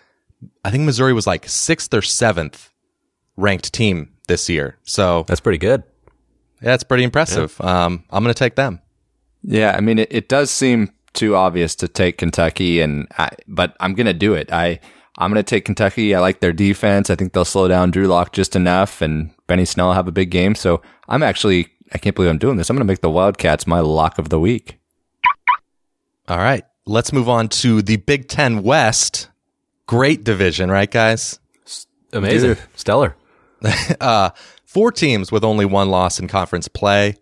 I 0.63 0.70
think 0.72 0.84
Missouri 0.84 1.13
was 1.13 1.26
like 1.26 1.48
sixth 1.48 1.94
or 1.94 2.02
seventh 2.04 2.70
ranked 3.36 3.74
team 3.74 4.12
this 4.28 4.48
year. 4.48 4.78
So 4.84 5.26
That's 5.28 5.39
pretty 5.42 5.58
good. 5.58 5.84
yeah, 6.62 6.76
it's 6.76 6.84
pretty 6.84 7.04
impressive. 7.04 7.60
Um, 7.62 8.04
I'm 8.12 8.24
going 8.24 8.34
to 8.34 8.38
take 8.38 8.56
them. 8.56 8.80
Yeah, 9.42 9.74
I 9.76 9.82
mean, 9.82 10.00
it, 10.00 10.10
it 10.12 10.30
does 10.30 10.52
seem 10.52 10.92
too 11.13 11.36
obvious 11.36 11.76
to 11.76 11.88
take 11.88 12.18
Kentucky, 12.18 12.82
and 12.82 13.08
I, 13.18 13.30
but 13.48 13.76
I'm 13.80 13.94
gonna 13.94 14.13
do 14.13 14.34
it. 14.34 14.52
I 14.52 14.80
I'm 15.19 15.29
gonna 15.29 15.43
take 15.43 15.65
Kentucky. 15.65 16.15
I 16.15 16.21
like 16.21 16.39
their 16.39 16.53
defense. 16.53 17.10
I 17.10 17.15
think 17.15 17.34
they'll 17.34 17.43
slow 17.43 17.67
down 17.67 17.91
Drew 17.91 18.08
Lock 18.08 18.32
just 18.32 18.55
enough, 18.55 19.01
and 19.01 19.32
Benny 19.47 19.65
Snell 19.65 19.88
will 19.88 19.93
have 19.93 20.08
a 20.08 20.13
big 20.13 20.32
game. 20.32 20.55
So 20.55 20.82
I'm 21.10 21.21
actually 21.21 21.67
I 21.93 21.97
can't 21.97 22.15
believe 22.15 22.32
I'm 22.32 22.38
doing 22.38 22.55
this. 22.55 22.69
I'm 22.69 22.75
gonna 22.77 22.86
make 22.86 23.01
the 23.01 23.10
Wildcats 23.10 23.67
my 23.67 23.82
lock 23.82 24.17
of 24.17 24.29
the 24.29 24.39
week. 24.39 24.79
All 26.29 26.38
right, 26.38 26.63
let's 26.86 27.12
move 27.12 27.27
on 27.27 27.49
to 27.49 27.82
the 27.82 27.97
Big 27.97 28.29
Ten 28.29 28.63
West. 28.63 29.29
Great 29.88 30.23
division, 30.23 30.71
right, 30.71 30.89
guys? 30.89 31.39
Amazing. 32.13 32.58
Stellar. 32.75 33.15
uh, 34.01 34.29
four 34.65 34.91
teams 34.91 35.32
with 35.32 35.43
only 35.43 35.65
one 35.65 35.89
loss 35.89 36.19
in 36.19 36.27
conference 36.27 36.67
play. 36.67 37.15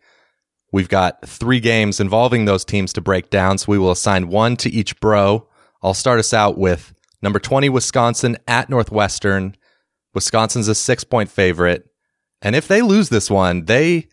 We've 0.71 0.89
got 0.89 1.25
three 1.27 1.61
games 1.61 1.99
involving 1.99 2.45
those 2.45 2.65
teams 2.65 2.93
to 2.93 3.01
break 3.01 3.29
down, 3.29 3.57
so 3.57 3.71
we 3.71 3.77
will 3.77 3.91
assign 3.91 4.27
one 4.27 4.57
to 4.57 4.69
each 4.69 4.99
bro. 4.99 5.47
I'll 5.81 5.93
start 5.93 6.19
us 6.19 6.33
out 6.33 6.57
with 6.57 6.93
number 7.21 7.39
20, 7.39 7.69
Wisconsin 7.69 8.37
at 8.47 8.69
Northwestern. 8.69 9.55
Wisconsin's 10.13 10.67
a 10.67 10.75
six 10.75 11.03
point 11.03 11.29
favorite. 11.29 11.89
And 12.41 12.55
if 12.55 12.67
they 12.67 12.81
lose 12.81 13.09
this 13.09 13.29
one, 13.29 13.65
they, 13.65 14.07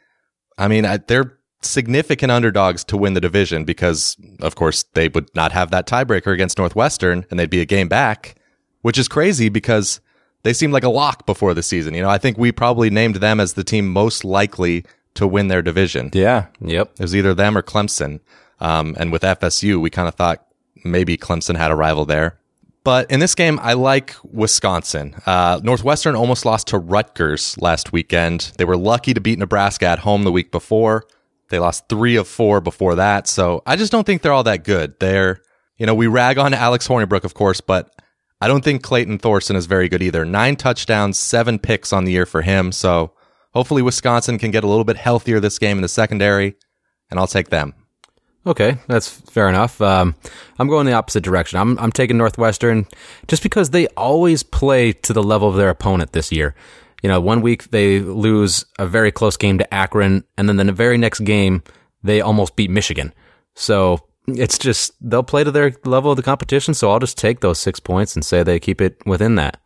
I 0.57 0.69
mean, 0.69 0.87
they're 1.07 1.38
significant 1.62 2.31
underdogs 2.31 2.85
to 2.85 2.97
win 2.97 3.14
the 3.14 3.21
division 3.21 3.64
because, 3.64 4.17
of 4.40 4.55
course, 4.55 4.85
they 4.95 5.09
would 5.09 5.35
not 5.35 5.53
have 5.53 5.71
that 5.71 5.87
tiebreaker 5.87 6.33
against 6.33 6.59
Northwestern 6.59 7.27
and 7.31 7.38
they'd 7.38 7.51
be 7.51 7.61
a 7.61 7.67
game 7.67 7.88
back, 7.88 8.37
which 8.83 8.99
is 8.99 9.09
crazy 9.09 9.49
because 9.49 10.01
they 10.43 10.53
seemed 10.53 10.73
like 10.73 10.85
a 10.85 10.90
lock 10.90 11.27
before 11.27 11.55
the 11.55 11.62
season. 11.62 11.95
You 11.95 12.03
know, 12.03 12.11
I 12.11 12.19
think 12.19 12.38
we 12.38 12.53
probably 12.53 12.90
named 12.90 13.17
them 13.17 13.40
as 13.40 13.55
the 13.55 13.64
team 13.64 13.88
most 13.88 14.25
likely 14.25 14.85
to 15.14 15.27
win 15.27 15.49
their 15.49 15.62
division. 15.62 16.11
Yeah, 16.12 16.47
Yep. 16.61 16.93
It 16.99 17.03
was 17.03 17.17
either 17.17 17.35
them 17.35 17.57
or 17.57 17.62
Clemson. 17.62 18.21
Um, 18.61 18.95
and 18.99 19.11
with 19.12 19.23
FSU, 19.23 19.81
we 19.81 19.90
kind 19.90 20.09
of 20.09 20.14
thought 20.14 20.47
maybe 20.85 21.17
Clemson 21.17 21.57
had 21.57 21.71
a 21.71 21.77
rival 21.77 22.05
there. 22.05 22.38
But 22.85 23.11
in 23.11 23.18
this 23.18 23.35
game, 23.35 23.59
I 23.62 23.73
like 23.73 24.14
Wisconsin. 24.23 25.16
Uh, 25.25 25.59
Northwestern 25.62 26.14
almost 26.14 26.44
lost 26.44 26.68
to 26.68 26.79
Rutgers 26.79 27.57
last 27.59 27.92
weekend. 27.92 28.53
They 28.59 28.66
were 28.66 28.77
lucky 28.77 29.14
to 29.14 29.20
beat 29.20 29.38
Nebraska 29.38 29.87
at 29.87 30.01
home 30.01 30.25
the 30.25 30.33
week 30.33 30.53
before. 30.53 31.05
They 31.49 31.59
lost 31.59 31.88
three 31.88 32.16
of 32.16 32.29
four 32.29 32.61
before 32.61 32.94
that. 32.97 33.27
So 33.27 33.62
I 33.66 33.77
just 33.77 33.90
don't 33.90 34.05
think 34.05 34.20
they're 34.20 34.33
all 34.33 34.44
that 34.44 34.64
good. 34.64 35.01
They're, 35.01 35.40
you 35.79 35.87
know, 35.87 35.94
we 35.94 36.07
rag 36.09 36.37
on 36.37 36.53
Alex 36.53 36.87
Hornibrook, 36.87 37.25
of 37.25 37.33
course, 37.33 37.62
but 37.62 37.90
I 38.40 38.49
don't 38.49 38.62
think 38.62 38.83
Clayton 38.83 39.18
Thorson 39.18 39.57
is 39.57 39.64
very 39.64 39.88
good 39.88 40.03
either. 40.03 40.27
Nine 40.27 40.57
touchdowns, 40.57 41.18
seven 41.18 41.59
picks 41.59 41.92
on 41.92 42.05
the 42.05 42.12
year 42.12 42.27
for 42.27 42.42
him. 42.42 42.70
So 42.70 43.14
hopefully 43.55 43.81
Wisconsin 43.81 44.38
can 44.38 44.51
get 44.51 44.64
a 44.64 44.68
little 44.68 44.85
bit 44.85 44.99
healthier 44.99 45.40
this 45.40 45.59
game 45.59 45.79
in 45.79 45.83
the 45.83 45.88
secondary, 45.88 46.57
and 47.11 47.18
I'll 47.18 47.27
take 47.27 47.49
them. 47.49 47.73
Okay, 48.47 48.77
that's 48.89 49.09
fair 49.09 49.49
enough. 49.49 49.81
Um, 49.81 50.15
I'm 50.59 50.69
going 50.69 50.85
the 50.87 50.93
opposite 50.93 51.25
direction. 51.25 51.59
I'm 51.59 51.79
I'm 51.79 51.91
taking 51.93 52.19
Northwestern 52.19 52.87
just 53.27 53.43
because 53.43 53.71
they 53.71 53.87
always 53.97 54.43
play 54.43 54.93
to 54.93 55.13
the 55.15 55.23
level 55.23 55.49
of 55.49 55.57
their 55.57 55.71
opponent 55.71 56.13
this 56.13 56.31
year. 56.31 56.55
You 57.03 57.09
know, 57.09 57.21
one 57.21 57.40
week 57.40 57.71
they 57.71 58.01
lose 58.01 58.65
a 58.79 58.87
very 58.87 59.11
close 59.13 59.37
game 59.38 59.59
to 59.59 59.75
Akron, 59.75 60.25
and 60.37 60.49
then 60.49 60.57
the 60.59 60.73
very 60.73 60.99
next 60.99 61.21
game 61.21 61.63
they 62.03 62.21
almost 62.21 62.55
beat 62.57 62.71
Michigan. 62.71 63.15
So 63.55 64.01
it's 64.27 64.59
just 64.59 64.92
they'll 65.01 65.23
play 65.23 65.45
to 65.45 65.51
their 65.51 65.73
level 65.85 66.11
of 66.11 66.17
the 66.17 66.23
competition. 66.23 66.75
So 66.75 66.90
I'll 66.90 66.99
just 66.99 67.17
take 67.17 67.40
those 67.40 67.59
six 67.59 67.81
points 67.81 68.15
and 68.15 68.25
say 68.25 68.42
they 68.42 68.61
keep 68.61 68.81
it 68.81 68.97
within 69.07 69.37
that. 69.37 69.59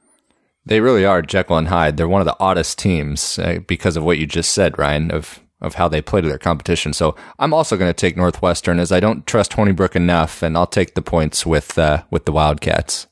they 0.66 0.81
really 0.81 1.05
are 1.05 1.22
Jekyll 1.22 1.57
and 1.57 1.68
Hyde. 1.68 1.97
They're 1.97 2.09
one 2.09 2.20
of 2.20 2.26
the 2.26 2.37
oddest 2.39 2.79
teams 2.79 3.39
uh, 3.39 3.59
because 3.66 3.97
of 3.97 4.05
what 4.05 4.18
you 4.18 4.26
just 4.26 4.53
said, 4.53 4.79
Ryan, 4.79 5.11
of 5.11 5.41
of 5.61 5.74
how 5.74 5.88
they 5.88 6.00
play 6.00 6.20
to 6.20 6.28
their 6.28 6.38
competition. 6.38 6.92
So 6.92 7.16
I'm 7.38 7.52
also 7.52 7.76
going 7.76 7.90
to 7.90 7.94
take 7.94 8.16
Northwestern 8.16 8.78
as 8.78 8.92
I 8.92 9.00
don't 9.00 9.26
trust 9.26 9.52
Hornibrook 9.52 9.96
enough, 9.96 10.42
and 10.42 10.56
I'll 10.56 10.66
take 10.66 10.94
the 10.94 11.02
points 11.02 11.44
with 11.44 11.78
uh, 11.78 12.04
with 12.11 12.24
the 12.24 12.32
Wildcats. 12.32 13.06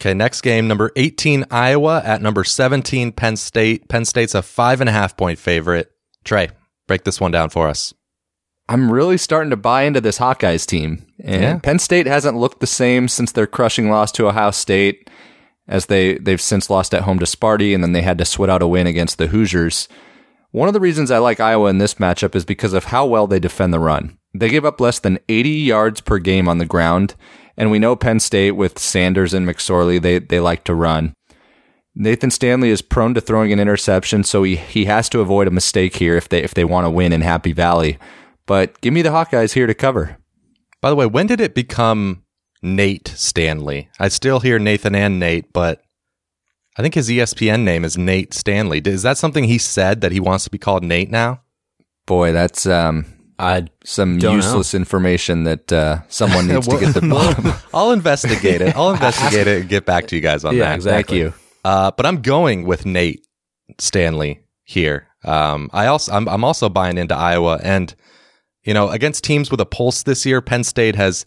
Okay, 0.00 0.14
next 0.14 0.42
game, 0.42 0.68
number 0.68 0.92
18, 0.94 1.46
Iowa 1.50 2.00
at 2.04 2.22
number 2.22 2.44
17, 2.44 3.10
Penn 3.10 3.36
State. 3.36 3.88
Penn 3.88 4.04
State's 4.04 4.34
a 4.34 4.42
five 4.42 4.80
and 4.80 4.88
a 4.88 4.92
half 4.92 5.16
point 5.16 5.40
favorite. 5.40 5.90
Trey, 6.24 6.50
break 6.86 7.02
this 7.02 7.20
one 7.20 7.32
down 7.32 7.50
for 7.50 7.66
us. 7.66 7.92
I'm 8.68 8.92
really 8.92 9.18
starting 9.18 9.50
to 9.50 9.56
buy 9.56 9.82
into 9.82 10.00
this 10.00 10.18
Hawkeyes 10.18 10.66
team. 10.66 11.04
And 11.24 11.42
Yeah. 11.42 11.58
Penn 11.58 11.78
State 11.80 12.06
hasn't 12.06 12.36
looked 12.36 12.60
the 12.60 12.66
same 12.66 13.08
since 13.08 13.32
their 13.32 13.46
crushing 13.46 13.90
loss 13.90 14.12
to 14.12 14.28
Ohio 14.28 14.50
State, 14.52 15.10
as 15.66 15.86
they, 15.86 16.14
they've 16.18 16.40
since 16.40 16.70
lost 16.70 16.94
at 16.94 17.02
home 17.02 17.18
to 17.18 17.24
Sparty, 17.24 17.74
and 17.74 17.82
then 17.82 17.92
they 17.92 18.02
had 18.02 18.18
to 18.18 18.24
sweat 18.24 18.50
out 18.50 18.62
a 18.62 18.68
win 18.68 18.86
against 18.86 19.18
the 19.18 19.28
Hoosiers. 19.28 19.88
One 20.50 20.68
of 20.68 20.74
the 20.74 20.80
reasons 20.80 21.10
I 21.10 21.18
like 21.18 21.40
Iowa 21.40 21.68
in 21.68 21.78
this 21.78 21.94
matchup 21.94 22.34
is 22.34 22.44
because 22.44 22.72
of 22.72 22.84
how 22.84 23.04
well 23.04 23.26
they 23.26 23.38
defend 23.38 23.72
the 23.72 23.78
run. 23.78 24.18
They 24.34 24.48
give 24.48 24.64
up 24.64 24.80
less 24.80 24.98
than 24.98 25.18
80 25.28 25.50
yards 25.50 26.00
per 26.00 26.18
game 26.18 26.48
on 26.48 26.58
the 26.58 26.64
ground, 26.64 27.14
and 27.56 27.70
we 27.70 27.78
know 27.78 27.96
Penn 27.96 28.18
State 28.18 28.52
with 28.52 28.78
Sanders 28.78 29.34
and 29.34 29.46
McSorley, 29.46 30.00
they, 30.00 30.18
they 30.18 30.40
like 30.40 30.64
to 30.64 30.74
run. 30.74 31.12
Nathan 31.94 32.30
Stanley 32.30 32.70
is 32.70 32.80
prone 32.80 33.12
to 33.14 33.20
throwing 33.20 33.52
an 33.52 33.58
interception, 33.58 34.22
so 34.22 34.42
he, 34.44 34.56
he 34.56 34.84
has 34.84 35.08
to 35.10 35.20
avoid 35.20 35.48
a 35.48 35.50
mistake 35.50 35.96
here 35.96 36.16
if 36.16 36.28
they 36.28 36.42
if 36.42 36.54
they 36.54 36.64
want 36.64 36.86
to 36.86 36.90
win 36.90 37.12
in 37.12 37.22
Happy 37.22 37.52
Valley. 37.52 37.98
But 38.46 38.80
give 38.80 38.94
me 38.94 39.02
the 39.02 39.08
Hawkeyes 39.10 39.54
here 39.54 39.66
to 39.66 39.74
cover. 39.74 40.16
By 40.80 40.90
the 40.90 40.96
way, 40.96 41.06
when 41.06 41.26
did 41.26 41.40
it 41.40 41.54
become 41.56 42.22
Nate 42.62 43.08
Stanley? 43.08 43.90
I 43.98 44.08
still 44.08 44.40
hear 44.40 44.60
Nathan 44.60 44.94
and 44.94 45.18
Nate, 45.18 45.52
but 45.52 45.82
I 46.78 46.82
think 46.82 46.94
his 46.94 47.08
ESPN 47.08 47.64
name 47.64 47.84
is 47.84 47.98
Nate 47.98 48.32
Stanley. 48.32 48.80
Is 48.84 49.02
that 49.02 49.18
something 49.18 49.44
he 49.44 49.58
said 49.58 50.00
that 50.00 50.12
he 50.12 50.20
wants 50.20 50.44
to 50.44 50.50
be 50.50 50.58
called 50.58 50.84
Nate 50.84 51.10
now? 51.10 51.42
Boy, 52.06 52.30
that's 52.32 52.66
um, 52.66 53.04
I 53.38 53.66
some 53.84 54.18
Don't 54.18 54.36
useless 54.36 54.74
information 54.74 55.42
that 55.44 55.72
uh, 55.72 55.98
someone 56.08 56.46
needs 56.48 56.68
to 56.68 56.78
get 56.78 56.94
the 56.94 57.00
bottom. 57.00 57.52
I'll 57.74 57.90
investigate 57.90 58.60
it. 58.60 58.76
I'll 58.76 58.90
investigate 58.92 59.48
it 59.48 59.60
and 59.62 59.68
get 59.68 59.86
back 59.86 60.06
to 60.06 60.16
you 60.16 60.22
guys 60.22 60.44
on 60.44 60.54
Yeah, 60.56 60.66
that. 60.66 60.74
exactly. 60.76 61.22
Thank 61.22 61.34
you. 61.34 61.40
Uh, 61.64 61.90
but 61.90 62.06
I'm 62.06 62.22
going 62.22 62.64
with 62.64 62.86
Nate 62.86 63.26
Stanley 63.78 64.40
here. 64.62 65.08
Um, 65.24 65.68
I 65.72 65.86
also 65.88 66.12
I'm, 66.12 66.28
I'm 66.28 66.44
also 66.44 66.68
buying 66.68 66.96
into 66.96 67.14
Iowa, 67.16 67.58
and 67.62 67.92
you 68.62 68.72
know 68.72 68.88
against 68.88 69.24
teams 69.24 69.50
with 69.50 69.60
a 69.60 69.66
pulse 69.66 70.04
this 70.04 70.24
year, 70.24 70.40
Penn 70.40 70.62
State 70.62 70.94
has 70.94 71.26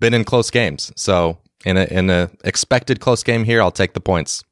been 0.00 0.14
in 0.14 0.24
close 0.24 0.50
games. 0.50 0.90
So 0.96 1.38
in 1.66 1.76
a 1.76 1.84
in 1.84 2.08
a 2.08 2.30
expected 2.44 3.00
close 3.00 3.22
game 3.22 3.44
here, 3.44 3.60
I'll 3.60 3.70
take 3.70 3.92
the 3.92 4.00
points. 4.00 4.42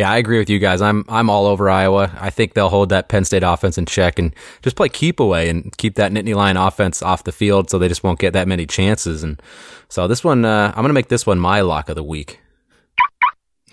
Yeah, 0.00 0.10
I 0.10 0.16
agree 0.16 0.38
with 0.38 0.48
you 0.48 0.58
guys. 0.58 0.80
I'm 0.80 1.04
I'm 1.10 1.28
all 1.28 1.44
over 1.44 1.68
Iowa. 1.68 2.10
I 2.18 2.30
think 2.30 2.54
they'll 2.54 2.70
hold 2.70 2.88
that 2.88 3.10
Penn 3.10 3.26
State 3.26 3.42
offense 3.42 3.76
in 3.76 3.84
check 3.84 4.18
and 4.18 4.34
just 4.62 4.74
play 4.74 4.88
keep 4.88 5.20
away 5.20 5.50
and 5.50 5.76
keep 5.76 5.96
that 5.96 6.10
Nittany 6.10 6.34
Lion 6.34 6.56
offense 6.56 7.02
off 7.02 7.24
the 7.24 7.32
field, 7.32 7.68
so 7.68 7.78
they 7.78 7.86
just 7.86 8.02
won't 8.02 8.18
get 8.18 8.32
that 8.32 8.48
many 8.48 8.64
chances. 8.64 9.22
And 9.22 9.42
so 9.90 10.08
this 10.08 10.24
one, 10.24 10.46
uh, 10.46 10.68
I'm 10.68 10.76
going 10.76 10.88
to 10.88 10.94
make 10.94 11.08
this 11.08 11.26
one 11.26 11.38
my 11.38 11.60
lock 11.60 11.90
of 11.90 11.96
the 11.96 12.02
week. 12.02 12.40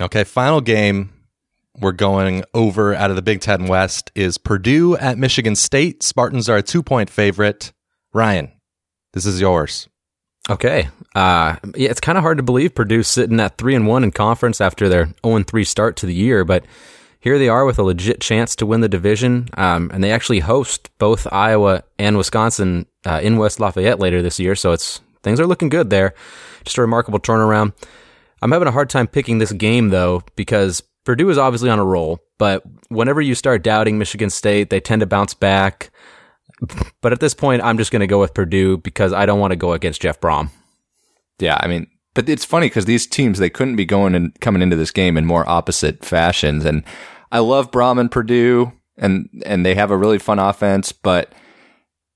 Okay, 0.02 0.26
final 0.26 0.60
game 0.60 1.14
we're 1.80 1.94
going 1.94 2.44
over 2.54 2.94
out 2.94 3.10
of 3.10 3.16
the 3.16 3.22
Big 3.22 3.40
Ten 3.40 3.66
West 3.66 4.12
is 4.14 4.38
Purdue 4.38 4.98
at 4.98 5.18
Michigan 5.18 5.56
State. 5.56 6.04
Spartans 6.04 6.50
are 6.50 6.58
a 6.58 6.62
two 6.62 6.84
point 6.84 7.10
favorite. 7.10 7.72
Ryan, 8.12 8.52
this 9.14 9.26
is 9.26 9.40
yours. 9.40 9.88
Okay. 10.50 10.90
Uh, 11.14 11.58
yeah, 11.76 11.90
it's 11.90 12.00
kind 12.00 12.18
of 12.18 12.22
hard 12.22 12.38
to 12.38 12.44
believe 12.44 12.76
Purdue 12.76 13.04
sitting 13.04 13.40
at 13.40 13.58
three 13.58 13.76
and 13.76 13.88
one 13.88 14.04
in 14.04 14.12
conference 14.12 14.62
after 14.62 14.88
their 14.88 15.10
0 15.26 15.44
3 15.44 15.64
start 15.64 15.98
to 15.98 16.06
the 16.06 16.14
year, 16.14 16.46
but 16.46 16.64
here 17.20 17.38
they 17.38 17.50
are 17.50 17.66
with 17.66 17.80
a 17.80 17.84
legit 17.84 18.22
chance 18.22 18.56
to 18.56 18.66
win 18.66 18.82
the 18.82 18.88
division. 18.88 19.50
Um, 19.56 19.92
and 19.94 20.04
they 20.04 20.12
actually 20.12 20.40
host 20.40 20.90
both 21.00 21.28
Iowa 21.32 21.84
and 22.00 22.18
Wisconsin 22.18 22.86
uh, 23.06 23.20
in 23.22 23.38
West 23.38 23.60
Lafayette 23.60 24.00
later 24.00 24.22
this 24.22 24.40
year, 24.40 24.56
so 24.56 24.72
it's 24.72 25.02
things 25.24 25.40
are 25.40 25.48
looking 25.48 25.70
good 25.70 25.90
there. 25.90 26.14
Just 26.64 26.78
a 26.78 26.82
remarkable 26.82 27.20
turnaround. 27.20 27.74
I'm 28.42 28.52
having 28.52 28.68
a 28.68 28.72
hard 28.72 28.90
time 28.90 29.08
picking 29.08 29.40
this 29.40 29.52
game 29.52 29.90
though 29.90 30.24
because 30.36 30.82
Purdue 31.04 31.30
is 31.30 31.38
obviously 31.38 31.70
on 31.70 31.80
a 31.80 31.86
roll, 31.86 32.20
but 32.38 32.64
whenever 32.90 33.22
you 33.22 33.34
start 33.34 33.64
doubting 33.64 33.98
Michigan 33.98 34.30
State, 34.30 34.70
they 34.70 34.80
tend 34.80 35.00
to 35.00 35.06
bounce 35.06 35.34
back. 35.34 35.90
But 37.02 37.14
at 37.14 37.20
this 37.20 37.34
point, 37.34 37.62
I'm 37.64 37.78
just 37.78 37.92
going 37.92 38.00
to 38.00 38.08
go 38.08 38.20
with 38.20 38.34
Purdue 38.34 38.78
because 38.78 39.14
I 39.14 39.26
don't 39.26 39.40
want 39.40 39.52
to 39.52 39.58
go 39.58 39.74
against 39.74 40.02
Jeff 40.02 40.20
Brohm. 40.20 40.50
Yeah, 41.40 41.58
I 41.60 41.68
mean, 41.68 41.88
but 42.16 42.28
it's 42.28 42.46
funny 42.46 42.68
because 42.68 42.86
these 42.86 43.06
teams 43.06 43.38
they 43.38 43.50
couldn't 43.50 43.76
be 43.76 43.86
going 43.86 44.16
and 44.16 44.38
coming 44.40 44.62
into 44.62 44.76
this 44.76 44.92
game 44.92 45.18
in 45.18 45.26
more 45.26 45.48
opposite 45.48 46.04
fashions. 46.04 46.66
And 46.66 46.84
I 47.32 47.40
love 47.40 47.70
Brohm 47.70 48.00
and 48.00 48.12
Purdue, 48.12 48.72
and 48.98 49.30
and 49.46 49.66
they 49.66 49.76
have 49.76 49.92
a 49.92 49.98
really 49.98 50.18
fun 50.18 50.40
offense, 50.40 50.92
but 50.92 51.32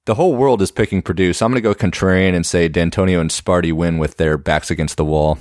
the 0.05 0.15
whole 0.15 0.35
world 0.35 0.61
is 0.61 0.71
picking 0.71 1.03
Purdue. 1.03 1.33
So 1.33 1.45
I'm 1.45 1.51
going 1.51 1.61
to 1.61 1.69
go 1.69 1.75
contrarian 1.75 2.33
and 2.33 2.45
say 2.45 2.67
D'Antonio 2.67 3.21
and 3.21 3.29
Sparty 3.29 3.71
win 3.71 3.99
with 3.99 4.17
their 4.17 4.39
backs 4.39 4.71
against 4.71 4.97
the 4.97 5.05
wall. 5.05 5.37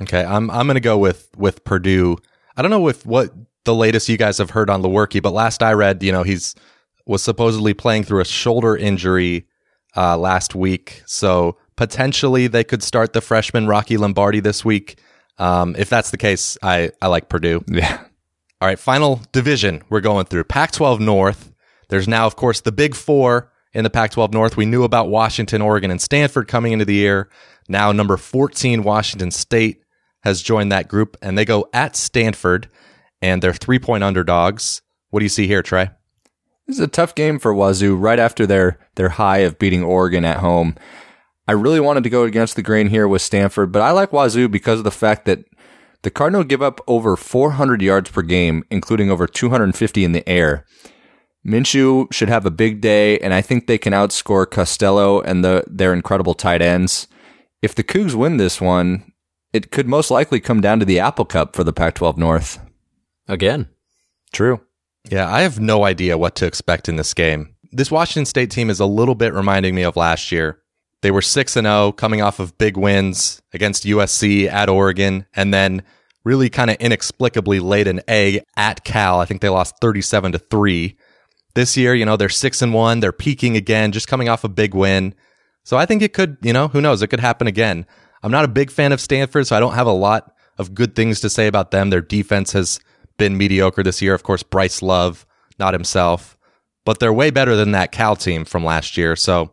Okay, 0.00 0.24
I'm 0.24 0.50
I'm 0.50 0.66
gonna 0.66 0.80
go 0.80 0.98
with 0.98 1.30
with 1.36 1.64
Purdue. 1.64 2.18
I 2.56 2.62
don't 2.62 2.70
know 2.70 2.88
if 2.88 3.06
what 3.06 3.32
the 3.64 3.74
latest 3.74 4.08
you 4.08 4.16
guys 4.16 4.38
have 4.38 4.50
heard 4.50 4.70
on 4.70 4.82
Lewerke, 4.82 5.22
but 5.22 5.32
last 5.32 5.62
I 5.62 5.72
read, 5.72 6.02
you 6.02 6.12
know, 6.12 6.22
he's 6.22 6.54
was 7.06 7.22
supposedly 7.22 7.74
playing 7.74 8.04
through 8.04 8.20
a 8.20 8.24
shoulder 8.24 8.76
injury 8.76 9.46
uh, 9.96 10.16
last 10.16 10.54
week, 10.54 11.02
so 11.06 11.56
potentially 11.76 12.46
they 12.46 12.64
could 12.64 12.82
start 12.82 13.12
the 13.12 13.20
freshman 13.20 13.66
Rocky 13.66 13.96
Lombardi 13.96 14.40
this 14.40 14.64
week. 14.64 14.98
Um, 15.38 15.76
if 15.78 15.88
that's 15.88 16.10
the 16.10 16.16
case, 16.16 16.58
I 16.62 16.90
I 17.00 17.08
like 17.08 17.28
Purdue. 17.28 17.64
Yeah, 17.68 17.98
All 18.60 18.68
right, 18.68 18.78
final 18.78 19.20
division 19.32 19.82
we're 19.88 20.00
going 20.00 20.26
through 20.26 20.44
Pac 20.44 20.72
12 20.72 21.00
North. 21.00 21.52
There's 21.88 22.08
now, 22.08 22.26
of 22.26 22.36
course, 22.36 22.60
the 22.60 22.72
big 22.72 22.94
four 22.94 23.52
in 23.72 23.84
the 23.84 23.90
Pac 23.90 24.10
12 24.10 24.32
North. 24.32 24.56
We 24.56 24.66
knew 24.66 24.82
about 24.82 25.08
Washington, 25.08 25.62
Oregon, 25.62 25.90
and 25.90 26.00
Stanford 26.00 26.48
coming 26.48 26.72
into 26.72 26.84
the 26.84 26.94
year. 26.94 27.28
Now, 27.68 27.92
number 27.92 28.16
14, 28.16 28.82
Washington 28.82 29.30
State, 29.30 29.82
has 30.22 30.42
joined 30.42 30.72
that 30.72 30.88
group, 30.88 31.16
and 31.22 31.38
they 31.38 31.44
go 31.44 31.68
at 31.72 31.94
Stanford, 31.94 32.68
and 33.22 33.40
they're 33.40 33.52
three 33.52 33.78
point 33.78 34.02
underdogs. 34.02 34.82
What 35.10 35.20
do 35.20 35.24
you 35.24 35.30
see 35.30 35.46
here, 35.46 35.62
Trey? 35.62 35.90
This 36.66 36.76
is 36.76 36.80
a 36.80 36.88
tough 36.88 37.14
game 37.14 37.38
for 37.38 37.54
Wazoo 37.54 37.96
right 37.96 38.18
after 38.18 38.46
their 38.46 38.78
their 38.96 39.10
high 39.10 39.38
of 39.38 39.58
beating 39.58 39.82
Oregon 39.82 40.24
at 40.24 40.38
home. 40.38 40.76
I 41.48 41.52
really 41.52 41.80
wanted 41.80 42.02
to 42.04 42.10
go 42.10 42.24
against 42.24 42.56
the 42.56 42.62
grain 42.62 42.88
here 42.88 43.06
with 43.06 43.22
Stanford, 43.22 43.70
but 43.70 43.82
I 43.82 43.92
like 43.92 44.12
Wazoo 44.12 44.48
because 44.48 44.78
of 44.80 44.84
the 44.84 44.90
fact 44.90 45.26
that 45.26 45.44
the 46.02 46.10
Cardinal 46.10 46.44
give 46.44 46.62
up 46.62 46.80
over 46.86 47.16
400 47.16 47.82
yards 47.82 48.10
per 48.10 48.22
game, 48.22 48.64
including 48.70 49.10
over 49.10 49.26
250 49.26 50.04
in 50.04 50.12
the 50.12 50.28
air. 50.28 50.64
Minshew 51.46 52.12
should 52.12 52.28
have 52.28 52.44
a 52.44 52.50
big 52.50 52.80
day, 52.80 53.18
and 53.20 53.32
I 53.32 53.40
think 53.40 53.66
they 53.66 53.78
can 53.78 53.92
outscore 53.92 54.50
Costello 54.50 55.20
and 55.20 55.44
the, 55.44 55.64
their 55.68 55.92
incredible 55.92 56.34
tight 56.34 56.60
ends. 56.60 57.06
If 57.62 57.74
the 57.74 57.84
Cougs 57.84 58.14
win 58.14 58.36
this 58.36 58.60
one, 58.60 59.12
it 59.52 59.70
could 59.70 59.86
most 59.86 60.10
likely 60.10 60.40
come 60.40 60.60
down 60.60 60.80
to 60.80 60.84
the 60.84 60.98
Apple 60.98 61.24
Cup 61.24 61.54
for 61.54 61.62
the 61.62 61.72
Pac 61.72 61.94
12 61.94 62.18
North. 62.18 62.58
Again. 63.28 63.68
True. 64.32 64.60
Yeah, 65.10 65.32
I 65.32 65.42
have 65.42 65.60
no 65.60 65.84
idea 65.84 66.18
what 66.18 66.34
to 66.36 66.46
expect 66.46 66.88
in 66.88 66.96
this 66.96 67.14
game. 67.14 67.54
This 67.72 67.90
Washington 67.90 68.26
State 68.26 68.50
team 68.50 68.70
is 68.70 68.80
a 68.80 68.86
little 68.86 69.14
bit 69.14 69.34
reminding 69.34 69.74
me 69.74 69.82
of 69.82 69.96
last 69.96 70.32
year. 70.32 70.60
They 71.02 71.10
were 71.10 71.22
6 71.22 71.56
and 71.56 71.66
0 71.66 71.92
coming 71.92 72.22
off 72.22 72.40
of 72.40 72.58
big 72.58 72.76
wins 72.76 73.40
against 73.52 73.84
USC 73.84 74.50
at 74.50 74.68
Oregon 74.68 75.26
and 75.34 75.52
then 75.52 75.82
really 76.24 76.50
kind 76.50 76.70
of 76.70 76.76
inexplicably 76.78 77.60
laid 77.60 77.86
an 77.86 78.00
egg 78.08 78.42
at 78.56 78.82
Cal. 78.84 79.20
I 79.20 79.26
think 79.26 79.40
they 79.40 79.48
lost 79.48 79.76
37 79.80 80.32
to 80.32 80.38
3. 80.38 80.96
This 81.54 81.76
year, 81.76 81.94
you 81.94 82.04
know, 82.04 82.16
they're 82.16 82.28
6 82.28 82.62
and 82.62 82.74
1, 82.74 83.00
they're 83.00 83.12
peaking 83.12 83.56
again 83.56 83.92
just 83.92 84.08
coming 84.08 84.28
off 84.28 84.42
a 84.42 84.48
big 84.48 84.74
win. 84.74 85.14
So 85.62 85.76
I 85.76 85.86
think 85.86 86.02
it 86.02 86.12
could, 86.12 86.36
you 86.42 86.52
know, 86.52 86.68
who 86.68 86.80
knows, 86.80 87.02
it 87.02 87.08
could 87.08 87.20
happen 87.20 87.46
again. 87.46 87.86
I'm 88.22 88.32
not 88.32 88.44
a 88.44 88.48
big 88.48 88.70
fan 88.70 88.92
of 88.92 89.00
Stanford, 89.00 89.46
so 89.46 89.56
I 89.56 89.60
don't 89.60 89.74
have 89.74 89.86
a 89.86 89.92
lot 89.92 90.34
of 90.58 90.74
good 90.74 90.96
things 90.96 91.20
to 91.20 91.30
say 91.30 91.46
about 91.46 91.70
them. 91.70 91.90
Their 91.90 92.00
defense 92.00 92.52
has 92.52 92.80
been 93.18 93.36
mediocre 93.36 93.82
this 93.82 94.00
year. 94.02 94.14
Of 94.14 94.22
course, 94.22 94.42
Bryce 94.42 94.82
Love, 94.82 95.26
not 95.58 95.74
himself, 95.74 96.36
but 96.84 96.98
they're 97.00 97.12
way 97.12 97.30
better 97.30 97.56
than 97.56 97.72
that 97.72 97.92
Cal 97.92 98.16
team 98.16 98.44
from 98.44 98.64
last 98.64 98.96
year. 98.96 99.16
So 99.16 99.52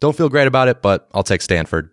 don't 0.00 0.16
feel 0.16 0.28
great 0.28 0.46
about 0.46 0.68
it, 0.68 0.82
but 0.82 1.08
I'll 1.12 1.22
take 1.22 1.42
Stanford. 1.42 1.90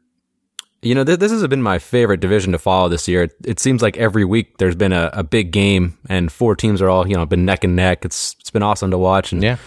You 0.81 0.95
know, 0.95 1.03
th- 1.03 1.19
this 1.19 1.31
has 1.31 1.45
been 1.47 1.61
my 1.61 1.77
favorite 1.77 2.21
division 2.21 2.51
to 2.53 2.57
follow 2.57 2.89
this 2.89 3.07
year. 3.07 3.23
It, 3.23 3.33
it 3.45 3.59
seems 3.59 3.83
like 3.83 3.97
every 3.97 4.25
week 4.25 4.57
there's 4.57 4.75
been 4.75 4.93
a, 4.93 5.11
a 5.13 5.23
big 5.23 5.51
game, 5.51 5.97
and 6.09 6.31
four 6.31 6.55
teams 6.55 6.81
are 6.81 6.89
all 6.89 7.07
you 7.07 7.15
know 7.15 7.25
been 7.27 7.45
neck 7.45 7.63
and 7.63 7.75
neck. 7.75 8.03
It's 8.03 8.35
it's 8.39 8.49
been 8.49 8.63
awesome 8.63 8.89
to 8.89 8.97
watch. 8.97 9.31
And 9.31 9.43
Yeah. 9.43 9.57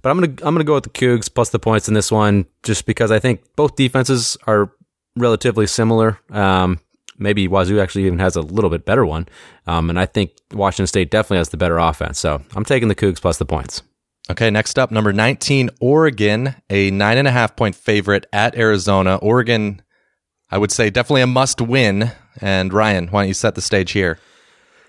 but 0.00 0.08
I'm 0.08 0.16
gonna 0.18 0.32
I'm 0.42 0.54
gonna 0.54 0.64
go 0.64 0.74
with 0.74 0.84
the 0.84 0.90
Cougs 0.90 1.28
plus 1.32 1.50
the 1.50 1.58
points 1.58 1.86
in 1.86 1.92
this 1.92 2.10
one, 2.10 2.46
just 2.62 2.86
because 2.86 3.10
I 3.10 3.18
think 3.18 3.42
both 3.56 3.76
defenses 3.76 4.38
are 4.46 4.72
relatively 5.16 5.66
similar. 5.66 6.18
Um, 6.30 6.80
maybe 7.18 7.48
Wazoo 7.48 7.80
actually 7.80 8.06
even 8.06 8.18
has 8.18 8.36
a 8.36 8.40
little 8.40 8.70
bit 8.70 8.84
better 8.84 9.04
one, 9.04 9.28
um, 9.66 9.90
and 9.90 9.98
I 9.98 10.06
think 10.06 10.32
Washington 10.52 10.86
State 10.86 11.10
definitely 11.10 11.38
has 11.38 11.50
the 11.50 11.56
better 11.56 11.78
offense. 11.78 12.18
So 12.18 12.42
I'm 12.54 12.64
taking 12.64 12.88
the 12.88 12.94
Cougs 12.94 13.20
plus 13.20 13.38
the 13.38 13.44
points. 13.44 13.82
Okay, 14.30 14.50
next 14.50 14.78
up, 14.78 14.90
number 14.90 15.12
19, 15.12 15.70
Oregon, 15.80 16.54
a 16.68 16.90
nine 16.90 17.16
and 17.16 17.26
a 17.26 17.30
half 17.30 17.56
point 17.56 17.74
favorite 17.74 18.26
at 18.32 18.56
Arizona. 18.58 19.16
Oregon, 19.16 19.80
I 20.50 20.58
would 20.58 20.70
say 20.70 20.90
definitely 20.90 21.22
a 21.22 21.26
must 21.26 21.62
win. 21.62 22.12
And 22.40 22.72
Ryan, 22.72 23.08
why 23.08 23.22
don't 23.22 23.28
you 23.28 23.34
set 23.34 23.54
the 23.54 23.62
stage 23.62 23.92
here? 23.92 24.18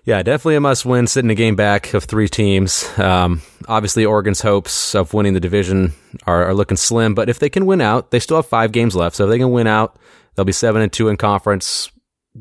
Yeah, 0.04 0.24
definitely 0.24 0.56
a 0.56 0.62
must 0.62 0.86
win, 0.86 1.08
sitting 1.08 1.30
a 1.30 1.36
game 1.36 1.56
back 1.56 1.94
of 1.94 2.04
three 2.04 2.28
teams. 2.28 2.84
Um, 2.98 3.42
obviously, 3.68 4.06
Oregon's 4.06 4.42
hopes 4.42 4.96
of 4.96 5.14
winning 5.14 5.34
the 5.34 5.40
division 5.40 5.94
are, 6.26 6.46
are 6.46 6.54
looking 6.54 6.78
slim, 6.78 7.14
but 7.14 7.30
if 7.30 7.40
they 7.40 7.50
can 7.50 7.66
win 7.66 7.80
out, 7.80 8.12
they 8.12 8.20
still 8.20 8.38
have 8.38 8.48
five 8.48 8.72
games 8.72 8.96
left. 8.96 9.16
So 9.16 9.26
if 9.26 9.30
they 9.30 9.38
can 9.38 9.52
win 9.52 9.68
out, 9.68 9.98
they'll 10.36 10.46
be 10.46 10.52
seven 10.52 10.82
and 10.82 10.92
two 10.92 11.10
in 11.10 11.18
conference. 11.18 11.92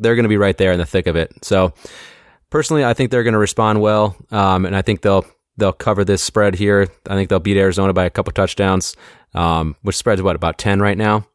They're 0.01 0.15
going 0.15 0.25
to 0.25 0.29
be 0.29 0.37
right 0.37 0.57
there 0.57 0.73
in 0.73 0.79
the 0.79 0.87
thick 0.87 1.07
of 1.07 1.17
it. 1.17 1.33
So 1.45 1.73
personally, 2.51 2.85
I 2.85 2.95
think 2.95 3.11
they're 3.11 3.23
going 3.25 3.33
to 3.33 3.39
respond 3.39 3.81
well, 3.81 4.17
um, 4.31 4.65
and 4.67 4.75
I 4.77 4.83
think 4.83 5.03
they'll 5.03 5.25
they'll 5.57 5.73
cover 5.73 6.05
this 6.05 6.23
spread 6.23 6.55
here. 6.55 6.89
I 7.09 7.15
think 7.15 7.29
they'll 7.31 7.41
beat 7.41 7.57
Arizona 7.57 7.93
by 7.93 8.05
a 8.05 8.11
couple 8.11 8.33
touchdowns, 8.33 8.97
um, 9.35 9.77
which 9.83 9.97
spreads 9.97 10.23
what 10.23 10.37
about 10.37 10.59
ten 10.59 10.81
right 10.81 10.97
now. 10.99 11.27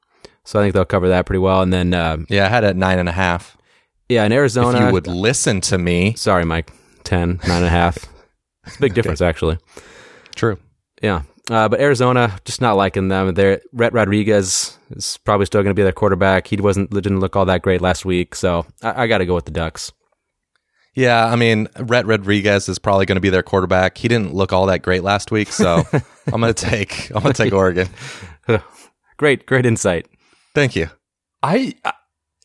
So 0.46 0.60
I 0.60 0.64
think 0.64 0.74
they'll 0.74 0.86
cover 0.86 1.10
that 1.10 1.26
pretty 1.26 1.40
well. 1.40 1.62
And 1.62 1.72
then 1.72 1.94
um, 1.94 2.26
Yeah, 2.30 2.46
I 2.46 2.50
had 2.50 2.64
at 2.66 2.76
nine 2.76 3.00
and 3.00 3.08
a 3.08 3.14
half. 3.14 3.56
yeah, 4.10 4.26
in 4.26 4.32
Arizona, 4.34 4.78
If 4.80 4.86
you 4.88 4.92
would 4.94 5.08
listen 5.08 5.62
to 5.62 5.78
me, 5.78 6.14
Sorry, 6.16 6.44
Mike. 6.46 6.72
10, 7.06 7.40
nine 7.48 7.58
and 7.58 7.66
a 7.66 7.70
half. 7.70 7.98
It's 8.66 8.76
a 8.78 8.80
big 8.80 8.94
difference, 8.98 9.22
actually. 9.22 9.58
True. 10.36 10.58
Yeah. 11.02 11.22
Uh, 11.50 11.68
but 11.68 11.82
Arizona, 11.82 12.38
just 12.46 12.62
not 12.62 12.78
liking 12.78 13.10
them. 13.10 13.34
They're, 13.34 13.62
Rhett 13.74 13.92
Rodriguez 13.94 14.78
is 14.92 15.18
probably 15.26 15.46
still 15.46 15.62
going 15.62 15.72
to 15.72 15.80
be 15.80 15.84
their 15.84 15.92
quarterback. 15.92 16.48
He 16.48 16.56
wasn't 16.56 16.90
didn't 16.92 17.20
look 17.20 17.36
all 17.36 17.46
that 17.46 17.62
great 17.62 17.82
last 17.82 18.06
week, 18.06 18.34
so 18.36 18.66
I, 18.82 19.04
I 19.04 19.08
got 19.08 19.18
to 19.18 19.26
go 19.26 19.36
with 19.36 19.46
the 19.46 19.52
Ducks. 19.52 19.92
Yeah, 20.96 21.26
I 21.26 21.36
mean, 21.36 21.68
Rhett 21.80 22.06
Rodriguez 22.06 22.70
is 22.70 22.78
probably 22.80 23.06
going 23.08 23.16
to 23.16 23.22
be 23.22 23.30
their 23.32 23.44
quarterback. 23.44 23.98
He 23.98 24.08
didn't 24.08 24.34
look 24.34 24.54
all 24.54 24.68
that 24.68 24.84
great 24.84 25.04
last 25.04 25.32
week, 25.32 25.50
so 25.50 25.84
I'm 26.32 26.40
going 26.40 26.54
to 26.54 26.66
take 26.66 27.10
I'm 27.14 27.22
going 27.24 27.34
to 27.34 27.44
take 27.44 27.52
Oregon. 27.54 27.90
great, 29.18 29.46
great 29.46 29.66
insight. 29.66 30.08
Thank 30.56 30.76
you. 30.76 30.90
I, 31.42 31.74
I- 31.84 31.94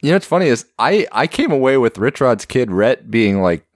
you 0.00 0.10
know, 0.10 0.14
what's 0.16 0.26
funny 0.26 0.46
is 0.46 0.64
I, 0.78 1.08
I 1.10 1.26
came 1.26 1.50
away 1.50 1.76
with 1.76 1.98
Rich 1.98 2.20
Rod's 2.20 2.44
kid 2.44 2.70
Rhett 2.70 3.10
being 3.10 3.42
like 3.42 3.66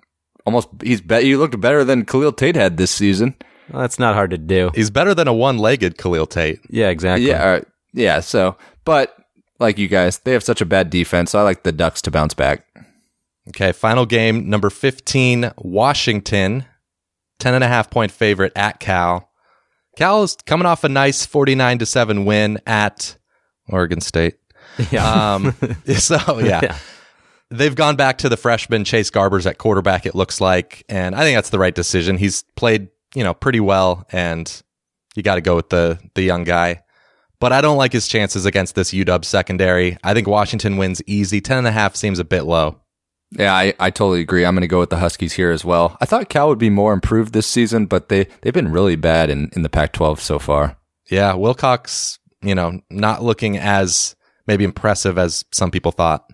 almost 0.46 0.68
he's 0.80 1.00
bet 1.00 1.24
he 1.24 1.34
looked 1.36 1.60
better 1.60 1.82
than 1.84 2.04
Khalil 2.04 2.32
Tate 2.32 2.54
had 2.54 2.76
this 2.76 2.92
season. 2.92 3.34
Well, 3.70 3.82
that's 3.82 3.98
not 3.98 4.14
hard 4.14 4.30
to 4.30 4.38
do. 4.38 4.70
He's 4.74 4.90
better 4.90 5.14
than 5.14 5.28
a 5.28 5.32
one-legged 5.32 5.98
Khalil 5.98 6.26
Tate. 6.26 6.60
Yeah, 6.68 6.88
exactly. 6.88 7.28
Yeah, 7.28 7.44
uh, 7.44 7.60
yeah. 7.94 8.20
So, 8.20 8.56
but 8.84 9.16
like 9.58 9.78
you 9.78 9.88
guys, 9.88 10.18
they 10.18 10.32
have 10.32 10.42
such 10.42 10.60
a 10.60 10.66
bad 10.66 10.90
defense. 10.90 11.30
So 11.30 11.38
I 11.38 11.42
like 11.42 11.62
the 11.62 11.72
Ducks 11.72 12.02
to 12.02 12.10
bounce 12.10 12.34
back. 12.34 12.66
Okay, 13.48 13.72
final 13.72 14.06
game 14.06 14.48
number 14.48 14.70
15, 14.70 15.52
Washington, 15.58 16.64
10 17.38 17.54
and 17.54 17.64
a 17.64 17.68
half 17.68 17.90
point 17.90 18.12
favorite 18.12 18.52
at 18.54 18.78
Cal. 18.78 19.28
Cal 19.96 20.22
is 20.22 20.36
coming 20.46 20.66
off 20.66 20.84
a 20.84 20.88
nice 20.88 21.26
49 21.26 21.78
to 21.78 21.86
7 21.86 22.24
win 22.24 22.60
at 22.66 23.16
Oregon 23.68 24.00
State. 24.00 24.36
Yeah. 24.90 25.34
Um, 25.34 25.54
so 25.98 26.38
yeah. 26.38 26.60
Yeah. 26.62 26.78
They've 27.50 27.74
gone 27.74 27.96
back 27.96 28.16
to 28.18 28.30
the 28.30 28.38
freshman 28.38 28.84
Chase 28.84 29.10
Garbers 29.10 29.44
at 29.44 29.58
quarterback, 29.58 30.06
it 30.06 30.14
looks 30.14 30.40
like. 30.40 30.82
And 30.88 31.14
I 31.14 31.24
think 31.24 31.36
that's 31.36 31.50
the 31.50 31.58
right 31.58 31.74
decision. 31.74 32.16
He's 32.16 32.44
played, 32.56 32.88
you 33.14 33.22
know, 33.24 33.34
pretty 33.34 33.60
well 33.60 34.06
and 34.12 34.62
you 35.14 35.22
got 35.22 35.34
to 35.36 35.40
go 35.40 35.56
with 35.56 35.68
the, 35.68 35.98
the 36.14 36.22
young 36.22 36.44
guy. 36.44 36.82
But 37.40 37.52
I 37.52 37.60
don't 37.60 37.76
like 37.76 37.92
his 37.92 38.06
chances 38.06 38.46
against 38.46 38.74
this 38.76 38.92
UW 38.92 39.24
secondary. 39.24 39.98
I 40.04 40.14
think 40.14 40.28
Washington 40.28 40.76
wins 40.76 41.02
easy. 41.06 41.40
10 41.40 41.58
and 41.58 41.66
a 41.66 41.72
half 41.72 41.96
seems 41.96 42.18
a 42.20 42.24
bit 42.24 42.42
low. 42.42 42.78
Yeah, 43.32 43.52
I, 43.54 43.74
I 43.80 43.90
totally 43.90 44.20
agree. 44.20 44.44
I'm 44.44 44.54
going 44.54 44.60
to 44.60 44.68
go 44.68 44.78
with 44.78 44.90
the 44.90 44.98
Huskies 44.98 45.32
here 45.32 45.50
as 45.50 45.64
well. 45.64 45.96
I 46.00 46.04
thought 46.04 46.28
Cal 46.28 46.48
would 46.48 46.58
be 46.58 46.70
more 46.70 46.92
improved 46.92 47.32
this 47.32 47.46
season, 47.46 47.86
but 47.86 48.10
they, 48.10 48.26
they've 48.42 48.52
been 48.52 48.70
really 48.70 48.94
bad 48.96 49.30
in, 49.30 49.50
in 49.56 49.62
the 49.62 49.68
Pac 49.70 49.92
12 49.94 50.20
so 50.20 50.38
far. 50.38 50.76
Yeah, 51.10 51.34
Wilcox, 51.34 52.18
you 52.42 52.54
know, 52.54 52.80
not 52.90 53.22
looking 53.24 53.56
as 53.58 54.14
maybe 54.46 54.64
impressive 54.64 55.18
as 55.18 55.44
some 55.50 55.70
people 55.70 55.92
thought. 55.92 56.30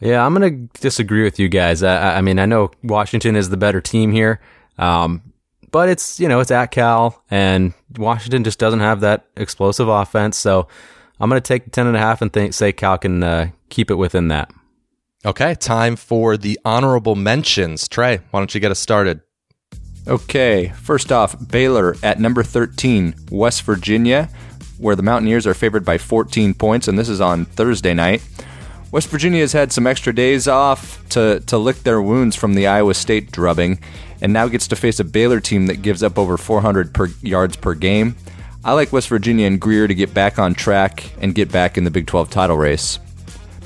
Yeah, 0.00 0.24
I'm 0.24 0.32
going 0.34 0.68
to 0.70 0.80
disagree 0.80 1.24
with 1.24 1.38
you 1.40 1.48
guys. 1.48 1.82
I- 1.82 1.96
I, 2.14 2.18
I 2.18 2.20
mean, 2.20 2.38
I 2.38 2.46
know 2.46 2.70
Washington 2.84 3.34
is 3.36 3.50
the 3.50 3.56
better 3.56 3.80
team 3.80 4.12
here, 4.12 4.40
um, 4.78 5.22
but 5.70 5.88
it's 5.88 6.18
you 6.20 6.28
know 6.28 6.40
it's 6.40 6.50
at 6.50 6.70
Cal, 6.70 7.22
and 7.30 7.74
Washington 7.96 8.44
just 8.44 8.58
doesn't 8.58 8.80
have 8.80 9.00
that 9.00 9.26
explosive 9.36 9.88
offense. 9.88 10.36
So 10.36 10.68
I'm 11.20 11.28
going 11.28 11.40
to 11.40 11.46
take 11.46 11.72
ten 11.72 11.86
and 11.86 11.96
a 11.96 12.00
half 12.00 12.22
and 12.22 12.32
think, 12.32 12.54
say 12.54 12.72
Cal 12.72 12.98
can 12.98 13.22
uh, 13.22 13.50
keep 13.68 13.90
it 13.90 13.96
within 13.96 14.28
that. 14.28 14.50
Okay, 15.26 15.54
time 15.54 15.96
for 15.96 16.36
the 16.36 16.58
honorable 16.64 17.16
mentions. 17.16 17.88
Trey, 17.88 18.20
why 18.30 18.40
don't 18.40 18.54
you 18.54 18.60
get 18.60 18.70
us 18.70 18.78
started? 18.78 19.20
Okay, 20.06 20.68
first 20.68 21.12
off, 21.12 21.36
Baylor 21.50 21.96
at 22.02 22.18
number 22.18 22.42
13, 22.42 23.14
West 23.30 23.62
Virginia, 23.62 24.30
where 24.78 24.96
the 24.96 25.02
Mountaineers 25.02 25.46
are 25.46 25.54
favored 25.54 25.84
by 25.84 25.98
14 25.98 26.54
points, 26.54 26.88
and 26.88 26.98
this 26.98 27.08
is 27.08 27.20
on 27.20 27.44
Thursday 27.44 27.92
night. 27.92 28.22
West 28.90 29.08
Virginia 29.08 29.40
has 29.40 29.52
had 29.52 29.70
some 29.70 29.86
extra 29.86 30.14
days 30.14 30.48
off 30.48 31.06
to, 31.10 31.40
to 31.40 31.58
lick 31.58 31.76
their 31.82 32.00
wounds 32.00 32.34
from 32.34 32.54
the 32.54 32.66
Iowa 32.66 32.94
State 32.94 33.30
drubbing, 33.30 33.78
and 34.22 34.32
now 34.32 34.48
gets 34.48 34.66
to 34.68 34.76
face 34.76 34.98
a 34.98 35.04
Baylor 35.04 35.40
team 35.40 35.66
that 35.66 35.82
gives 35.82 36.02
up 36.02 36.18
over 36.18 36.38
400 36.38 36.94
per, 36.94 37.08
yards 37.20 37.56
per 37.56 37.74
game. 37.74 38.16
I 38.64 38.72
like 38.72 38.92
West 38.92 39.08
Virginia 39.08 39.46
and 39.46 39.60
Grier 39.60 39.86
to 39.86 39.94
get 39.94 40.14
back 40.14 40.38
on 40.38 40.54
track 40.54 41.12
and 41.20 41.34
get 41.34 41.52
back 41.52 41.76
in 41.76 41.84
the 41.84 41.90
Big 41.90 42.06
12 42.06 42.30
title 42.30 42.56
race. 42.56 42.98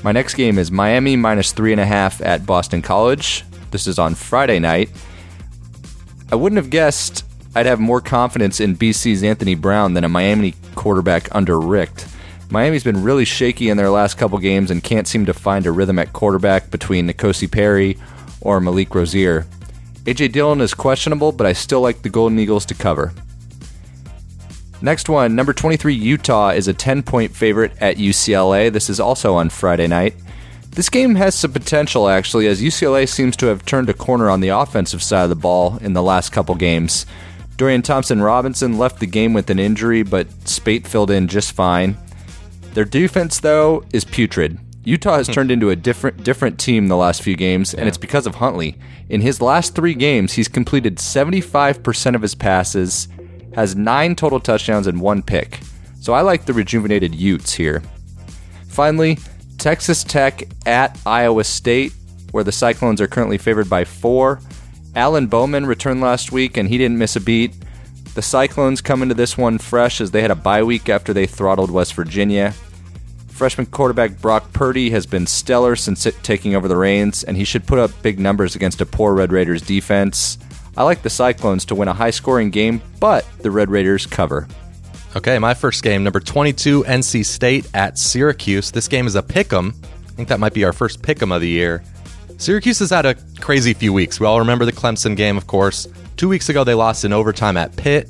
My 0.03 0.11
next 0.11 0.33
game 0.33 0.59
is 0.59 0.71
Miami 0.71 1.15
minus 1.15 1.53
3.5 1.53 2.25
at 2.25 2.45
Boston 2.45 2.81
College. 2.81 3.45
This 3.71 3.87
is 3.87 3.97
on 3.97 4.15
Friday 4.15 4.59
night. 4.59 4.89
I 6.31 6.35
wouldn't 6.35 6.57
have 6.57 6.69
guessed 6.69 7.23
I'd 7.55 7.65
have 7.65 7.79
more 7.79 8.01
confidence 8.01 8.59
in 8.59 8.75
BC's 8.75 9.23
Anthony 9.23 9.55
Brown 9.55 9.93
than 9.93 10.03
a 10.03 10.09
Miami 10.09 10.55
quarterback 10.75 11.33
under 11.33 11.59
Richt. 11.59 12.07
Miami's 12.53 12.83
been 12.83 13.01
really 13.01 13.25
shaky 13.25 13.69
in 13.69 13.77
their 13.77 13.89
last 13.89 14.19
couple 14.19 14.37
games 14.37 14.69
and 14.69 14.83
can't 14.83 15.07
seem 15.07 15.25
to 15.25 15.33
find 15.33 15.65
a 15.65 15.71
rhythm 15.71 15.97
at 15.97 16.13
quarterback 16.13 16.69
between 16.69 17.09
N'Kosi 17.09 17.51
Perry 17.51 17.97
or 18.41 18.59
Malik 18.59 18.93
Rosier. 18.93 19.47
AJ 20.03 20.33
Dillon 20.33 20.61
is 20.61 20.75
questionable, 20.75 21.31
but 21.31 21.47
I 21.47 21.53
still 21.53 21.81
like 21.81 22.03
the 22.03 22.09
Golden 22.09 22.37
Eagles 22.37 22.67
to 22.67 22.75
cover. 22.75 23.11
Next 24.83 25.09
one, 25.09 25.35
number 25.35 25.51
23 25.51 25.95
Utah 25.95 26.49
is 26.49 26.67
a 26.67 26.75
10 26.75 27.01
point 27.01 27.35
favorite 27.35 27.71
at 27.81 27.97
UCLA. 27.97 28.71
This 28.71 28.87
is 28.87 28.99
also 28.99 29.33
on 29.33 29.49
Friday 29.49 29.87
night. 29.87 30.13
This 30.69 30.89
game 30.89 31.15
has 31.15 31.33
some 31.33 31.53
potential, 31.53 32.07
actually, 32.07 32.45
as 32.45 32.61
UCLA 32.61 33.09
seems 33.09 33.35
to 33.37 33.47
have 33.47 33.65
turned 33.65 33.89
a 33.89 33.95
corner 33.95 34.29
on 34.29 34.41
the 34.41 34.49
offensive 34.49 35.01
side 35.01 35.23
of 35.23 35.29
the 35.29 35.35
ball 35.35 35.79
in 35.81 35.93
the 35.93 36.03
last 36.03 36.31
couple 36.31 36.53
games. 36.53 37.07
Dorian 37.57 37.81
Thompson 37.81 38.21
Robinson 38.21 38.77
left 38.77 38.99
the 38.99 39.07
game 39.07 39.33
with 39.33 39.49
an 39.49 39.57
injury, 39.57 40.03
but 40.03 40.27
Speight 40.47 40.85
filled 40.85 41.09
in 41.09 41.27
just 41.27 41.53
fine. 41.53 41.97
Their 42.73 42.85
defense, 42.85 43.39
though, 43.39 43.83
is 43.93 44.03
putrid. 44.03 44.59
Utah 44.83 45.17
has 45.17 45.27
hmm. 45.27 45.33
turned 45.33 45.51
into 45.51 45.69
a 45.69 45.75
different 45.75 46.23
different 46.23 46.59
team 46.59 46.87
the 46.87 46.97
last 46.97 47.21
few 47.21 47.35
games, 47.35 47.73
and 47.73 47.87
it's 47.87 47.97
because 47.97 48.27
of 48.27 48.35
Huntley. 48.35 48.77
In 49.09 49.21
his 49.21 49.41
last 49.41 49.75
three 49.75 49.93
games, 49.93 50.33
he's 50.33 50.47
completed 50.47 50.97
75% 50.97 52.15
of 52.15 52.21
his 52.21 52.35
passes, 52.35 53.07
has 53.53 53.75
nine 53.75 54.15
total 54.15 54.39
touchdowns 54.39 54.87
and 54.87 54.99
one 54.99 55.21
pick. 55.21 55.59
So 56.01 56.13
I 56.13 56.21
like 56.21 56.45
the 56.45 56.53
rejuvenated 56.53 57.15
Utes 57.15 57.53
here. 57.53 57.81
Finally, 58.67 59.19
Texas 59.57 60.03
Tech 60.03 60.43
at 60.65 60.99
Iowa 61.05 61.43
State, 61.43 61.93
where 62.31 62.43
the 62.43 62.51
Cyclones 62.51 62.99
are 62.99 63.07
currently 63.07 63.37
favored 63.37 63.69
by 63.69 63.85
four. 63.85 64.41
Alan 64.95 65.27
Bowman 65.27 65.65
returned 65.65 66.01
last 66.01 66.31
week 66.31 66.57
and 66.57 66.67
he 66.67 66.77
didn't 66.77 66.97
miss 66.97 67.15
a 67.15 67.21
beat. 67.21 67.53
The 68.13 68.21
Cyclones 68.21 68.81
come 68.81 69.01
into 69.01 69.15
this 69.15 69.37
one 69.37 69.57
fresh 69.57 69.99
as 69.99 70.11
they 70.11 70.21
had 70.21 70.31
a 70.31 70.35
bye 70.35 70.61
week 70.63 70.87
after 70.87 71.13
they 71.13 71.25
throttled 71.25 71.71
West 71.71 71.95
Virginia. 71.95 72.53
Freshman 73.27 73.65
quarterback 73.65 74.21
Brock 74.21 74.53
Purdy 74.53 74.91
has 74.91 75.07
been 75.07 75.25
stellar 75.25 75.75
since 75.75 76.07
taking 76.21 76.55
over 76.55 76.67
the 76.67 76.77
reins, 76.77 77.23
and 77.23 77.35
he 77.35 77.43
should 77.43 77.65
put 77.65 77.79
up 77.79 77.89
big 78.03 78.19
numbers 78.19 78.55
against 78.55 78.81
a 78.81 78.85
poor 78.85 79.15
Red 79.15 79.31
Raiders 79.31 79.63
defense. 79.63 80.37
I 80.77 80.83
like 80.83 81.01
the 81.01 81.09
Cyclones 81.09 81.65
to 81.65 81.75
win 81.75 81.87
a 81.87 81.93
high 81.93 82.11
scoring 82.11 82.51
game, 82.51 82.81
but 82.99 83.25
the 83.39 83.49
Red 83.49 83.69
Raiders 83.69 84.05
cover. 84.05 84.47
Okay, 85.15 85.39
my 85.39 85.55
first 85.55 85.81
game, 85.81 86.03
number 86.03 86.19
22, 86.19 86.83
NC 86.83 87.25
State 87.25 87.67
at 87.73 87.97
Syracuse. 87.97 88.71
This 88.71 88.87
game 88.87 89.07
is 89.07 89.15
a 89.15 89.23
pick 89.23 89.51
'em. 89.51 89.73
I 90.07 90.11
think 90.11 90.27
that 90.29 90.39
might 90.39 90.53
be 90.53 90.65
our 90.65 90.73
first 90.73 91.01
pick 91.01 91.21
'em 91.21 91.31
of 91.31 91.41
the 91.41 91.49
year. 91.49 91.83
Syracuse 92.37 92.79
has 92.79 92.91
had 92.91 93.05
a 93.07 93.15
crazy 93.39 93.73
few 93.73 93.93
weeks. 93.93 94.19
We 94.19 94.27
all 94.27 94.39
remember 94.39 94.65
the 94.65 94.71
Clemson 94.71 95.15
game, 95.15 95.37
of 95.37 95.47
course. 95.47 95.87
Two 96.17 96.29
weeks 96.29 96.49
ago, 96.49 96.63
they 96.63 96.73
lost 96.73 97.05
in 97.05 97.13
overtime 97.13 97.57
at 97.57 97.75
Pitt. 97.75 98.07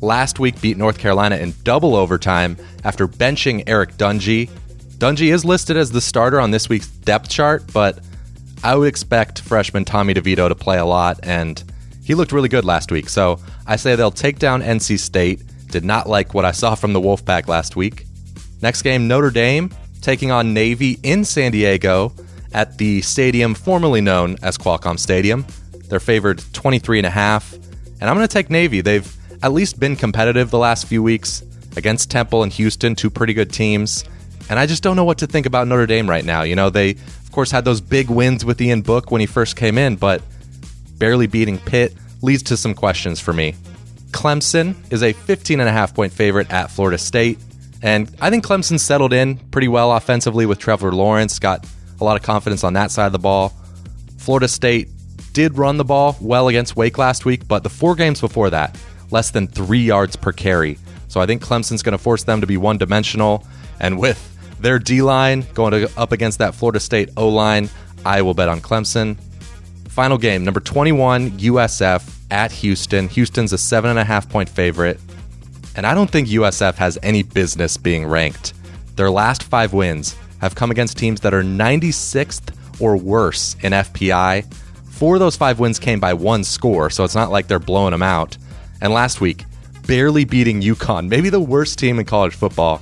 Last 0.00 0.38
week, 0.38 0.60
beat 0.60 0.76
North 0.76 0.98
Carolina 0.98 1.36
in 1.36 1.54
double 1.62 1.94
overtime 1.96 2.56
after 2.84 3.08
benching 3.08 3.64
Eric 3.66 3.94
Dungy. 3.96 4.50
Dungy 4.98 5.32
is 5.32 5.44
listed 5.44 5.76
as 5.76 5.90
the 5.90 6.00
starter 6.00 6.40
on 6.40 6.50
this 6.50 6.68
week's 6.68 6.88
depth 6.88 7.28
chart, 7.28 7.64
but 7.72 7.98
I 8.62 8.76
would 8.76 8.88
expect 8.88 9.40
freshman 9.40 9.84
Tommy 9.84 10.14
DeVito 10.14 10.48
to 10.48 10.54
play 10.54 10.78
a 10.78 10.84
lot, 10.84 11.20
and 11.22 11.62
he 12.04 12.14
looked 12.14 12.32
really 12.32 12.48
good 12.48 12.64
last 12.64 12.90
week. 12.90 13.08
So 13.08 13.38
I 13.66 13.76
say 13.76 13.96
they'll 13.96 14.10
take 14.10 14.38
down 14.38 14.62
NC 14.62 14.98
State. 14.98 15.42
Did 15.68 15.84
not 15.84 16.08
like 16.08 16.34
what 16.34 16.44
I 16.44 16.52
saw 16.52 16.74
from 16.74 16.92
the 16.92 17.00
Wolfpack 17.00 17.48
last 17.48 17.76
week. 17.76 18.06
Next 18.62 18.82
game, 18.82 19.08
Notre 19.08 19.30
Dame 19.30 19.70
taking 20.00 20.30
on 20.30 20.52
Navy 20.54 20.98
in 21.02 21.24
San 21.24 21.52
Diego 21.52 22.12
at 22.52 22.78
the 22.78 23.00
stadium 23.02 23.54
formerly 23.54 24.00
known 24.00 24.36
as 24.42 24.56
Qualcomm 24.56 24.98
Stadium. 24.98 25.44
They're 25.94 26.00
favored 26.00 26.42
23 26.52 26.98
and 26.98 27.06
a 27.06 27.10
half, 27.10 27.52
and 27.52 28.10
I'm 28.10 28.16
going 28.16 28.26
to 28.26 28.32
take 28.32 28.50
Navy. 28.50 28.80
They've 28.80 29.16
at 29.44 29.52
least 29.52 29.78
been 29.78 29.94
competitive 29.94 30.50
the 30.50 30.58
last 30.58 30.88
few 30.88 31.04
weeks 31.04 31.44
against 31.76 32.10
Temple 32.10 32.42
and 32.42 32.52
Houston, 32.52 32.96
two 32.96 33.10
pretty 33.10 33.32
good 33.32 33.52
teams. 33.52 34.04
And 34.50 34.58
I 34.58 34.66
just 34.66 34.82
don't 34.82 34.96
know 34.96 35.04
what 35.04 35.18
to 35.18 35.28
think 35.28 35.46
about 35.46 35.68
Notre 35.68 35.86
Dame 35.86 36.10
right 36.10 36.24
now. 36.24 36.42
You 36.42 36.56
know, 36.56 36.68
they 36.68 36.90
of 36.90 37.30
course 37.30 37.52
had 37.52 37.64
those 37.64 37.80
big 37.80 38.10
wins 38.10 38.44
with 38.44 38.60
Ian 38.60 38.82
Book 38.82 39.12
when 39.12 39.20
he 39.20 39.26
first 39.28 39.54
came 39.54 39.78
in, 39.78 39.94
but 39.94 40.20
barely 40.98 41.28
beating 41.28 41.58
Pitt 41.58 41.94
leads 42.22 42.42
to 42.42 42.56
some 42.56 42.74
questions 42.74 43.20
for 43.20 43.32
me. 43.32 43.54
Clemson 44.10 44.74
is 44.92 45.04
a 45.04 45.12
15 45.12 45.60
and 45.60 45.68
a 45.68 45.72
half 45.72 45.94
point 45.94 46.12
favorite 46.12 46.50
at 46.50 46.72
Florida 46.72 46.98
State. 46.98 47.38
And 47.82 48.12
I 48.20 48.30
think 48.30 48.44
Clemson 48.44 48.80
settled 48.80 49.12
in 49.12 49.36
pretty 49.36 49.68
well 49.68 49.92
offensively 49.92 50.44
with 50.44 50.58
Trevor 50.58 50.90
Lawrence, 50.90 51.38
got 51.38 51.64
a 52.00 52.02
lot 52.02 52.16
of 52.16 52.24
confidence 52.24 52.64
on 52.64 52.72
that 52.72 52.90
side 52.90 53.06
of 53.06 53.12
the 53.12 53.20
ball. 53.20 53.52
Florida 54.18 54.48
State 54.48 54.88
did 55.34 55.58
run 55.58 55.76
the 55.76 55.84
ball 55.84 56.16
well 56.20 56.48
against 56.48 56.76
Wake 56.76 56.96
last 56.96 57.26
week, 57.26 57.46
but 57.46 57.62
the 57.62 57.68
four 57.68 57.94
games 57.94 58.20
before 58.20 58.48
that, 58.50 58.78
less 59.10 59.30
than 59.30 59.46
three 59.46 59.82
yards 59.82 60.16
per 60.16 60.32
carry. 60.32 60.78
So 61.08 61.20
I 61.20 61.26
think 61.26 61.42
Clemson's 61.42 61.82
going 61.82 61.92
to 61.92 62.02
force 62.02 62.24
them 62.24 62.40
to 62.40 62.46
be 62.46 62.56
one 62.56 62.78
dimensional. 62.78 63.46
And 63.80 63.98
with 63.98 64.18
their 64.60 64.78
D 64.78 65.02
line 65.02 65.44
going 65.52 65.88
up 65.96 66.12
against 66.12 66.38
that 66.38 66.54
Florida 66.54 66.80
State 66.80 67.10
O 67.16 67.28
line, 67.28 67.68
I 68.06 68.22
will 68.22 68.32
bet 68.32 68.48
on 68.48 68.60
Clemson. 68.60 69.18
Final 69.88 70.18
game, 70.18 70.44
number 70.44 70.60
21, 70.60 71.32
USF 71.32 72.16
at 72.30 72.50
Houston. 72.52 73.08
Houston's 73.08 73.52
a 73.52 73.58
seven 73.58 73.90
and 73.90 73.98
a 73.98 74.04
half 74.04 74.28
point 74.28 74.48
favorite. 74.48 74.98
And 75.76 75.86
I 75.86 75.94
don't 75.94 76.10
think 76.10 76.28
USF 76.28 76.76
has 76.76 76.98
any 77.02 77.22
business 77.22 77.76
being 77.76 78.06
ranked. 78.06 78.54
Their 78.96 79.10
last 79.10 79.42
five 79.42 79.72
wins 79.72 80.16
have 80.40 80.54
come 80.54 80.70
against 80.70 80.96
teams 80.96 81.20
that 81.20 81.34
are 81.34 81.42
96th 81.42 82.54
or 82.80 82.96
worse 82.96 83.56
in 83.62 83.72
FPI. 83.72 84.44
Four 84.94 85.16
of 85.16 85.20
those 85.20 85.36
five 85.36 85.58
wins 85.58 85.78
came 85.78 86.00
by 86.00 86.14
one 86.14 86.44
score, 86.44 86.88
so 86.90 87.04
it's 87.04 87.14
not 87.14 87.30
like 87.30 87.48
they're 87.48 87.58
blowing 87.58 87.90
them 87.90 88.02
out. 88.02 88.36
And 88.80 88.92
last 88.92 89.20
week, 89.20 89.44
barely 89.86 90.24
beating 90.24 90.60
UConn, 90.62 91.08
maybe 91.08 91.28
the 91.30 91.40
worst 91.40 91.78
team 91.78 91.98
in 91.98 92.04
college 92.04 92.34
football. 92.34 92.80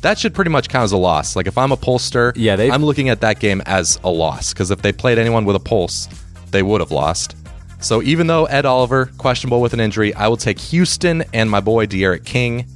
That 0.00 0.18
should 0.18 0.34
pretty 0.34 0.50
much 0.50 0.68
count 0.68 0.84
as 0.84 0.92
a 0.92 0.96
loss. 0.96 1.36
Like 1.36 1.46
if 1.46 1.56
I'm 1.58 1.70
a 1.72 1.76
pollster, 1.76 2.32
Yeah, 2.34 2.56
they've- 2.56 2.72
I'm 2.72 2.84
looking 2.84 3.08
at 3.08 3.20
that 3.20 3.40
game 3.40 3.62
as 3.66 3.98
a 4.04 4.10
loss 4.10 4.52
because 4.52 4.70
if 4.70 4.82
they 4.82 4.92
played 4.92 5.18
anyone 5.18 5.44
with 5.44 5.56
a 5.56 5.60
pulse, 5.60 6.08
they 6.50 6.62
would 6.62 6.80
have 6.80 6.90
lost. 6.90 7.36
So 7.80 8.02
even 8.02 8.26
though 8.26 8.46
Ed 8.46 8.64
Oliver 8.64 9.10
questionable 9.18 9.60
with 9.60 9.74
an 9.74 9.80
injury, 9.80 10.14
I 10.14 10.28
will 10.28 10.36
take 10.38 10.58
Houston 10.58 11.24
and 11.34 11.50
my 11.50 11.60
boy 11.60 11.86
D'Eriq 11.86 12.24
King, 12.24 12.66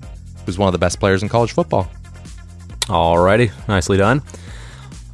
who's 0.44 0.58
one 0.58 0.68
of 0.68 0.72
the 0.72 0.78
best 0.78 1.00
players 1.00 1.22
in 1.22 1.28
college 1.30 1.52
football. 1.52 1.88
Alrighty, 2.82 3.50
nicely 3.68 3.96
done. 3.96 4.22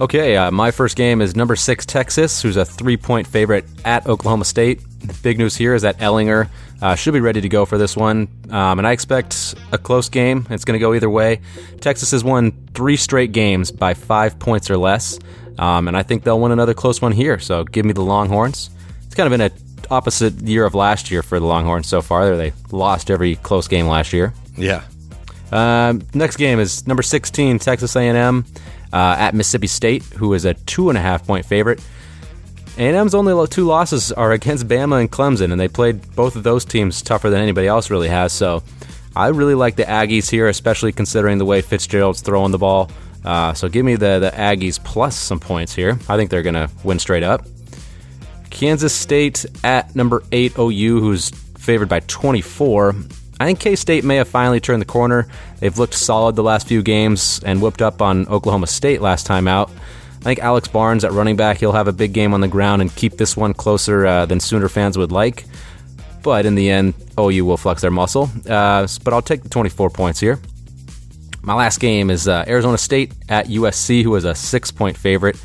Okay, 0.00 0.36
uh, 0.36 0.50
my 0.50 0.72
first 0.72 0.96
game 0.96 1.20
is 1.20 1.36
number 1.36 1.54
six 1.54 1.86
Texas, 1.86 2.42
who's 2.42 2.56
a 2.56 2.64
three-point 2.64 3.28
favorite 3.28 3.64
at 3.84 4.04
Oklahoma 4.08 4.44
State. 4.44 4.80
The 4.98 5.14
big 5.22 5.38
news 5.38 5.54
here 5.54 5.72
is 5.72 5.82
that 5.82 5.98
Ehlinger 5.98 6.48
uh, 6.82 6.96
should 6.96 7.14
be 7.14 7.20
ready 7.20 7.40
to 7.40 7.48
go 7.48 7.64
for 7.64 7.78
this 7.78 7.96
one, 7.96 8.26
um, 8.50 8.78
and 8.80 8.88
I 8.88 8.90
expect 8.90 9.54
a 9.70 9.78
close 9.78 10.08
game. 10.08 10.48
It's 10.50 10.64
going 10.64 10.74
to 10.76 10.80
go 10.80 10.94
either 10.94 11.08
way. 11.08 11.42
Texas 11.80 12.10
has 12.10 12.24
won 12.24 12.50
three 12.74 12.96
straight 12.96 13.30
games 13.30 13.70
by 13.70 13.94
five 13.94 14.36
points 14.40 14.68
or 14.68 14.76
less, 14.76 15.20
um, 15.58 15.86
and 15.86 15.96
I 15.96 16.02
think 16.02 16.24
they'll 16.24 16.40
win 16.40 16.50
another 16.50 16.74
close 16.74 17.00
one 17.00 17.12
here. 17.12 17.38
So 17.38 17.62
give 17.62 17.84
me 17.84 17.92
the 17.92 18.02
Longhorns. 18.02 18.70
It's 19.06 19.14
kind 19.14 19.32
of 19.32 19.38
been 19.38 19.52
a 19.52 19.92
opposite 19.92 20.34
year 20.42 20.64
of 20.64 20.74
last 20.74 21.12
year 21.12 21.22
for 21.22 21.38
the 21.38 21.46
Longhorns 21.46 21.86
so 21.86 22.02
far. 22.02 22.36
They 22.36 22.52
lost 22.72 23.12
every 23.12 23.36
close 23.36 23.68
game 23.68 23.86
last 23.86 24.12
year. 24.12 24.34
Yeah. 24.56 24.82
Um, 25.52 26.02
next 26.14 26.36
game 26.36 26.58
is 26.58 26.84
number 26.84 27.04
16, 27.04 27.60
Texas 27.60 27.94
A&M 27.94 28.44
uh, 28.94 29.16
at 29.18 29.34
Mississippi 29.34 29.66
State, 29.66 30.04
who 30.04 30.32
is 30.34 30.44
a 30.44 30.54
two 30.54 30.88
and 30.88 30.96
a 30.96 31.00
half 31.00 31.26
point 31.26 31.44
favorite. 31.44 31.84
A&M's 32.78 33.14
only 33.14 33.46
two 33.48 33.64
losses 33.64 34.12
are 34.12 34.32
against 34.32 34.68
Bama 34.68 35.00
and 35.00 35.10
Clemson, 35.10 35.52
and 35.52 35.60
they 35.60 35.68
played 35.68 36.14
both 36.14 36.36
of 36.36 36.44
those 36.44 36.64
teams 36.64 37.02
tougher 37.02 37.28
than 37.28 37.40
anybody 37.40 37.66
else 37.66 37.90
really 37.90 38.08
has. 38.08 38.32
So 38.32 38.62
I 39.14 39.28
really 39.28 39.54
like 39.54 39.76
the 39.76 39.84
Aggies 39.84 40.30
here, 40.30 40.48
especially 40.48 40.92
considering 40.92 41.38
the 41.38 41.44
way 41.44 41.60
Fitzgerald's 41.60 42.20
throwing 42.20 42.52
the 42.52 42.58
ball. 42.58 42.90
Uh, 43.24 43.52
so 43.52 43.68
give 43.68 43.84
me 43.84 43.96
the, 43.96 44.18
the 44.18 44.30
Aggies 44.30 44.82
plus 44.82 45.16
some 45.16 45.40
points 45.40 45.74
here. 45.74 45.98
I 46.08 46.16
think 46.16 46.30
they're 46.30 46.42
going 46.42 46.54
to 46.54 46.70
win 46.84 46.98
straight 46.98 47.22
up. 47.22 47.46
Kansas 48.50 48.94
State 48.94 49.44
at 49.64 49.94
number 49.96 50.22
8 50.30 50.58
OU, 50.58 51.00
who's 51.00 51.30
favored 51.30 51.88
by 51.88 52.00
24. 52.00 52.94
I 53.40 53.46
think 53.46 53.60
K 53.60 53.76
State 53.76 54.04
may 54.04 54.16
have 54.16 54.28
finally 54.28 54.60
turned 54.60 54.80
the 54.80 54.86
corner. 54.86 55.26
They've 55.60 55.76
looked 55.76 55.94
solid 55.94 56.36
the 56.36 56.42
last 56.42 56.68
few 56.68 56.82
games 56.82 57.40
and 57.44 57.60
whipped 57.60 57.82
up 57.82 58.00
on 58.00 58.28
Oklahoma 58.28 58.66
State 58.66 59.00
last 59.00 59.26
time 59.26 59.48
out. 59.48 59.70
I 60.20 60.24
think 60.24 60.38
Alex 60.38 60.68
Barnes 60.68 61.04
at 61.04 61.12
running 61.12 61.36
back, 61.36 61.58
he'll 61.58 61.72
have 61.72 61.88
a 61.88 61.92
big 61.92 62.12
game 62.14 62.32
on 62.32 62.40
the 62.40 62.48
ground 62.48 62.80
and 62.80 62.94
keep 62.94 63.18
this 63.18 63.36
one 63.36 63.52
closer 63.52 64.06
uh, 64.06 64.24
than 64.26 64.40
Sooner 64.40 64.68
fans 64.68 64.96
would 64.96 65.12
like. 65.12 65.44
But 66.22 66.46
in 66.46 66.54
the 66.54 66.70
end, 66.70 66.94
OU 67.18 67.44
will 67.44 67.58
flex 67.58 67.82
their 67.82 67.90
muscle. 67.90 68.30
Uh, 68.48 68.88
but 69.02 69.12
I'll 69.12 69.20
take 69.20 69.42
the 69.42 69.50
24 69.50 69.90
points 69.90 70.18
here. 70.18 70.40
My 71.42 71.52
last 71.54 71.78
game 71.78 72.08
is 72.08 72.26
uh, 72.26 72.42
Arizona 72.48 72.78
State 72.78 73.12
at 73.28 73.48
USC, 73.48 74.02
who 74.02 74.14
is 74.14 74.24
a 74.24 74.34
six 74.34 74.70
point 74.70 74.96
favorite. 74.96 75.36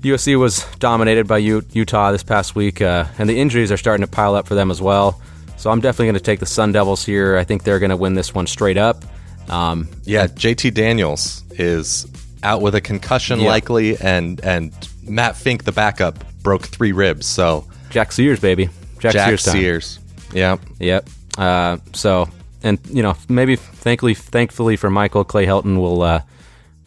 USC 0.00 0.36
was 0.36 0.64
dominated 0.80 1.28
by 1.28 1.38
U- 1.38 1.62
Utah 1.70 2.10
this 2.10 2.24
past 2.24 2.56
week, 2.56 2.80
uh, 2.80 3.04
and 3.18 3.28
the 3.28 3.38
injuries 3.38 3.70
are 3.70 3.76
starting 3.76 4.04
to 4.04 4.10
pile 4.10 4.34
up 4.34 4.48
for 4.48 4.56
them 4.56 4.72
as 4.72 4.82
well. 4.82 5.20
So 5.60 5.70
I'm 5.70 5.80
definitely 5.80 6.06
going 6.06 6.14
to 6.14 6.20
take 6.20 6.40
the 6.40 6.46
Sun 6.46 6.72
Devils 6.72 7.04
here. 7.04 7.36
I 7.36 7.44
think 7.44 7.64
they're 7.64 7.78
going 7.78 7.90
to 7.90 7.96
win 7.96 8.14
this 8.14 8.34
one 8.34 8.46
straight 8.46 8.78
up. 8.78 9.04
Um, 9.50 9.88
Yeah, 10.04 10.26
JT 10.26 10.72
Daniels 10.72 11.44
is 11.50 12.06
out 12.42 12.62
with 12.62 12.74
a 12.74 12.80
concussion 12.80 13.40
Yeah. 13.40 13.48
likely 13.50 13.98
and 13.98 14.40
and 14.42 14.72
Matt 15.02 15.36
Fink 15.36 15.64
the 15.64 15.72
backup 15.72 16.24
broke 16.42 16.66
3 16.66 16.92
ribs. 16.92 17.26
So 17.26 17.66
Jack 17.90 18.12
Sears, 18.12 18.40
baby. 18.40 18.70
Jack, 19.00 19.12
Jack 19.12 19.26
Sears. 19.28 19.44
time. 19.44 19.52
Sears. 19.54 19.98
Yeah. 20.32 20.56
Yep. 20.78 21.10
Uh, 21.36 21.76
so, 21.92 22.28
and 22.62 22.78
you 22.88 23.02
know, 23.02 23.14
maybe 23.28 23.56
thankfully, 23.56 24.14
thankfully 24.14 24.76
for 24.76 24.88
Michael, 24.88 25.24
Clay 25.24 25.44
Helton 25.44 25.78
will 25.78 26.00
uh, 26.00 26.22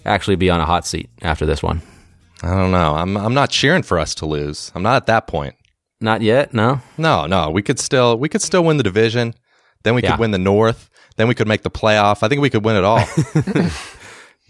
actually 0.03 0.37
be 0.37 0.49
on 0.49 0.59
a 0.59 0.65
hot 0.65 0.87
seat 0.87 1.11
after 1.21 1.45
this 1.45 1.61
one. 1.61 1.81
I 2.41 2.49
don't 2.55 2.71
know. 2.71 2.95
I'm 2.95 3.17
I'm 3.17 3.33
not 3.35 3.51
cheering 3.51 3.83
for 3.83 3.99
us 3.99 4.15
to 4.15 4.25
lose. 4.25 4.71
I'm 4.73 4.81
not 4.83 4.95
at 4.95 5.05
that 5.05 5.27
point. 5.27 5.53
Not 6.03 6.21
yet. 6.21 6.53
No. 6.53 6.81
No, 6.97 7.25
no. 7.27 7.49
We 7.49 7.61
could 7.61 7.79
still 7.79 8.17
we 8.19 8.27
could 8.27 8.41
still 8.41 8.63
win 8.63 8.75
the 8.77 8.83
division. 8.83 9.33
Then 9.83 9.95
we 9.95 10.03
Yeah. 10.03 10.11
could 10.11 10.19
win 10.19 10.31
the 10.31 10.37
North. 10.37 10.89
Then 11.15 11.27
we 11.29 11.33
could 11.35 11.47
make 11.47 11.61
the 11.63 11.71
playoff. 11.71 12.21
I 12.23 12.27
think 12.27 12.41
we 12.41 12.49
could 12.49 12.65
win 12.65 12.75
it 12.75 12.83
all. 12.83 13.03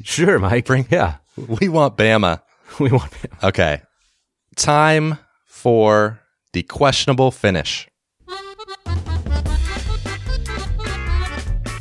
Sure, 0.06 0.39
Mike. 0.39 0.66
Bring. 0.66 0.88
Yeah. 0.89 1.18
we 1.38 1.70
want 1.70 1.95
Bama. 1.95 2.41
We 2.80 2.91
want. 2.91 3.12
Bama. 3.12 3.47
Okay. 3.49 3.82
Time 4.56 5.20
for 5.45 6.20
the 6.51 6.64
questionable 6.64 7.30
finish. 7.32 7.88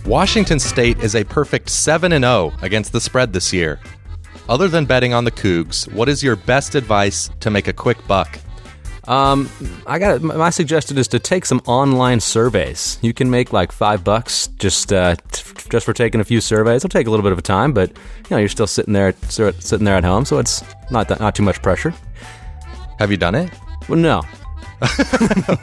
Washington 0.05 0.59
State 0.59 0.99
is 0.99 1.14
a 1.16 1.25
perfect 1.25 1.70
7 1.70 2.12
and 2.12 2.23
0 2.25 2.53
against 2.61 2.93
the 2.93 3.01
spread 3.01 3.33
this 3.33 3.53
year. 3.53 3.81
Other 4.49 4.68
than 4.68 4.85
betting 4.85 5.14
on 5.14 5.25
the 5.25 5.31
Cougs, 5.31 5.91
what 5.93 6.09
is 6.09 6.23
your 6.23 6.37
best 6.37 6.75
advice 6.75 7.31
to 7.41 7.51
make 7.51 7.66
a 7.68 7.73
quick 7.73 7.97
buck? 8.07 8.39
Um, 9.09 9.48
I 9.86 9.98
got 9.98 10.22
my 10.22 10.50
suggestion 10.50 10.96
is 10.96 11.09
to 11.09 11.18
take 11.18 11.44
some 11.44 11.61
online 11.66 12.20
surveys. 12.20 12.98
You 13.03 13.12
can 13.12 13.30
make 13.30 13.53
like 13.53 13.72
five 13.72 14.05
bucks 14.05 14.46
just 14.59 14.92
uh, 14.92 15.16
t- 15.32 15.42
just 15.70 15.84
for 15.84 15.92
taking 15.92 16.20
a 16.20 16.24
few 16.24 16.40
surveys. 16.40 16.84
It'll 16.84 16.88
take 16.88 17.07
a 17.09 17.11
little 17.11 17.24
bit 17.24 17.32
of 17.32 17.38
a 17.38 17.42
time, 17.42 17.72
but 17.72 17.90
you 17.90 18.30
know 18.30 18.36
you're 18.38 18.48
still 18.48 18.66
sitting 18.68 18.92
there 18.92 19.12
sitting 19.28 19.84
there 19.84 19.96
at 19.96 20.05
home, 20.05 20.24
so 20.24 20.38
it's 20.38 20.62
not 20.90 21.09
that, 21.09 21.18
not 21.18 21.34
too 21.34 21.42
much 21.42 21.61
pressure. 21.62 21.92
Have 23.00 23.11
you 23.11 23.16
done 23.16 23.34
it? 23.34 23.50
Well, 23.88 23.98
no, 23.98 24.22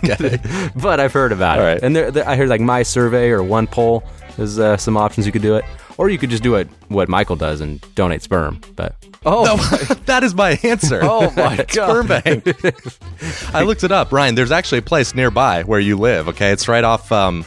Okay. 0.04 0.38
but 0.76 1.00
I've 1.00 1.14
heard 1.14 1.32
about 1.32 1.60
All 1.60 1.66
it, 1.66 1.68
right. 1.68 1.84
and 1.84 1.96
there, 1.96 2.12
there, 2.12 2.28
I 2.28 2.36
heard 2.36 2.50
like 2.50 2.62
my 2.62 2.84
survey 2.84 3.30
or 3.30 3.44
one 3.44 3.68
poll. 3.68 4.04
There's 4.38 4.60
uh, 4.60 4.78
some 4.78 4.98
options 4.98 5.26
you 5.26 5.32
could 5.32 5.42
do 5.42 5.56
it, 5.56 5.66
or 6.00 6.10
you 6.10 6.18
could 6.18 6.30
just 6.30 6.42
do 6.44 6.56
it 6.56 6.68
what 6.88 7.10
Michael 7.10 7.36
does 7.36 7.60
and 7.62 7.80
donate 7.94 8.22
sperm. 8.24 8.60
But 8.76 8.96
Oh, 9.26 9.58
that 10.06 10.24
is 10.24 10.34
my 10.34 10.52
answer. 10.64 11.02
oh 11.04 11.30
my 11.36 11.58
Sperm 11.70 12.08
bank. 12.08 12.48
I 13.54 13.64
looked 13.64 13.84
it 13.84 13.92
up, 13.92 14.12
Ryan. 14.14 14.34
There's 14.36 14.52
actually 14.52 14.78
a 14.80 14.84
place 14.84 15.14
nearby 15.14 15.64
where 15.64 15.80
you 15.82 15.98
live. 15.98 16.28
Okay, 16.30 16.52
it's 16.52 16.68
right 16.70 16.84
off 16.86 17.12
um, 17.12 17.44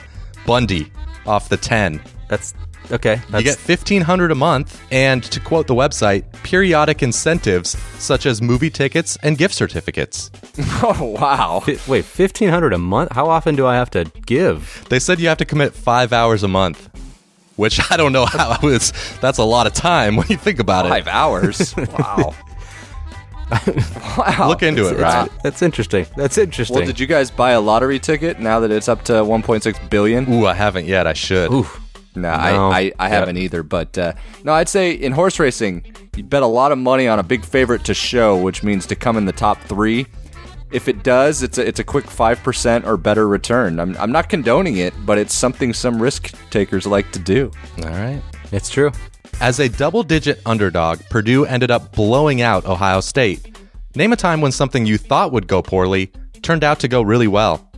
Bundy, 0.47 0.93
off 1.27 1.49
the 1.49 1.57
10. 1.57 2.01
that's 2.29 2.53
okay. 2.91 3.23
That's, 3.31 3.43
You 3.45 3.51
get 3.51 3.59
fifteen 3.59 4.03
hundred 4.03 4.33
a 4.33 4.35
month, 4.35 4.83
and 4.93 5.23
to 5.25 5.41
quote 5.41 5.67
the 5.67 5.75
website, 5.75 6.31
periodic 6.43 7.03
incentives 7.03 7.71
such 7.99 8.27
as 8.27 8.43
movie 8.43 8.69
tickets 8.71 9.17
and 9.23 9.39
gift 9.39 9.55
certificates. 9.55 10.31
Oh 10.85 11.17
wow! 11.19 11.61
Fi- 11.61 11.79
wait, 11.89 12.05
fifteen 12.05 12.49
hundred 12.51 12.73
a 12.75 12.79
month? 12.79 13.13
How 13.13 13.27
often 13.31 13.55
do 13.57 13.67
I 13.67 13.77
have 13.77 13.89
to 13.93 14.05
give? 14.27 14.85
They 14.91 14.99
said 14.99 15.21
you 15.21 15.29
have 15.29 15.39
to 15.39 15.45
commit 15.47 15.73
five 15.73 16.13
hours 16.13 16.43
a 16.43 16.49
month, 16.49 16.91
which 17.57 17.81
I 17.91 17.97
don't 17.97 18.13
know 18.13 18.27
how 18.27 18.59
it's. 18.63 18.93
That's 19.19 19.39
a 19.39 19.45
lot 19.45 19.67
of 19.67 19.73
time 19.75 20.17
when 20.17 20.27
you 20.29 20.37
think 20.37 20.59
about 20.59 20.89
Five 20.89 21.07
it. 21.07 21.11
hours. 21.13 21.75
Wow. 21.99 22.35
wow. 24.17 24.49
Look 24.49 24.63
into 24.63 24.87
it, 24.89 24.93
It's- 24.95 25.03
Ryan. 25.03 25.29
That's 25.43 25.61
interesting. 25.63 26.07
That's 26.17 26.39
interesting. 26.39 26.77
Well, 26.77 26.87
did 26.87 26.99
you 26.99 27.07
guys 27.07 27.31
buy 27.31 27.51
a 27.53 27.61
lottery 27.61 27.99
ticket 27.99 28.41
now 28.41 28.61
that 28.61 28.71
it's 28.71 28.89
up 28.89 29.03
to 29.05 29.13
1.6 29.13 29.91
billion? 29.91 30.33
Ooh, 30.33 30.47
I 30.47 30.55
haven't 30.55 30.87
yet. 30.87 31.07
I 31.07 31.13
should. 31.13 31.53
Ooh, 31.53 31.67
No, 32.15 32.23
No. 32.23 32.29
I, 32.31 32.79
I, 32.81 32.93
I 32.99 33.09
haven't 33.09 33.37
either. 33.37 33.63
But 33.63 33.99
uh, 33.99 34.15
no, 34.45 34.53
I'd 34.55 34.71
say 34.71 34.93
in 34.93 35.13
horse 35.13 35.39
racing, 35.39 35.85
you 36.17 36.25
bet 36.25 36.43
a 36.43 36.47
lot 36.47 36.73
of 36.73 36.79
money 36.79 37.07
on 37.09 37.19
a 37.19 37.23
big 37.23 37.45
favorite 37.45 37.85
to 37.85 37.95
show, 37.95 38.37
which 38.41 38.63
means 38.63 38.87
to 38.87 38.97
come 38.97 39.17
in 39.19 39.27
the 39.27 39.33
top 39.33 39.61
three. 39.65 40.07
If 40.73 40.89
it 40.89 41.03
does, 41.03 41.43
it's 41.43 41.59
a, 41.59 41.67
it's 41.67 41.81
a 41.81 41.85
quick 41.85 42.07
5% 42.07 42.87
or 42.87 42.97
better 42.97 43.29
return. 43.29 43.79
I'm, 43.79 43.97
I'm 43.99 44.11
not 44.11 44.29
condoning 44.29 44.79
it, 44.79 44.95
but 45.05 45.19
it's 45.19 45.35
something 45.35 45.75
some 45.75 46.01
risk 46.01 46.35
takers 46.51 46.87
like 46.87 47.13
to 47.13 47.19
do. 47.19 47.51
All 47.85 47.91
right. 47.91 48.23
it's 48.53 48.71
true. 48.71 48.91
As 49.41 49.61
a 49.61 49.69
double 49.69 50.03
digit 50.03 50.41
underdog, 50.47 51.01
Purdue 51.11 51.45
ended 51.45 51.71
up 51.71 51.93
blowing 51.93 52.41
out 52.41 52.65
Ohio 52.65 53.01
State. 53.01 53.59
Name 53.95 54.13
a 54.13 54.17
time 54.17 54.41
when 54.41 54.53
something 54.53 54.87
you 54.87 54.97
thought 54.97 55.33
would 55.33 55.47
go 55.47 55.61
poorly 55.61 56.11
turned 56.41 56.65
out 56.65 56.81
to 56.81 56.89
go 56.89 57.03
really 57.03 57.29
well. 57.29 57.69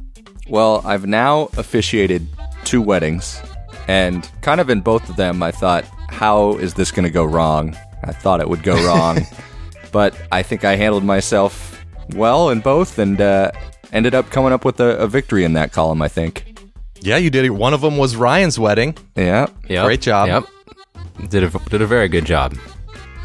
Well, 0.49 0.83
I've 0.85 1.07
now 1.07 1.49
officiated 1.57 2.27
two 2.65 2.81
weddings, 2.81 3.41
and 3.89 4.29
kind 4.43 4.61
of 4.61 4.71
in 4.71 4.81
both 4.83 5.09
of 5.09 5.17
them, 5.17 5.43
I 5.43 5.51
thought, 5.51 5.85
how 6.11 6.53
is 6.59 6.75
this 6.75 6.91
going 6.91 7.05
to 7.05 7.11
go 7.11 7.25
wrong? 7.25 7.77
I 8.05 8.13
thought 8.13 8.41
it 8.41 8.49
would 8.49 8.63
go 8.63 8.75
wrong, 8.87 9.27
but 9.93 10.15
I 10.31 10.43
think 10.43 10.65
I 10.65 10.77
handled 10.77 11.03
myself 11.05 11.74
well 12.15 12.51
in 12.51 12.61
both 12.61 12.99
and 12.99 13.21
uh, 13.21 13.51
ended 13.93 14.15
up 14.15 14.31
coming 14.31 14.53
up 14.53 14.65
with 14.65 14.81
a, 14.81 14.99
a 14.99 15.07
victory 15.07 15.45
in 15.45 15.55
that 15.55 15.73
column, 15.73 16.03
I 16.03 16.09
think. 16.09 16.59
Yeah, 17.01 17.17
you 17.19 17.31
did 17.31 17.45
it. 17.45 17.51
One 17.51 17.75
of 17.75 17.81
them 17.81 17.97
was 17.99 18.17
Ryan's 18.17 18.59
wedding. 18.59 18.97
Yeah. 19.17 19.47
Yep. 19.69 19.85
Great 19.85 20.01
job. 20.01 20.29
Yep. 20.29 21.31
Did 21.31 21.45
a 21.45 21.51
did 21.71 21.83
a 21.83 21.87
very 21.87 22.09
good 22.09 22.25
job. 22.25 22.57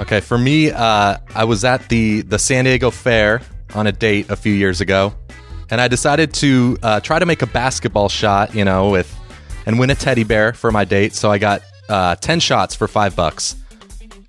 Okay, 0.01 0.19
for 0.21 0.37
me, 0.37 0.71
uh, 0.71 1.17
I 1.35 1.43
was 1.45 1.63
at 1.65 1.87
the 1.89 2.21
the 2.21 2.37
San 2.39 2.65
Diego 2.65 2.91
Fair 2.91 3.41
on 3.75 3.87
a 3.87 3.91
date 3.91 4.29
a 4.29 4.35
few 4.35 4.53
years 4.53 4.81
ago. 4.81 5.13
and 5.71 5.79
I 5.79 5.87
decided 5.87 6.33
to 6.35 6.77
uh, 6.83 6.99
try 6.99 7.19
to 7.19 7.25
make 7.25 7.41
a 7.41 7.47
basketball 7.47 8.09
shot, 8.09 8.53
you 8.55 8.65
know, 8.65 8.89
with 8.89 9.13
and 9.65 9.77
win 9.79 9.89
a 9.91 9.95
teddy 9.95 10.23
bear 10.23 10.53
for 10.53 10.71
my 10.71 10.83
date. 10.85 11.13
So 11.13 11.31
I 11.31 11.37
got 11.37 11.61
uh, 11.87 12.15
ten 12.15 12.39
shots 12.39 12.75
for 12.75 12.87
five 12.87 13.15
bucks. 13.15 13.55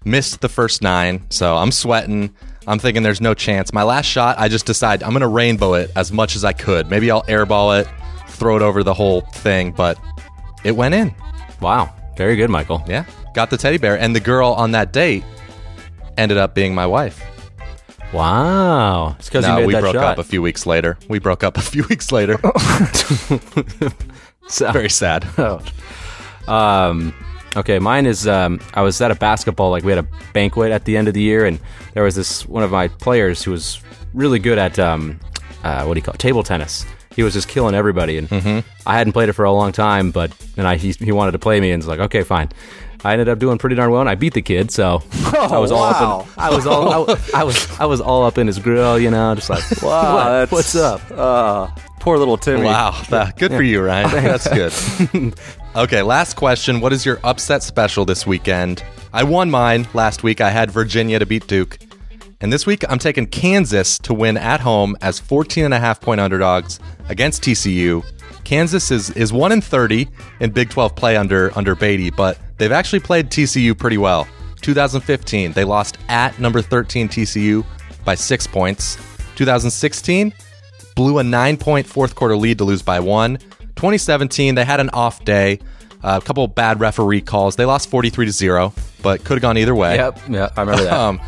Missed 0.05 0.41
the 0.41 0.49
first 0.49 0.81
nine, 0.83 1.27
so 1.31 1.57
I'm 1.57 1.73
sweating. 1.73 2.35
I'm 2.67 2.79
thinking 2.79 3.03
there's 3.03 3.21
no 3.21 3.35
chance. 3.35 3.73
My 3.73 3.83
last 3.83 4.07
shot, 4.07 4.39
I 4.39 4.49
just 4.49 4.67
decide 4.67 5.03
I'm 5.03 5.13
gonna 5.13 5.29
rainbow 5.29 5.75
it 5.75 5.91
as 5.97 6.13
much 6.13 6.37
as 6.37 6.45
I 6.45 6.53
could. 6.53 6.89
Maybe 6.91 7.11
I'll 7.11 7.23
airball 7.25 7.81
it, 7.81 7.89
throw 8.29 8.57
it 8.57 8.63
over 8.63 8.83
the 8.83 8.95
whole 8.95 9.23
thing, 9.23 9.73
but 9.73 9.99
it 10.65 10.77
went 10.77 10.95
in. 10.95 11.15
Wow. 11.61 11.95
Very 12.17 12.37
good, 12.37 12.51
Michael. 12.51 12.83
Yeah, 12.87 13.05
got 13.35 13.49
the 13.51 13.57
teddy 13.57 13.79
bear, 13.79 13.99
and 13.99 14.15
the 14.15 14.21
girl 14.21 14.51
on 14.51 14.73
that 14.73 14.93
date 14.93 15.25
ended 16.19 16.37
up 16.37 16.55
being 16.55 16.75
my 16.75 16.87
wife. 16.87 17.23
Wow. 18.13 19.15
It's 19.19 19.29
because 19.29 19.47
No, 19.47 19.65
we 19.65 19.73
broke 19.75 19.95
shot. 19.95 20.05
up 20.05 20.19
a 20.19 20.25
few 20.25 20.43
weeks 20.43 20.67
later. 20.67 20.99
We 21.09 21.19
broke 21.19 21.43
up 21.45 21.57
a 21.57 21.61
few 21.63 21.85
weeks 21.89 22.13
later. 22.13 22.39
So- 24.49 24.73
Very 24.73 24.89
sad. 24.91 25.25
Um, 26.49 27.15
okay, 27.57 27.79
mine 27.79 28.07
is 28.07 28.27
um, 28.27 28.61
I 28.75 28.83
was 28.83 29.01
at 29.01 29.11
a 29.11 29.15
basketball 29.15 29.71
like 29.71 29.85
we 29.85 29.93
had 29.93 30.05
a 30.05 30.09
banquet 30.33 30.73
at 30.73 30.85
the 30.85 30.97
end 30.97 31.09
of 31.09 31.15
the 31.15 31.23
year, 31.23 31.45
and 31.47 31.59
there 31.95 32.03
was 32.05 32.15
this 32.15 32.47
one 32.47 32.63
of 32.63 32.71
my 32.71 32.89
players 32.89 33.43
who 33.43 33.51
was 33.51 33.81
really 34.15 34.39
good 34.39 34.59
at 34.59 34.79
um, 34.79 35.19
uh, 35.65 35.85
what 35.85 35.95
do 35.95 35.99
you 35.99 36.03
call 36.05 36.15
it? 36.15 36.19
table 36.21 36.43
tennis. 36.43 36.85
He 37.17 37.23
was 37.25 37.33
just 37.35 37.49
killing 37.49 37.75
everybody, 37.75 38.19
and 38.19 38.65
I 38.87 38.97
hadn't 38.97 39.13
played 39.15 39.29
it 39.29 39.33
for 39.33 39.45
a 39.45 39.53
long 39.53 39.73
time, 39.73 40.11
but 40.13 40.31
then 40.55 40.65
I 40.65 40.77
he, 40.77 40.93
he 40.93 41.11
wanted 41.13 41.33
to 41.33 41.39
play 41.41 41.61
me, 41.61 41.71
and 41.73 41.81
was 41.83 41.89
like, 41.89 41.99
okay, 42.01 42.23
fine. 42.23 42.51
I 43.03 43.13
ended 43.13 43.29
up 43.31 43.39
doing 43.39 43.57
pretty 43.59 43.77
darn 43.77 43.91
well, 43.91 44.01
and 44.03 44.11
I 44.11 44.15
beat 44.15 44.35
the 44.35 44.43
kid. 44.43 44.71
So 44.71 45.03
I 45.33 45.59
was 45.59 45.73
all 45.73 45.83
up. 45.85 46.27
In, 46.27 46.33
I 46.37 46.51
was 46.55 46.67
all 46.67 46.93
I, 46.93 46.99
was- 46.99 47.33
I 47.35 47.43
was 47.45 47.81
I 47.81 47.85
was 47.87 48.01
all 48.01 48.25
up 48.25 48.39
in 48.39 48.47
his 48.47 48.59
grill, 48.59 48.99
you 48.99 49.11
know, 49.11 49.35
just 49.35 49.51
like 49.51 49.65
Wow, 49.83 50.15
what- 50.15 50.25
that's- 50.25 50.53
what's 50.53 50.77
up? 50.77 51.01
Uh, 51.11 51.67
poor 51.99 52.17
little 52.19 52.37
Timmy. 52.37 52.65
Wow, 52.67 53.01
that- 53.11 53.37
good 53.39 53.53
for 53.53 53.63
you, 53.63 53.83
Ryan. 53.83 54.11
That's 54.11 54.49
good. 54.49 55.35
okay, 55.77 56.03
last 56.03 56.35
question. 56.35 56.81
What 56.81 56.93
is 56.93 57.07
your 57.07 57.21
upset 57.25 57.63
special 57.63 58.05
this 58.05 58.27
weekend? 58.27 58.85
I 59.13 59.25
won 59.25 59.51
mine 59.51 59.87
last 59.95 60.23
week. 60.23 60.41
I 60.41 60.51
had 60.51 60.71
Virginia 60.71 61.19
to 61.19 61.27
beat 61.27 61.47
Duke. 61.47 61.79
And 62.41 62.53
this 62.53 62.67
week, 62.67 62.85
I'm 62.89 62.99
taking 62.99 63.27
Kansas 63.27 63.99
to 64.01 64.15
win 64.15 64.37
at 64.37 64.61
home 64.61 64.97
as 65.03 65.19
14 65.19 65.65
and 65.65 65.75
a 65.75 65.79
half 65.79 66.01
point 66.01 66.21
underdogs 66.21 66.81
against 67.09 67.43
TCU. 67.43 68.05
Kansas 68.45 68.91
is, 68.91 69.11
is 69.11 69.33
1 69.33 69.53
in 69.53 69.61
30 69.61 70.09
in 70.41 70.51
Big 70.51 70.71
12 70.71 70.97
play 70.97 71.17
under, 71.17 71.57
under 71.57 71.75
Beaty, 71.75 72.11
but 72.11 72.39
they've 72.57 72.73
actually 72.73 73.01
played 73.01 73.29
TCU 73.29 73.77
pretty 73.77 73.99
well. 73.99 74.27
2015, 74.63 75.53
they 75.53 75.65
lost 75.65 75.99
at 76.09 76.39
number 76.39 76.63
13 76.63 77.09
TCU 77.09 77.65
by 78.05 78.15
six 78.15 78.47
points. 78.47 78.97
2016, 79.37 80.33
blew 80.97 81.19
a 81.19 81.23
nine 81.23 81.57
point 81.57 81.87
fourth 81.87 82.15
quarter 82.15 82.37
lead 82.37 82.59
to 82.59 82.65
lose 82.65 82.83
by 82.83 83.01
one. 83.01 83.39
2017, 83.81 84.57
they 84.57 84.65
had 84.65 84.79
an 84.79 84.91
off 84.91 85.25
day, 85.25 85.59
uh, 86.05 86.21
a 86.23 86.25
couple 86.27 86.45
of 86.45 86.55
bad 86.55 86.81
referee 86.81 87.23
calls. 87.23 87.57
They 87.57 87.65
lost 87.65 87.89
43 87.89 88.27
to 88.27 88.33
0, 88.33 88.75
but 89.03 89.25
could 89.25 89.35
have 89.37 89.43
gone 89.43 89.57
either 89.57 89.75
way. 89.75 89.97
Yep, 89.97 90.21
yeah, 90.29 90.51
I 90.55 90.61
remember 90.61 90.85
that. 90.85 90.93
Um, 90.93 91.19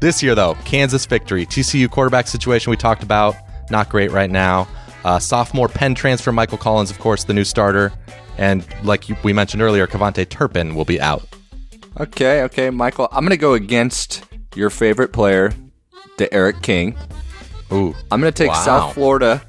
this 0.00 0.22
year, 0.22 0.34
though, 0.34 0.54
Kansas 0.66 1.06
victory. 1.06 1.46
TCU 1.46 1.90
quarterback 1.90 2.28
situation 2.28 2.70
we 2.70 2.76
talked 2.76 3.02
about, 3.02 3.34
not 3.70 3.88
great 3.88 4.10
right 4.10 4.30
now. 4.30 4.68
Uh, 5.06 5.18
sophomore 5.18 5.68
Penn 5.68 5.94
transfer 5.94 6.32
Michael 6.32 6.58
Collins, 6.58 6.90
of 6.90 6.98
course, 6.98 7.24
the 7.24 7.32
new 7.32 7.44
starter. 7.44 7.92
And 8.36 8.66
like 8.84 9.08
you, 9.08 9.16
we 9.24 9.32
mentioned 9.32 9.62
earlier, 9.62 9.86
KaVontae 9.86 10.28
Turpin 10.28 10.74
will 10.74 10.84
be 10.84 11.00
out. 11.00 11.22
Okay, 11.98 12.42
okay, 12.42 12.68
Michael. 12.68 13.08
I'm 13.10 13.24
gonna 13.24 13.36
go 13.38 13.54
against 13.54 14.24
your 14.54 14.68
favorite 14.70 15.12
player, 15.14 15.52
D'Eriq 16.18 16.62
King. 16.62 16.94
Ooh. 17.72 17.94
I'm 18.10 18.20
gonna 18.20 18.32
take 18.32 18.50
Wow. 18.50 18.64
South 18.64 18.94
Florida 18.94 19.42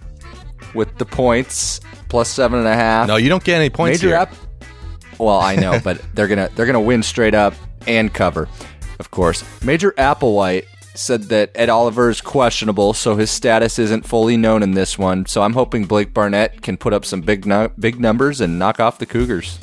with 0.73 0.97
the 0.97 1.05
points 1.05 1.79
plus 2.13 2.29
seven 2.29 2.59
and 2.59 2.67
a 2.67 2.75
half. 2.75 3.07
No, 3.07 3.15
you 3.15 3.27
don't 3.27 3.43
get 3.43 3.55
any 3.55 3.71
points 3.71 3.97
Major 3.97 4.09
here. 4.09 4.17
app. 4.17 4.35
Well, 5.17 5.39
I 5.39 5.55
know, 5.55 5.79
but 5.83 5.99
they're 6.13 6.27
gonna 6.27 6.47
they're 6.55 6.67
gonna 6.67 6.79
win 6.79 7.01
straight 7.01 7.33
up 7.33 7.55
and 7.87 8.13
cover, 8.13 8.47
of 8.99 9.09
course. 9.09 9.43
Major 9.63 9.93
Applewhite 9.93 10.65
said 10.93 11.23
that 11.23 11.49
Ed 11.55 11.69
Oliver 11.69 12.11
is 12.11 12.21
questionable, 12.21 12.93
so 12.93 13.15
his 13.15 13.31
status 13.31 13.79
isn't 13.79 14.05
fully 14.05 14.37
known 14.37 14.61
in 14.61 14.75
this 14.75 14.95
one. 14.95 15.25
So 15.25 15.41
I'm 15.41 15.53
hoping 15.53 15.85
Blake 15.85 16.13
Barnett 16.13 16.61
can 16.61 16.77
put 16.77 16.93
up 16.93 17.03
some 17.03 17.21
big 17.21 17.47
nu- 17.47 17.69
big 17.79 17.99
numbers 17.99 18.41
and 18.41 18.59
knock 18.59 18.79
off 18.79 18.99
the 18.99 19.07
Cougars. 19.07 19.57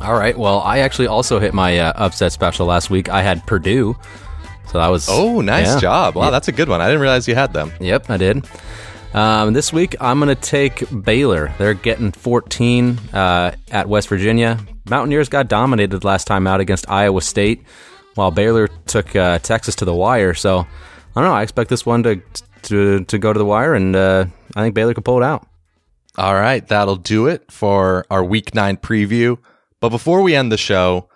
All 0.00 0.14
right. 0.14 0.38
Well, 0.38 0.60
I 0.60 0.78
actually 0.78 1.08
also 1.08 1.40
hit 1.40 1.52
my 1.52 1.80
uh, 1.80 1.92
upset 1.96 2.30
special 2.30 2.66
last 2.66 2.90
week. 2.90 3.08
I 3.08 3.22
had 3.22 3.44
Purdue, 3.44 3.96
so 4.70 4.78
that 4.78 4.86
was 4.86 5.08
Oh, 5.10 5.40
nice 5.40 5.66
yeah. 5.66 5.80
job. 5.80 6.14
Wow, 6.14 6.30
that's 6.30 6.46
a 6.46 6.52
good 6.52 6.68
one. 6.68 6.80
I 6.80 6.86
didn't 6.86 7.00
realize 7.00 7.26
you 7.26 7.34
had 7.34 7.52
them. 7.52 7.72
Yep, 7.80 8.08
I 8.08 8.16
did. 8.16 8.46
Um, 9.14 9.54
this 9.54 9.72
week, 9.72 9.96
I'm 10.00 10.20
going 10.20 10.34
to 10.34 10.40
take 10.40 10.84
Baylor. 11.04 11.52
They're 11.58 11.74
getting 11.74 12.12
14 12.12 12.98
uh, 13.12 13.52
at 13.70 13.88
West 13.88 14.08
Virginia. 14.08 14.58
Mountaineers 14.88 15.28
got 15.28 15.48
dominated 15.48 16.04
last 16.04 16.26
time 16.26 16.46
out 16.46 16.60
against 16.60 16.88
Iowa 16.90 17.20
State, 17.22 17.64
while 18.14 18.30
Baylor 18.30 18.68
took 18.86 19.16
uh, 19.16 19.38
Texas 19.38 19.76
to 19.76 19.84
the 19.84 19.94
wire. 19.94 20.34
So, 20.34 20.58
I 20.60 20.66
don't 21.14 21.24
know. 21.24 21.32
I 21.34 21.42
expect 21.42 21.70
this 21.70 21.86
one 21.86 22.02
to 22.02 22.20
to, 22.62 23.04
to 23.04 23.18
go 23.18 23.32
to 23.32 23.38
the 23.38 23.44
wire, 23.44 23.74
and 23.74 23.96
uh, 23.96 24.26
I 24.54 24.62
think 24.62 24.74
Baylor 24.74 24.92
could 24.92 25.04
pull 25.04 25.16
it 25.18 25.24
out. 25.24 25.46
All 26.16 26.34
right, 26.34 26.66
that'll 26.66 26.96
do 26.96 27.28
it 27.28 27.50
for 27.50 28.04
our 28.10 28.24
week 28.24 28.54
nine 28.54 28.76
preview. 28.76 29.38
But 29.80 29.90
before 29.90 30.22
we 30.22 30.34
end 30.34 30.50
the 30.50 30.58
show, 30.58 31.08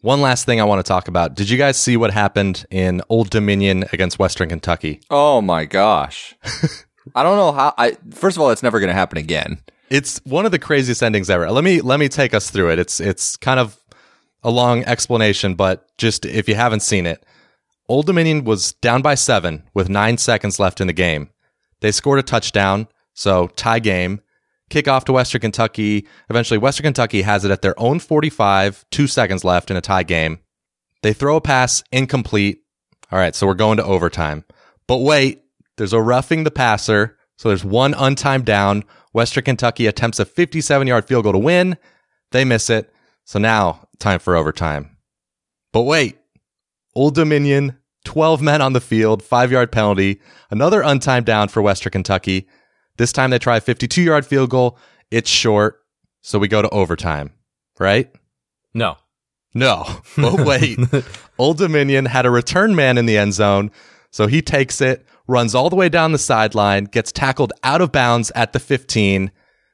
one 0.00 0.20
last 0.20 0.46
thing 0.46 0.60
I 0.60 0.64
want 0.64 0.84
to 0.84 0.88
talk 0.88 1.08
about. 1.08 1.34
Did 1.34 1.50
you 1.50 1.58
guys 1.58 1.76
see 1.76 1.96
what 1.96 2.12
happened 2.12 2.64
in 2.70 3.02
Old 3.08 3.30
Dominion 3.30 3.84
against 3.92 4.18
Western 4.18 4.48
Kentucky? 4.48 5.00
Oh 5.10 5.40
my 5.40 5.64
gosh! 5.64 6.36
I 7.14 7.22
don't 7.22 7.36
know 7.36 7.52
how. 7.52 7.74
I 7.76 7.96
first 8.10 8.36
of 8.36 8.42
all, 8.42 8.50
it's 8.50 8.62
never 8.62 8.80
going 8.80 8.88
to 8.88 8.94
happen 8.94 9.18
again. 9.18 9.60
It's 9.90 10.20
one 10.24 10.46
of 10.46 10.52
the 10.52 10.58
craziest 10.58 11.02
endings 11.02 11.30
ever. 11.30 11.50
Let 11.50 11.64
me 11.64 11.80
let 11.80 12.00
me 12.00 12.08
take 12.08 12.34
us 12.34 12.50
through 12.50 12.70
it. 12.70 12.78
It's 12.78 13.00
it's 13.00 13.36
kind 13.36 13.60
of 13.60 13.78
a 14.42 14.50
long 14.50 14.84
explanation, 14.84 15.54
but 15.54 15.86
just 15.98 16.24
if 16.24 16.48
you 16.48 16.54
haven't 16.54 16.80
seen 16.80 17.06
it, 17.06 17.24
Old 17.88 18.06
Dominion 18.06 18.44
was 18.44 18.72
down 18.74 19.02
by 19.02 19.14
seven 19.14 19.64
with 19.74 19.88
nine 19.88 20.18
seconds 20.18 20.58
left 20.58 20.80
in 20.80 20.86
the 20.86 20.92
game. 20.92 21.30
They 21.80 21.92
scored 21.92 22.18
a 22.18 22.22
touchdown, 22.22 22.88
so 23.12 23.48
tie 23.48 23.78
game. 23.78 24.20
Kickoff 24.70 25.04
to 25.04 25.12
Western 25.12 25.42
Kentucky. 25.42 26.06
Eventually, 26.30 26.58
Western 26.58 26.84
Kentucky 26.84 27.22
has 27.22 27.44
it 27.44 27.50
at 27.50 27.60
their 27.60 27.78
own 27.78 27.98
45, 27.98 28.86
two 28.90 29.06
seconds 29.06 29.44
left 29.44 29.70
in 29.70 29.76
a 29.76 29.82
tie 29.82 30.02
game. 30.02 30.38
They 31.02 31.12
throw 31.12 31.36
a 31.36 31.40
pass 31.40 31.84
incomplete. 31.92 32.62
All 33.12 33.18
right, 33.18 33.34
so 33.34 33.46
we're 33.46 33.54
going 33.54 33.76
to 33.76 33.84
overtime. 33.84 34.44
But 34.86 34.98
wait, 34.98 35.43
there's 35.76 35.92
a 35.92 36.00
roughing 36.00 36.44
the 36.44 36.50
passer. 36.50 37.16
So 37.36 37.48
there's 37.48 37.64
one 37.64 37.94
untimed 37.94 38.44
down. 38.44 38.84
Western 39.12 39.44
Kentucky 39.44 39.86
attempts 39.86 40.18
a 40.18 40.24
57 40.24 40.86
yard 40.86 41.06
field 41.06 41.24
goal 41.24 41.32
to 41.32 41.38
win. 41.38 41.76
They 42.30 42.44
miss 42.44 42.70
it. 42.70 42.92
So 43.24 43.38
now 43.38 43.88
time 43.98 44.18
for 44.18 44.36
overtime. 44.36 44.96
But 45.72 45.82
wait, 45.82 46.18
Old 46.94 47.14
Dominion, 47.14 47.78
12 48.04 48.42
men 48.42 48.62
on 48.62 48.72
the 48.72 48.80
field, 48.80 49.22
five 49.22 49.50
yard 49.50 49.72
penalty, 49.72 50.20
another 50.50 50.82
untimed 50.82 51.24
down 51.24 51.48
for 51.48 51.62
Western 51.62 51.90
Kentucky. 51.90 52.46
This 52.96 53.12
time 53.12 53.30
they 53.30 53.38
try 53.38 53.56
a 53.56 53.60
52 53.60 54.02
yard 54.02 54.26
field 54.26 54.50
goal. 54.50 54.78
It's 55.10 55.30
short. 55.30 55.80
So 56.22 56.38
we 56.38 56.48
go 56.48 56.62
to 56.62 56.70
overtime, 56.70 57.32
right? 57.78 58.10
No. 58.72 58.96
No, 59.52 59.84
but 60.16 60.40
wait. 60.44 60.78
Old 61.38 61.58
Dominion 61.58 62.06
had 62.06 62.26
a 62.26 62.30
return 62.30 62.74
man 62.74 62.98
in 62.98 63.06
the 63.06 63.16
end 63.16 63.34
zone, 63.34 63.70
so 64.10 64.26
he 64.26 64.42
takes 64.42 64.80
it, 64.80 65.06
runs 65.26 65.54
all 65.54 65.70
the 65.70 65.76
way 65.76 65.88
down 65.88 66.12
the 66.12 66.18
sideline, 66.18 66.84
gets 66.84 67.10
tackled 67.12 67.52
out 67.62 67.80
of 67.80 67.92
bounds 67.92 68.30
at 68.34 68.52
the 68.52 68.60
15, 68.60 69.30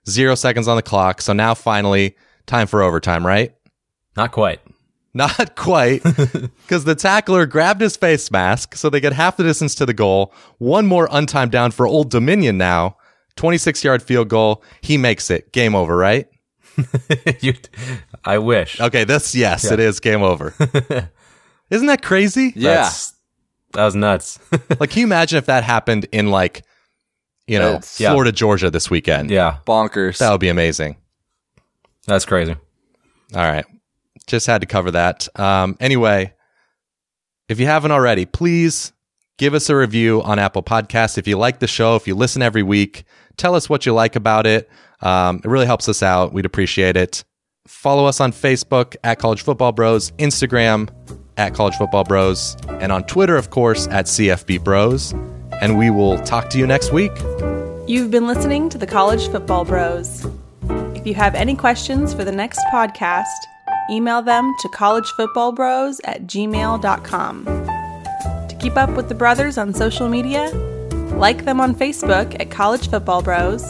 zero 0.09 0.34
seconds 0.34 0.68
on 0.68 0.76
the 0.76 0.82
clock. 0.82 1.20
So 1.20 1.32
now 1.32 1.55
finally, 1.55 2.16
time 2.46 2.66
for 2.66 2.82
overtime, 2.82 3.26
right? 3.26 3.55
Not 4.16 4.32
quite. 4.32 4.61
Not 5.12 5.57
quite, 5.57 6.03
because 6.05 6.84
the 6.84 6.94
tackler 6.94 7.44
grabbed 7.46 7.80
his 7.80 7.96
face 7.96 8.30
mask, 8.30 8.76
so 8.76 8.88
they 8.88 9.01
get 9.01 9.12
half 9.12 9.36
the 9.36 9.42
distance 9.42 9.74
to 9.76 9.86
the 9.86 9.94
goal. 9.94 10.32
One 10.59 10.86
more 10.86 11.09
untimed 11.09 11.51
down 11.51 11.72
for 11.72 11.86
Old 11.86 12.11
Dominion 12.11 12.57
now. 12.59 12.96
26 13.36 13.82
yard 13.82 14.03
field 14.03 14.28
goal. 14.28 14.62
He 14.82 14.96
makes 14.98 15.30
it. 15.30 15.53
Game 15.53 15.74
over, 15.74 15.96
right? 15.96 16.28
You- 17.40 17.55
I 18.24 18.38
wish. 18.38 18.80
Okay, 18.80 19.05
this, 19.05 19.34
yes, 19.34 19.64
it 19.70 19.80
is 19.80 19.98
game 19.98 20.22
over. 20.22 20.55
Isn't 21.70 21.86
that 21.86 22.03
crazy? 22.03 22.53
Yeah. 22.55 22.70
That's- 22.74 23.14
that 23.73 23.85
was 23.85 23.95
nuts. 23.95 24.39
Like, 24.81 24.91
can 24.91 25.01
you 25.01 25.07
imagine 25.07 25.39
if 25.39 25.47
that 25.47 25.64
happened 25.64 26.07
in 26.12 26.31
like, 26.31 26.64
you 27.47 27.59
know, 27.59 27.73
That's- 27.73 28.01
yeah. 28.01 28.11
Florida, 28.11 28.33
Georgia 28.33 28.71
this 28.71 28.91
weekend? 28.91 29.31
yeah, 29.31 29.59
Bonkers. 29.66 30.18
That 30.18 30.31
would 30.33 30.41
be 30.41 30.49
amazing. 30.49 30.97
that's 32.07 32.25
crazy. 32.25 32.53
All 33.35 33.43
right. 33.43 33.64
Just 34.27 34.47
had 34.47 34.61
to 34.61 34.66
cover 34.66 34.91
that. 34.93 35.29
Um, 35.39 35.77
anyway, 35.81 36.33
if 37.49 37.59
you 37.61 37.66
haven't 37.66 37.91
already, 37.91 38.27
please 38.27 38.93
give 39.39 39.55
us 39.55 39.68
a 39.71 39.77
review 39.77 40.23
on 40.23 40.39
Apple 40.39 40.62
Podcasts. 40.62 41.18
If 41.18 41.27
you 41.27 41.37
like 41.39 41.59
the 41.59 41.66
show, 41.66 41.97
if 41.97 42.07
you 42.07 42.14
listen 42.14 42.43
every 42.43 42.62
week, 42.62 43.05
tell 43.37 43.55
us 43.55 43.68
what 43.68 43.87
you 43.87 43.93
like 43.95 44.14
about 44.16 44.47
it. 44.47 44.68
Um, 45.01 45.37
it 45.43 45.47
really 45.47 45.66
helps 45.66 45.89
us 45.89 46.03
out. 46.03 46.33
We'd 46.33 46.45
appreciate 46.47 46.97
it. 46.97 47.25
Follow 47.66 48.07
us 48.07 48.21
on 48.21 48.33
Facebook 48.33 48.97
at 49.05 49.18
College 49.18 49.43
Football 49.43 49.73
Bros, 49.73 50.11
Instagram 50.12 50.89
at 51.41 51.55
College 51.55 51.74
Football 51.76 52.05
Bros, 52.05 52.57
and 52.68 52.93
on 52.93 53.03
Twitter, 53.05 53.36
of 53.36 53.49
course, 53.49 53.88
at 53.88 54.05
CFB 54.05 54.62
Bros. 54.62 55.12
And 55.62 55.78
we 55.78 55.91
will 55.91 56.18
talk 56.18 56.51
to 56.51 56.59
you 56.59 56.66
next 56.66 56.93
week. 56.93 57.12
You've 57.86 58.11
been 58.11 58.26
listening 58.26 58.68
to 58.68 58.78
the 58.78 58.86
College 58.86 59.28
Football 59.28 59.64
Bros. 59.64 60.26
If 60.95 61.07
you 61.07 61.14
have 61.14 61.34
any 61.34 61.57
questions 61.57 62.12
for 62.12 62.24
the 62.24 62.32
next 62.32 62.61
podcast, 62.72 63.24
email 63.91 64.20
them 64.20 64.55
to 64.61 64.68
collegefootballbros 64.68 66.01
at 66.05 66.26
gmail.com. 66.26 67.45
To 67.47 68.57
keep 68.61 68.76
up 68.76 68.91
with 68.91 69.09
the 69.09 69.14
brothers 69.14 69.57
on 69.57 69.72
social 69.72 70.11
media, 70.11 70.51
like 71.16 71.47
them 71.47 71.59
on 71.59 71.74
Facebook 71.74 72.38
at 72.38 72.51
College 72.51 72.91
Football 72.91 73.22
Bros, 73.22 73.64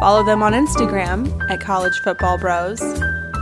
follow 0.00 0.24
them 0.24 0.42
on 0.42 0.52
Instagram 0.52 1.48
at 1.48 1.60
College 1.60 1.96
Football 2.00 2.38
Bros, 2.38 2.80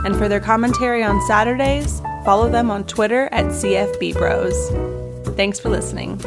and 0.07 0.15
for 0.15 0.29
their 0.29 0.39
commentary 0.39 1.03
on 1.03 1.19
Saturdays, 1.27 1.99
follow 2.23 2.49
them 2.49 2.71
on 2.71 2.85
Twitter 2.85 3.27
at 3.33 3.43
CFB 3.47 4.13
Bros. 4.13 5.35
Thanks 5.35 5.59
for 5.59 5.67
listening. 5.67 6.17